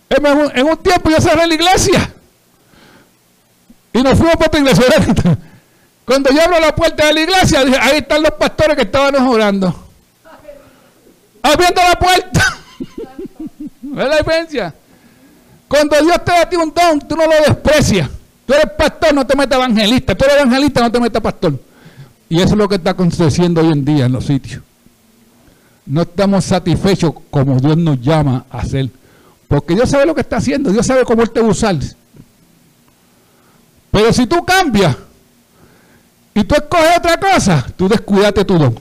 En 0.10 0.66
un, 0.68 0.78
tiempo 0.78 1.10
yo 1.10 1.20
cerré 1.20 1.47
la 1.47 1.53
iglesia. 1.53 2.14
Y 3.93 4.01
nos 4.01 4.18
fuimos 4.18 4.36
para 4.36 4.47
otra 4.47 4.60
iglesia. 4.60 4.86
Cuando 6.05 6.32
yo 6.32 6.41
abro 6.41 6.60
la 6.60 6.74
puerta 6.74 7.05
de 7.05 7.14
la 7.14 7.22
iglesia, 7.22 7.60
ahí 7.82 7.97
están 7.97 8.22
los 8.22 8.32
pastores 8.32 8.76
que 8.76 8.84
estaban 8.84 9.16
orando 9.16 9.88
abriendo 11.51 11.82
la 11.82 11.99
puerta. 11.99 12.58
¿Ves 13.82 14.08
la 14.08 14.18
diferencia? 14.18 14.74
Cuando 15.68 16.01
Dios 16.01 16.24
te 16.24 16.32
da 16.32 16.41
a 16.41 16.49
ti 16.49 16.55
un 16.55 16.74
don, 16.74 16.99
tú 16.99 17.16
no 17.16 17.26
lo 17.26 17.36
desprecias. 17.45 18.10
Tú 18.45 18.53
eres 18.53 18.72
pastor, 18.78 19.14
no 19.14 19.26
te 19.28 19.36
metas 19.36 19.58
evangelista. 19.58 20.16
Tú 20.16 20.26
eres 20.26 20.38
evangelista, 20.38 20.82
no 20.82 20.91
te 20.91 20.99
metas 20.99 21.22
pastor. 21.22 21.60
Y 22.30 22.38
eso 22.38 22.51
es 22.51 22.58
lo 22.58 22.68
que 22.68 22.76
está 22.76 22.91
aconteciendo 22.91 23.62
hoy 23.62 23.72
en 23.72 23.84
día 23.84 24.05
en 24.05 24.14
los 24.14 24.26
sitios. 24.26 24.62
No 25.86 26.01
estamos 26.01 26.45
satisfechos 26.45 27.14
como 27.30 27.60
Dios 27.60 27.78
nos 27.78 28.01
llama 28.01 28.45
a 28.49 28.60
hacer. 28.60 28.89
Porque 29.47 29.75
Dios 29.75 29.89
sabe 29.89 30.05
lo 30.05 30.13
que 30.13 30.21
está 30.21 30.37
haciendo. 30.37 30.71
Dios 30.71 30.85
sabe 30.85 31.03
cómo 31.05 31.21
Él 31.21 31.31
te 31.31 31.39
va 31.39 31.47
a 31.47 31.51
usar. 31.51 31.77
Pero 33.91 34.13
si 34.13 34.27
tú 34.27 34.43
cambias 34.45 34.95
y 36.33 36.43
tú 36.43 36.55
escoges 36.55 36.97
otra 36.97 37.17
cosa, 37.17 37.65
tú 37.75 37.87
descuidaste 37.87 38.45
tu 38.45 38.57
don. 38.57 38.75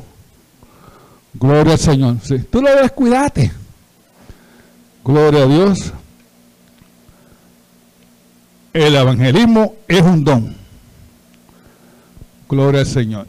Gloria 1.35 1.75
al 1.75 1.79
Señor. 1.79 2.17
Tú 2.51 2.61
lo 2.61 2.75
descuidaste. 2.75 3.53
Gloria 5.05 5.45
a 5.45 5.47
Dios. 5.47 5.93
El 8.73 8.95
evangelismo 8.95 9.77
es 9.87 10.03
un 10.03 10.25
don. 10.25 10.57
Gloria 12.49 12.81
al 12.81 12.87
Señor. 12.87 13.27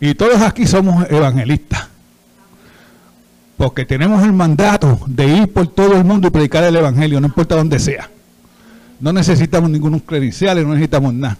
Y 0.00 0.14
todos 0.14 0.42
aquí 0.42 0.66
somos 0.66 1.08
evangelistas. 1.10 1.91
Porque 3.62 3.84
tenemos 3.84 4.24
el 4.24 4.32
mandato 4.32 4.98
de 5.06 5.24
ir 5.24 5.52
por 5.52 5.68
todo 5.68 5.96
el 5.96 6.02
mundo 6.02 6.26
y 6.26 6.30
predicar 6.32 6.64
el 6.64 6.74
evangelio, 6.74 7.20
no 7.20 7.28
importa 7.28 7.54
dónde 7.54 7.78
sea. 7.78 8.10
No 8.98 9.12
necesitamos 9.12 9.70
ningunos 9.70 10.02
credenciales, 10.04 10.64
no 10.64 10.70
necesitamos 10.70 11.14
nada. 11.14 11.38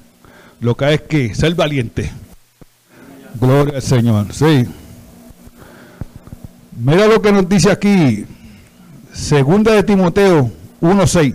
Lo 0.60 0.76
que 0.76 0.84
hay 0.84 0.94
es 0.94 1.00
que 1.00 1.34
ser 1.34 1.56
valiente. 1.56 2.12
Gloria 3.40 3.74
al 3.74 3.82
Señor. 3.82 4.32
Sí. 4.32 4.68
Mira 6.78 7.08
lo 7.08 7.20
que 7.20 7.32
nos 7.32 7.48
dice 7.48 7.72
aquí. 7.72 8.24
Segunda 9.12 9.72
de 9.72 9.82
Timoteo 9.82 10.48
1.6. 10.80 11.34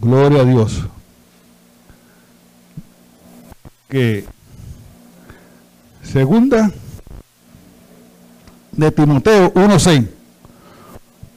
Gloria 0.00 0.40
a 0.40 0.44
Dios. 0.46 0.80
Que 3.90 4.24
segunda 6.02 6.72
de 8.76 8.90
Timoteo 8.90 9.52
1.6. 9.54 10.06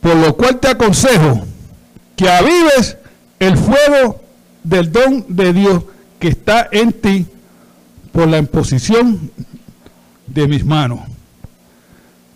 Por 0.02 0.16
lo 0.16 0.36
cual 0.36 0.60
te 0.60 0.70
aconsejo 0.70 1.46
que 2.16 2.30
avives 2.30 2.98
el 3.40 3.58
fuego 3.58 4.22
del 4.64 4.92
don 4.92 5.26
de 5.28 5.54
Dios 5.54 5.84
que 6.20 6.30
está 6.30 6.68
en 6.72 6.92
ti 6.94 7.26
por 8.12 8.28
la 8.28 8.38
imposición 8.38 9.32
de 10.28 10.48
mis 10.48 10.66
manos. 10.66 11.00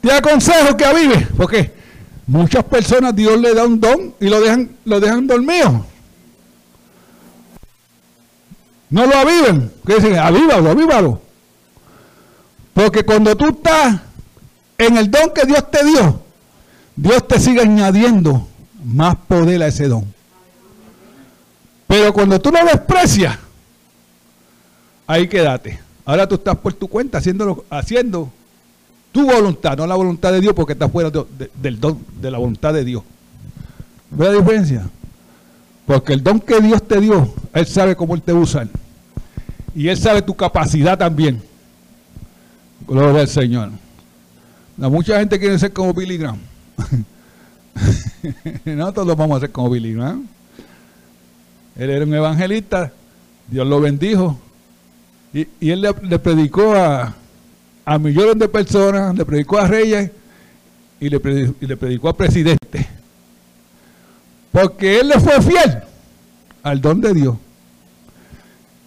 Te 0.01 0.11
aconsejo 0.11 0.75
que 0.75 0.85
avives, 0.85 1.27
porque 1.37 1.71
muchas 2.27 2.63
personas 2.65 3.15
Dios 3.15 3.39
le 3.39 3.53
da 3.53 3.65
un 3.65 3.79
don 3.79 4.15
y 4.19 4.27
lo 4.27 4.41
dejan, 4.41 4.69
lo 4.85 4.99
dejan 4.99 5.27
dormido. 5.27 5.85
No 8.89 9.05
lo 9.05 9.15
aviven. 9.15 9.71
¿Qué 9.87 9.95
dicen? 9.95 10.19
Avívalo, 10.19 10.69
avívalo. 10.69 11.21
Porque 12.73 13.03
cuando 13.03 13.35
tú 13.35 13.49
estás 13.49 14.01
en 14.77 14.97
el 14.97 15.09
don 15.09 15.31
que 15.33 15.45
Dios 15.45 15.69
te 15.69 15.83
dio, 15.85 16.21
Dios 16.95 17.27
te 17.27 17.39
sigue 17.39 17.61
añadiendo 17.61 18.47
más 18.83 19.15
poder 19.15 19.63
a 19.63 19.67
ese 19.67 19.87
don. 19.87 20.05
Pero 21.87 22.13
cuando 22.13 22.39
tú 22.39 22.51
lo 22.51 22.63
desprecias, 22.65 23.37
ahí 25.07 25.27
quédate. 25.27 25.79
Ahora 26.05 26.27
tú 26.27 26.35
estás 26.35 26.57
por 26.57 26.73
tu 26.73 26.87
cuenta 26.87 27.19
haciéndolo, 27.19 27.65
haciendo 27.69 28.31
tu 29.11 29.25
voluntad, 29.25 29.77
no 29.77 29.85
la 29.85 29.95
voluntad 29.95 30.31
de 30.31 30.41
Dios, 30.41 30.53
porque 30.53 30.73
estás 30.73 30.91
fuera 30.91 31.11
del 31.61 31.79
don, 31.79 32.03
de 32.19 32.31
la 32.31 32.39
voluntad 32.39 32.73
de 32.73 32.83
Dios. 32.83 33.03
¿Ve 34.09 34.25
la 34.25 34.33
diferencia? 34.33 34.89
Porque 35.85 36.13
el 36.13 36.23
don 36.23 36.39
que 36.39 36.59
Dios 36.59 36.81
te 36.87 36.99
dio, 36.99 37.33
Él 37.53 37.67
sabe 37.67 37.95
cómo 37.95 38.15
Él 38.15 38.21
te 38.21 38.33
usa. 38.33 38.67
Y 39.75 39.87
Él 39.87 39.97
sabe 39.97 40.21
tu 40.21 40.35
capacidad 40.35 40.97
también. 40.97 41.41
Gloria 42.87 43.21
al 43.21 43.27
Señor. 43.27 43.69
Mucha 44.77 45.19
gente 45.19 45.39
quiere 45.39 45.57
ser 45.59 45.73
como 45.73 45.93
Billy 45.93 46.17
Graham. 46.17 46.39
no 48.65 48.93
todos 48.93 49.15
vamos 49.15 49.37
a 49.37 49.41
ser 49.41 49.51
como 49.51 49.69
Billy 49.69 49.93
Graham. 49.93 50.27
Él 51.75 51.89
era 51.89 52.05
un 52.05 52.13
evangelista, 52.13 52.91
Dios 53.47 53.67
lo 53.67 53.81
bendijo. 53.81 54.39
Y, 55.33 55.47
él 55.71 55.81
le, 55.81 56.19
predicó 56.19 56.75
a, 56.75 57.15
a, 57.85 57.97
millones 57.97 58.37
de 58.37 58.47
personas, 58.47 59.15
le 59.15 59.25
predicó 59.25 59.57
a 59.57 59.67
reyes 59.67 60.11
y 60.99 61.09
le, 61.09 61.19
predicó, 61.19 61.55
y 61.59 61.65
le 61.65 61.75
predicó 61.75 62.09
a 62.09 62.15
presidentes. 62.15 62.85
Porque 64.51 64.99
él 64.99 65.07
le 65.07 65.19
fue 65.19 65.41
fiel 65.41 65.81
al 66.61 66.79
don 66.79 67.01
de 67.01 67.13
Dios. 67.13 67.35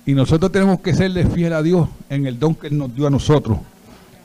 Y 0.06 0.14
nosotros 0.14 0.52
tenemos 0.52 0.80
que 0.80 0.94
serle 0.94 1.26
fiel 1.26 1.52
a 1.52 1.62
Dios 1.62 1.88
en 2.08 2.26
el 2.26 2.38
don 2.38 2.54
que 2.54 2.68
Él 2.68 2.78
nos 2.78 2.94
dio 2.94 3.08
a 3.08 3.10
nosotros. 3.10 3.58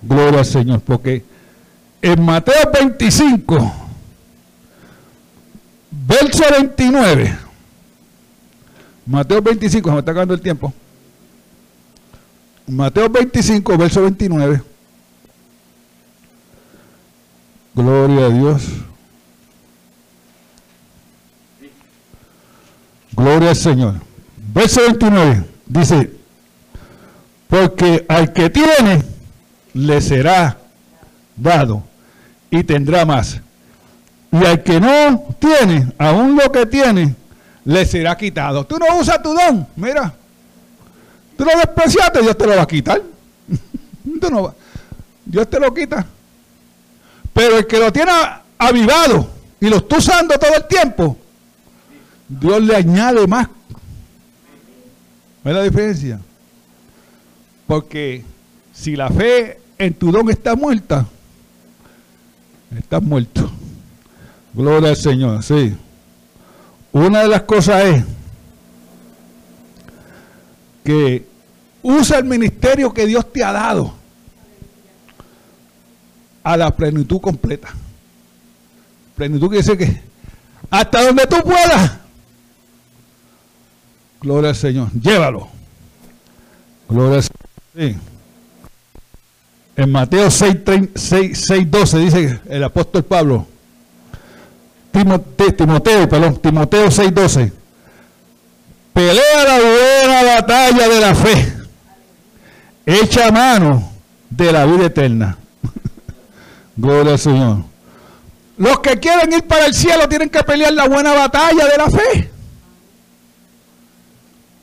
Gloria 0.03 0.39
al 0.39 0.45
Señor. 0.45 0.81
Porque 0.81 1.23
en 2.01 2.21
Mateo 2.23 2.71
25, 2.73 3.73
verso 5.91 6.43
29, 6.49 7.37
Mateo 9.05 9.41
25, 9.41 9.89
se 9.89 9.93
me 9.93 9.99
está 9.99 10.11
acabando 10.11 10.33
el 10.33 10.41
tiempo. 10.41 10.73
Mateo 12.67 13.09
25, 13.09 13.77
verso 13.77 14.01
29. 14.01 14.61
Gloria 17.73 18.25
a 18.25 18.29
Dios. 18.29 18.63
Gloria 23.13 23.49
al 23.49 23.55
Señor. 23.55 23.95
Verso 24.53 24.81
29 24.81 25.45
dice, 25.65 26.11
porque 27.47 28.05
al 28.07 28.33
que 28.33 28.49
tiene, 28.49 29.03
le 29.73 30.01
será 30.01 30.57
dado 31.35 31.90
y 32.51 32.63
tendrá 32.63 33.05
más. 33.05 33.39
Y 34.31 34.45
al 34.45 34.61
que 34.61 34.79
no 34.79 35.35
tiene, 35.39 35.91
aún 35.97 36.35
lo 36.35 36.51
que 36.51 36.65
tiene, 36.67 37.15
le 37.65 37.85
será 37.85 38.15
quitado. 38.15 38.65
Tú 38.65 38.77
no 38.77 38.99
usas 38.99 39.21
tu 39.23 39.33
don, 39.33 39.67
mira. 39.75 40.13
Tú 41.37 41.45
lo 41.45 41.57
despreciaste, 41.57 42.21
Dios 42.21 42.37
te 42.37 42.45
lo 42.45 42.55
va 42.55 42.61
a 42.61 42.67
quitar. 42.67 43.01
Dios 45.25 45.49
te 45.49 45.59
lo 45.59 45.73
quita. 45.73 46.05
Pero 47.33 47.57
el 47.57 47.67
que 47.67 47.79
lo 47.79 47.91
tiene 47.91 48.11
avivado 48.57 49.29
y 49.59 49.69
lo 49.69 49.77
está 49.77 49.97
usando 49.97 50.37
todo 50.37 50.53
el 50.55 50.67
tiempo, 50.67 51.17
Dios 52.27 52.61
le 52.61 52.75
añade 52.75 53.25
más. 53.27 53.47
¿Ves 55.43 55.55
la 55.55 55.63
diferencia? 55.63 56.19
Porque 57.65 58.23
si 58.73 58.95
la 58.95 59.09
fe 59.09 59.59
en 59.77 59.93
tu 59.93 60.11
don 60.11 60.29
está 60.29 60.55
muerta, 60.55 61.07
estás 62.77 63.01
muerto. 63.01 63.51
Gloria 64.53 64.89
al 64.89 64.97
Señor, 64.97 65.43
sí. 65.43 65.75
Una 66.91 67.21
de 67.21 67.27
las 67.29 67.43
cosas 67.43 67.83
es 67.85 68.03
que 70.83 71.25
usa 71.81 72.17
el 72.17 72.25
ministerio 72.25 72.93
que 72.93 73.05
Dios 73.05 73.31
te 73.31 73.43
ha 73.43 73.51
dado 73.51 73.93
a 76.43 76.57
la 76.57 76.75
plenitud 76.75 77.21
completa. 77.21 77.69
Plenitud 79.15 79.49
quiere 79.49 79.63
decir 79.63 79.77
que 79.77 80.01
hasta 80.69 81.05
donde 81.05 81.25
tú 81.27 81.37
puedas. 81.43 81.97
Gloria 84.21 84.49
al 84.49 84.55
Señor. 84.55 84.91
Llévalo. 84.91 85.47
Gloria 86.87 87.17
al 87.17 87.23
Señor. 87.73 88.10
En 89.75 89.91
Mateo 89.91 90.29
6, 90.29 90.57
6, 90.93 91.71
12 91.71 91.97
dice 91.99 92.39
el 92.49 92.63
apóstol 92.63 93.03
Pablo. 93.03 93.47
Timoteo, 94.91 95.53
Timoteo, 95.53 96.09
perdón, 96.09 96.37
Timoteo 96.41 96.87
6:12. 96.91 97.51
Pelea 98.93 99.43
la 99.47 99.59
buena 99.59 100.23
batalla 100.35 100.89
de 100.89 100.99
la 100.99 101.15
fe. 101.15 101.53
Echa 102.85 103.31
mano 103.31 103.89
de 104.29 104.51
la 104.51 104.65
vida 104.65 104.87
eterna. 104.87 105.37
Gloria 106.75 107.13
al 107.13 107.19
Señor. 107.19 107.57
Los 108.57 108.79
que 108.79 108.99
quieren 108.99 109.31
ir 109.31 109.43
para 109.47 109.65
el 109.65 109.73
cielo 109.73 110.09
tienen 110.09 110.29
que 110.29 110.43
pelear 110.43 110.73
la 110.73 110.87
buena 110.87 111.13
batalla 111.13 111.65
de 111.65 111.77
la 111.77 111.89
fe. 111.89 112.31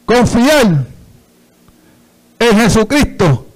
Confiar 0.05 0.85
en 2.39 2.61
Jesucristo. 2.61 3.48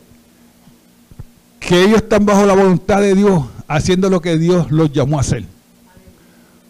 Que 1.67 1.85
ellos 1.85 1.99
están 1.99 2.27
bajo 2.27 2.45
la 2.45 2.55
voluntad 2.55 3.01
de 3.01 3.15
Dios, 3.15 3.45
haciendo 3.69 4.11
lo 4.11 4.21
que 4.21 4.37
Dios 4.37 4.71
los 4.71 4.93
llamó 4.93 5.19
a 5.19 5.21
hacer. 5.21 5.45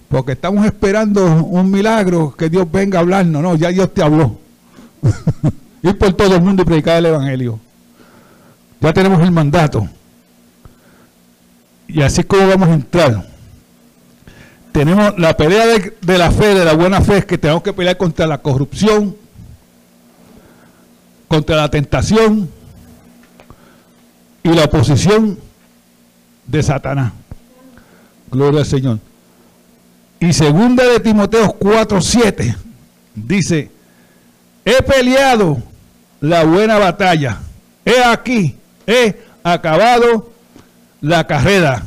Porque 0.09 0.32
estamos 0.32 0.66
esperando 0.66 1.24
un 1.24 1.70
milagro, 1.70 2.34
que 2.36 2.51
Dios 2.51 2.70
venga 2.70 2.99
a 2.99 3.01
hablarnos. 3.01 3.43
No, 3.43 3.57
ya 3.57 3.68
Dios 3.68 3.93
te 3.95 4.03
habló. 4.03 4.38
Ir 5.82 5.97
por 5.97 6.12
todo 6.12 6.36
el 6.36 6.43
mundo 6.43 6.62
y 6.62 6.66
predicar 6.66 6.99
el 6.99 7.07
Evangelio. 7.07 7.59
Ya 8.80 8.93
tenemos 8.93 9.22
el 9.22 9.30
mandato. 9.30 9.88
Y 11.88 12.03
así 12.03 12.22
como 12.24 12.47
vamos 12.47 12.68
a 12.68 12.74
entrar. 12.74 13.26
Tenemos 14.72 15.18
la 15.18 15.36
pelea 15.36 15.66
de, 15.66 15.97
de 16.01 16.18
la 16.18 16.30
fe, 16.30 16.55
de 16.55 16.64
la 16.64 16.74
buena 16.74 17.01
fe, 17.01 17.18
es 17.18 17.24
que 17.26 17.38
tenemos 17.38 17.62
que 17.62 17.72
pelear 17.72 17.97
contra 17.97 18.26
la 18.26 18.38
corrupción, 18.38 19.16
contra 21.28 21.57
la 21.57 21.70
tentación 21.70 22.49
y 24.43 24.49
la 24.51 24.64
oposición 24.64 25.38
de 26.47 26.62
Satanás. 26.62 27.12
Gloria 28.30 28.61
al 28.61 28.66
Señor. 28.66 28.99
Y 30.20 30.32
segunda 30.32 30.84
de 30.84 31.01
Timoteo 31.01 31.59
4:7 31.59 32.57
dice 33.14 33.70
he 34.64 34.82
peleado 34.82 35.62
la 36.20 36.45
buena 36.45 36.78
batalla. 36.78 37.40
He 37.84 38.03
aquí, 38.03 38.57
he 38.86 39.16
acabado 39.43 40.30
la 41.01 41.26
carrera. 41.26 41.84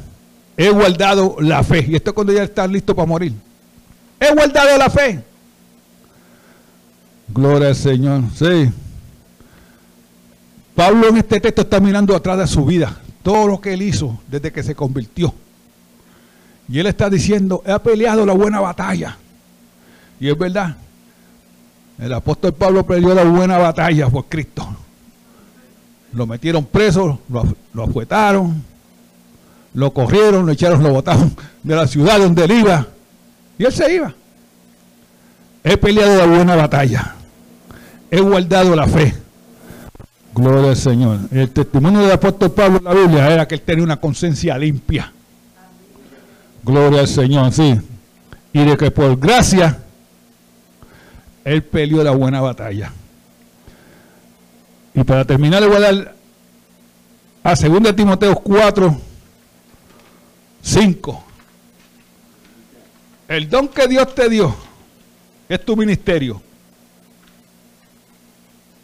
He 0.57 0.69
guardado 0.69 1.37
la 1.39 1.63
fe. 1.63 1.85
Y 1.87 1.95
esto 1.95 2.11
es 2.11 2.13
cuando 2.13 2.33
ya 2.33 2.43
está 2.43 2.67
listo 2.67 2.95
para 2.95 3.05
morir. 3.05 3.33
He 4.19 4.33
guardado 4.33 4.77
la 4.77 4.89
fe. 4.89 5.23
Gloria 7.29 7.69
al 7.69 7.75
Señor. 7.75 8.23
Sí. 8.35 8.71
Pablo 10.75 11.07
en 11.07 11.17
este 11.17 11.39
texto 11.39 11.61
está 11.61 11.79
mirando 11.79 12.15
atrás 12.15 12.37
de 12.37 12.47
su 12.47 12.65
vida. 12.65 12.99
Todo 13.23 13.47
lo 13.47 13.61
que 13.61 13.73
él 13.73 13.81
hizo 13.81 14.19
desde 14.27 14.51
que 14.51 14.61
se 14.61 14.75
convirtió. 14.75 15.33
Y 16.67 16.79
él 16.79 16.87
está 16.87 17.09
diciendo, 17.09 17.63
he 17.65 17.79
peleado 17.79 18.25
la 18.25 18.33
buena 18.33 18.59
batalla. 18.59 19.17
Y 20.19 20.29
es 20.29 20.37
verdad. 20.37 20.75
El 21.97 22.13
apóstol 22.13 22.53
Pablo 22.53 22.85
peleó 22.85 23.13
la 23.13 23.23
buena 23.23 23.57
batalla 23.57 24.09
por 24.09 24.25
Cristo. 24.25 24.67
Lo 26.11 26.27
metieron 26.27 26.65
preso, 26.65 27.19
lo, 27.29 27.43
lo 27.73 27.83
afuetaron, 27.83 28.63
lo 29.73 29.91
corrieron, 29.93 30.45
lo 30.45 30.51
echaron, 30.51 30.83
lo 30.83 30.91
botaron 30.91 31.35
de 31.63 31.75
la 31.75 31.87
ciudad 31.87 32.19
donde 32.19 32.43
él 32.43 32.51
iba. 32.51 32.87
Y 33.57 33.63
él 33.63 33.73
se 33.73 33.93
iba. 33.93 34.13
He 35.63 35.77
peleado 35.77 36.17
la 36.17 36.25
buena 36.25 36.55
batalla. 36.55 37.15
He 38.11 38.19
guardado 38.19 38.75
la 38.75 38.87
fe. 38.87 39.24
Gloria 40.35 40.71
al 40.71 40.75
Señor. 40.75 41.19
El 41.31 41.49
testimonio 41.51 42.01
del 42.01 42.11
apóstol 42.11 42.51
Pablo 42.51 42.79
en 42.79 42.83
la 42.83 42.93
Biblia 42.93 43.31
era 43.31 43.47
que 43.47 43.55
él 43.55 43.61
tenía 43.61 43.85
una 43.85 44.01
conciencia 44.01 44.57
limpia. 44.57 45.13
Gloria 46.61 46.99
al 46.99 47.07
Señor, 47.07 47.53
sí. 47.53 47.79
Y 48.51 48.65
de 48.65 48.75
que 48.75 48.91
por 48.91 49.17
gracia 49.17 49.79
él 51.45 51.63
peleó 51.63 52.03
la 52.03 52.11
buena 52.11 52.41
batalla. 52.41 52.91
Y 54.93 55.05
para 55.05 55.23
terminar 55.23 55.61
le 55.61 55.69
voy 55.69 55.77
a 55.77 55.79
dar 55.79 56.15
a 57.41 57.55
2 57.55 57.95
Timoteo 57.95 58.35
4, 58.35 59.01
5. 60.61 61.23
El 63.29 63.49
don 63.49 63.69
que 63.69 63.87
Dios 63.87 64.13
te 64.13 64.29
dio 64.29 64.53
es 65.47 65.63
tu 65.63 65.77
ministerio. 65.77 66.41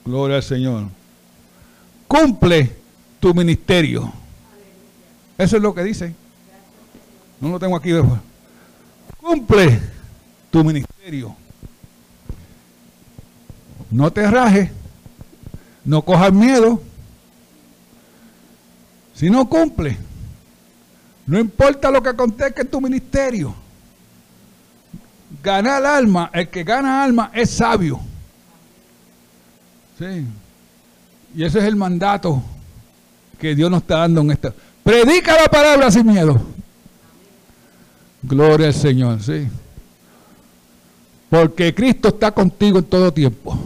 Gloria 0.05 0.37
al 0.37 0.43
Señor. 0.43 1.00
Cumple 2.11 2.69
tu 3.21 3.33
ministerio. 3.33 4.11
Eso 5.37 5.55
es 5.55 5.63
lo 5.63 5.73
que 5.73 5.81
dice. 5.81 6.13
No 7.39 7.47
lo 7.47 7.57
tengo 7.57 7.77
aquí. 7.77 7.91
Cumple 9.15 9.79
tu 10.49 10.61
ministerio. 10.61 11.33
No 13.89 14.11
te 14.11 14.29
rajes. 14.29 14.71
No 15.85 16.01
cojas 16.01 16.33
miedo. 16.33 16.83
Si 19.13 19.29
no 19.29 19.47
cumple, 19.47 19.97
no 21.25 21.39
importa 21.39 21.89
lo 21.89 22.03
que 22.03 22.09
acontezca 22.09 22.61
en 22.61 22.67
tu 22.67 22.81
ministerio. 22.81 23.55
Ganar 25.41 25.85
alma, 25.85 26.29
el 26.33 26.49
que 26.49 26.65
gana 26.65 27.05
alma 27.05 27.31
es 27.33 27.51
sabio. 27.51 28.01
Sí. 29.97 30.27
Y 31.35 31.43
ese 31.43 31.59
es 31.59 31.65
el 31.65 31.75
mandato 31.75 32.41
que 33.39 33.55
Dios 33.55 33.71
nos 33.71 33.81
está 33.81 33.99
dando 33.99 34.21
en 34.21 34.31
esta. 34.31 34.53
Predica 34.83 35.35
la 35.35 35.47
palabra 35.47 35.89
sin 35.91 36.05
miedo. 36.05 36.39
Gloria 38.23 38.67
al 38.67 38.73
Señor, 38.73 39.21
sí. 39.21 39.47
Porque 41.29 41.73
Cristo 41.73 42.09
está 42.09 42.31
contigo 42.31 42.79
en 42.79 42.85
todo 42.85 43.13
tiempo. 43.13 43.57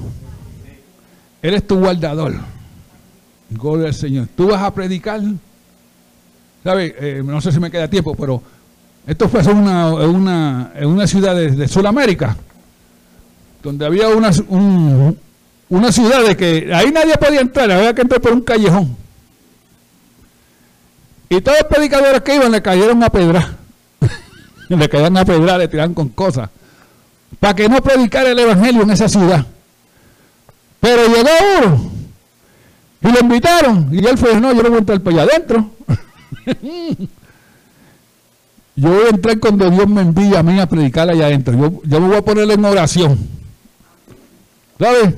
Él 1.41 1.53
es 1.53 1.66
tu 1.66 1.78
guardador. 1.80 2.36
Gloria 3.49 3.88
al 3.88 3.93
Señor. 3.93 4.28
Tú 4.36 4.47
vas 4.47 4.61
a 4.61 4.74
predicar. 4.74 5.22
¿Sabes? 6.63 6.93
Eh, 6.99 7.22
no 7.26 7.41
sé 7.41 7.51
si 7.51 7.59
me 7.59 7.70
queda 7.70 7.88
tiempo, 7.88 8.16
pero 8.16 8.41
esto 9.05 9.30
fue 9.30 9.41
en 9.41 9.57
una, 9.57 9.93
una, 9.93 10.74
una 10.82 11.05
ciudad 11.05 11.36
de, 11.36 11.68
Sudamérica, 11.68 12.36
donde 13.61 13.86
había 13.86 14.07
una, 14.07 14.32
una 15.70 15.91
ciudad 15.91 16.24
de 16.24 16.38
que 16.38 16.72
ahí 16.74 16.91
nadie 16.91 17.18
podía 17.18 17.41
entrar, 17.41 17.72
había 17.72 17.93
que 17.93 18.01
entrar 18.01 18.22
por 18.22 18.34
un 18.34 18.41
callejón. 18.41 18.95
Y 21.30 21.41
todos 21.41 21.57
los 21.59 21.68
predicadores 21.68 22.22
que 22.22 22.36
iban 22.36 22.51
le 22.51 22.61
cayeron 22.61 23.03
a 23.03 23.09
pedra. 23.09 23.57
le 24.70 24.89
caían 24.89 25.18
a 25.18 25.26
pedra, 25.26 25.57
le 25.57 25.68
tiraban 25.68 25.93
con 25.93 26.09
cosas. 26.09 26.49
Para 27.39 27.55
que 27.55 27.68
no 27.68 27.82
predicara 27.82 28.30
el 28.30 28.39
evangelio 28.39 28.84
en 28.84 28.91
esa 28.91 29.09
ciudad. 29.09 29.45
Pero 30.80 31.07
llegó 31.07 31.30
uno. 31.57 31.91
Y 33.01 33.11
lo 33.11 33.20
invitaron. 33.20 33.89
Y 33.91 34.05
él 34.05 34.18
fue, 34.18 34.39
no, 34.39 34.53
yo 34.53 34.63
no 34.63 34.70
voy 34.70 34.78
a 34.78 34.80
entrar 34.80 35.01
para 35.01 35.24
allá 35.24 35.32
adentro. 35.32 35.72
yo 38.76 38.89
voy 38.89 39.05
a 39.05 39.09
entrar 39.09 39.39
cuando 39.39 39.70
Dios 39.70 39.88
me 39.88 40.01
envíe 40.01 40.36
a 40.36 40.43
mí 40.43 40.59
a 40.59 40.68
predicar 40.68 41.09
allá 41.09 41.26
adentro. 41.26 41.57
Yo, 41.57 41.82
yo 41.84 41.99
me 41.99 42.07
voy 42.07 42.18
a 42.18 42.22
poner 42.22 42.49
en 42.49 42.63
oración. 42.63 43.18
¿Sabes? 44.80 45.16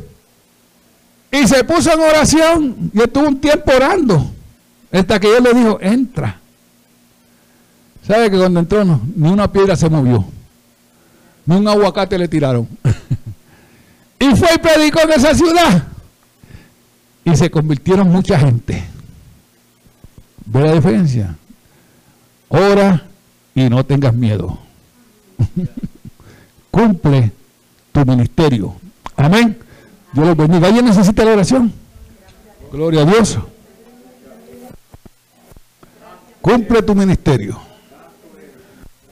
Y 1.32 1.48
se 1.48 1.64
puso 1.64 1.92
en 1.92 2.00
oración 2.00 2.92
y 2.94 3.02
estuvo 3.02 3.28
un 3.28 3.40
tiempo 3.40 3.72
orando. 3.76 4.32
Hasta 4.92 5.20
que 5.20 5.28
Dios 5.28 5.42
le 5.42 5.54
dijo, 5.54 5.78
entra. 5.82 6.40
¿Sabe 8.06 8.32
que 8.32 8.38
cuando 8.38 8.62
entró 8.62 8.86
no, 8.86 9.02
ni 9.16 9.30
una 9.30 9.52
piedra 9.52 9.76
se 9.76 9.90
movió? 9.90 10.26
Ni 11.46 11.56
un 11.56 11.68
aguacate 11.68 12.18
le 12.18 12.28
tiraron. 12.28 12.68
y 14.20 14.36
fue 14.36 14.50
y 14.56 14.58
predicó 14.60 15.02
en 15.02 15.12
esa 15.12 15.34
ciudad. 15.34 15.84
Y 17.26 17.36
se 17.36 17.52
convirtieron 17.52 18.10
mucha 18.10 18.40
gente. 18.40 18.86
¿Ve 20.46 20.62
la 20.62 20.74
diferencia? 20.74 21.36
Ora 22.48 23.06
y 23.54 23.70
no 23.70 23.86
tengas 23.86 24.14
miedo. 24.14 24.58
Cumple 26.72 27.32
tu 27.92 28.06
ministerio. 28.06 28.76
Amén. 29.18 29.58
Dios 30.14 30.28
los 30.28 30.38
bendiga. 30.38 30.68
¿Alguien 30.68 30.86
necesita 30.86 31.24
la 31.26 31.34
oración? 31.34 31.74
Gloria 32.72 33.02
a 33.02 33.06
Dios. 33.06 33.38
Cumple 36.42 36.82
tu 36.82 36.96
ministerio. 36.96 37.60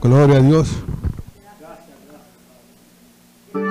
Gloria 0.01 0.37
a 0.37 0.41
Dios. 0.41 0.69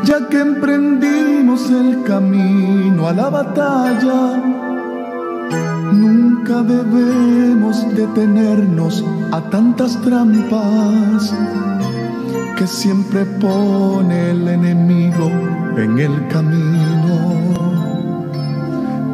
Ya 0.05 0.29
que 0.29 0.41
emprendimos 0.41 1.71
el 1.71 2.03
camino 2.05 3.09
a 3.09 3.13
la 3.13 3.29
batalla, 3.29 4.37
nunca 5.93 6.63
debemos 6.63 7.95
detenernos 7.95 9.05
a 9.33 9.41
tantas 9.51 10.01
trampas 10.03 11.33
que 12.57 12.67
siempre 12.67 13.25
pone 13.25 14.31
el 14.31 14.47
enemigo 14.47 15.31
en 15.77 15.99
el 15.99 16.29
camino 16.29 17.45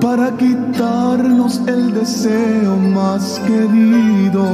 para 0.00 0.36
quitarnos 0.36 1.60
el 1.66 1.94
deseo 1.94 2.76
más 2.76 3.40
querido. 3.46 4.44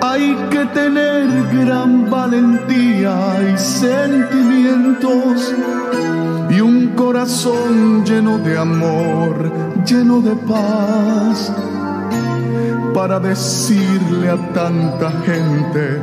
Hay 0.00 0.34
que 0.50 0.64
tener 0.66 1.28
gran 1.52 2.10
valentía 2.10 3.52
y 3.52 3.58
sentimientos 3.58 5.54
y 6.50 6.60
un 6.60 6.88
corazón 6.96 8.04
lleno 8.04 8.38
de 8.38 8.58
amor, 8.58 9.52
lleno 9.86 10.20
de 10.20 10.34
paz, 10.36 11.52
para 12.94 13.18
decirle 13.18 14.28
a 14.28 14.36
tanta 14.52 15.10
gente, 15.24 16.02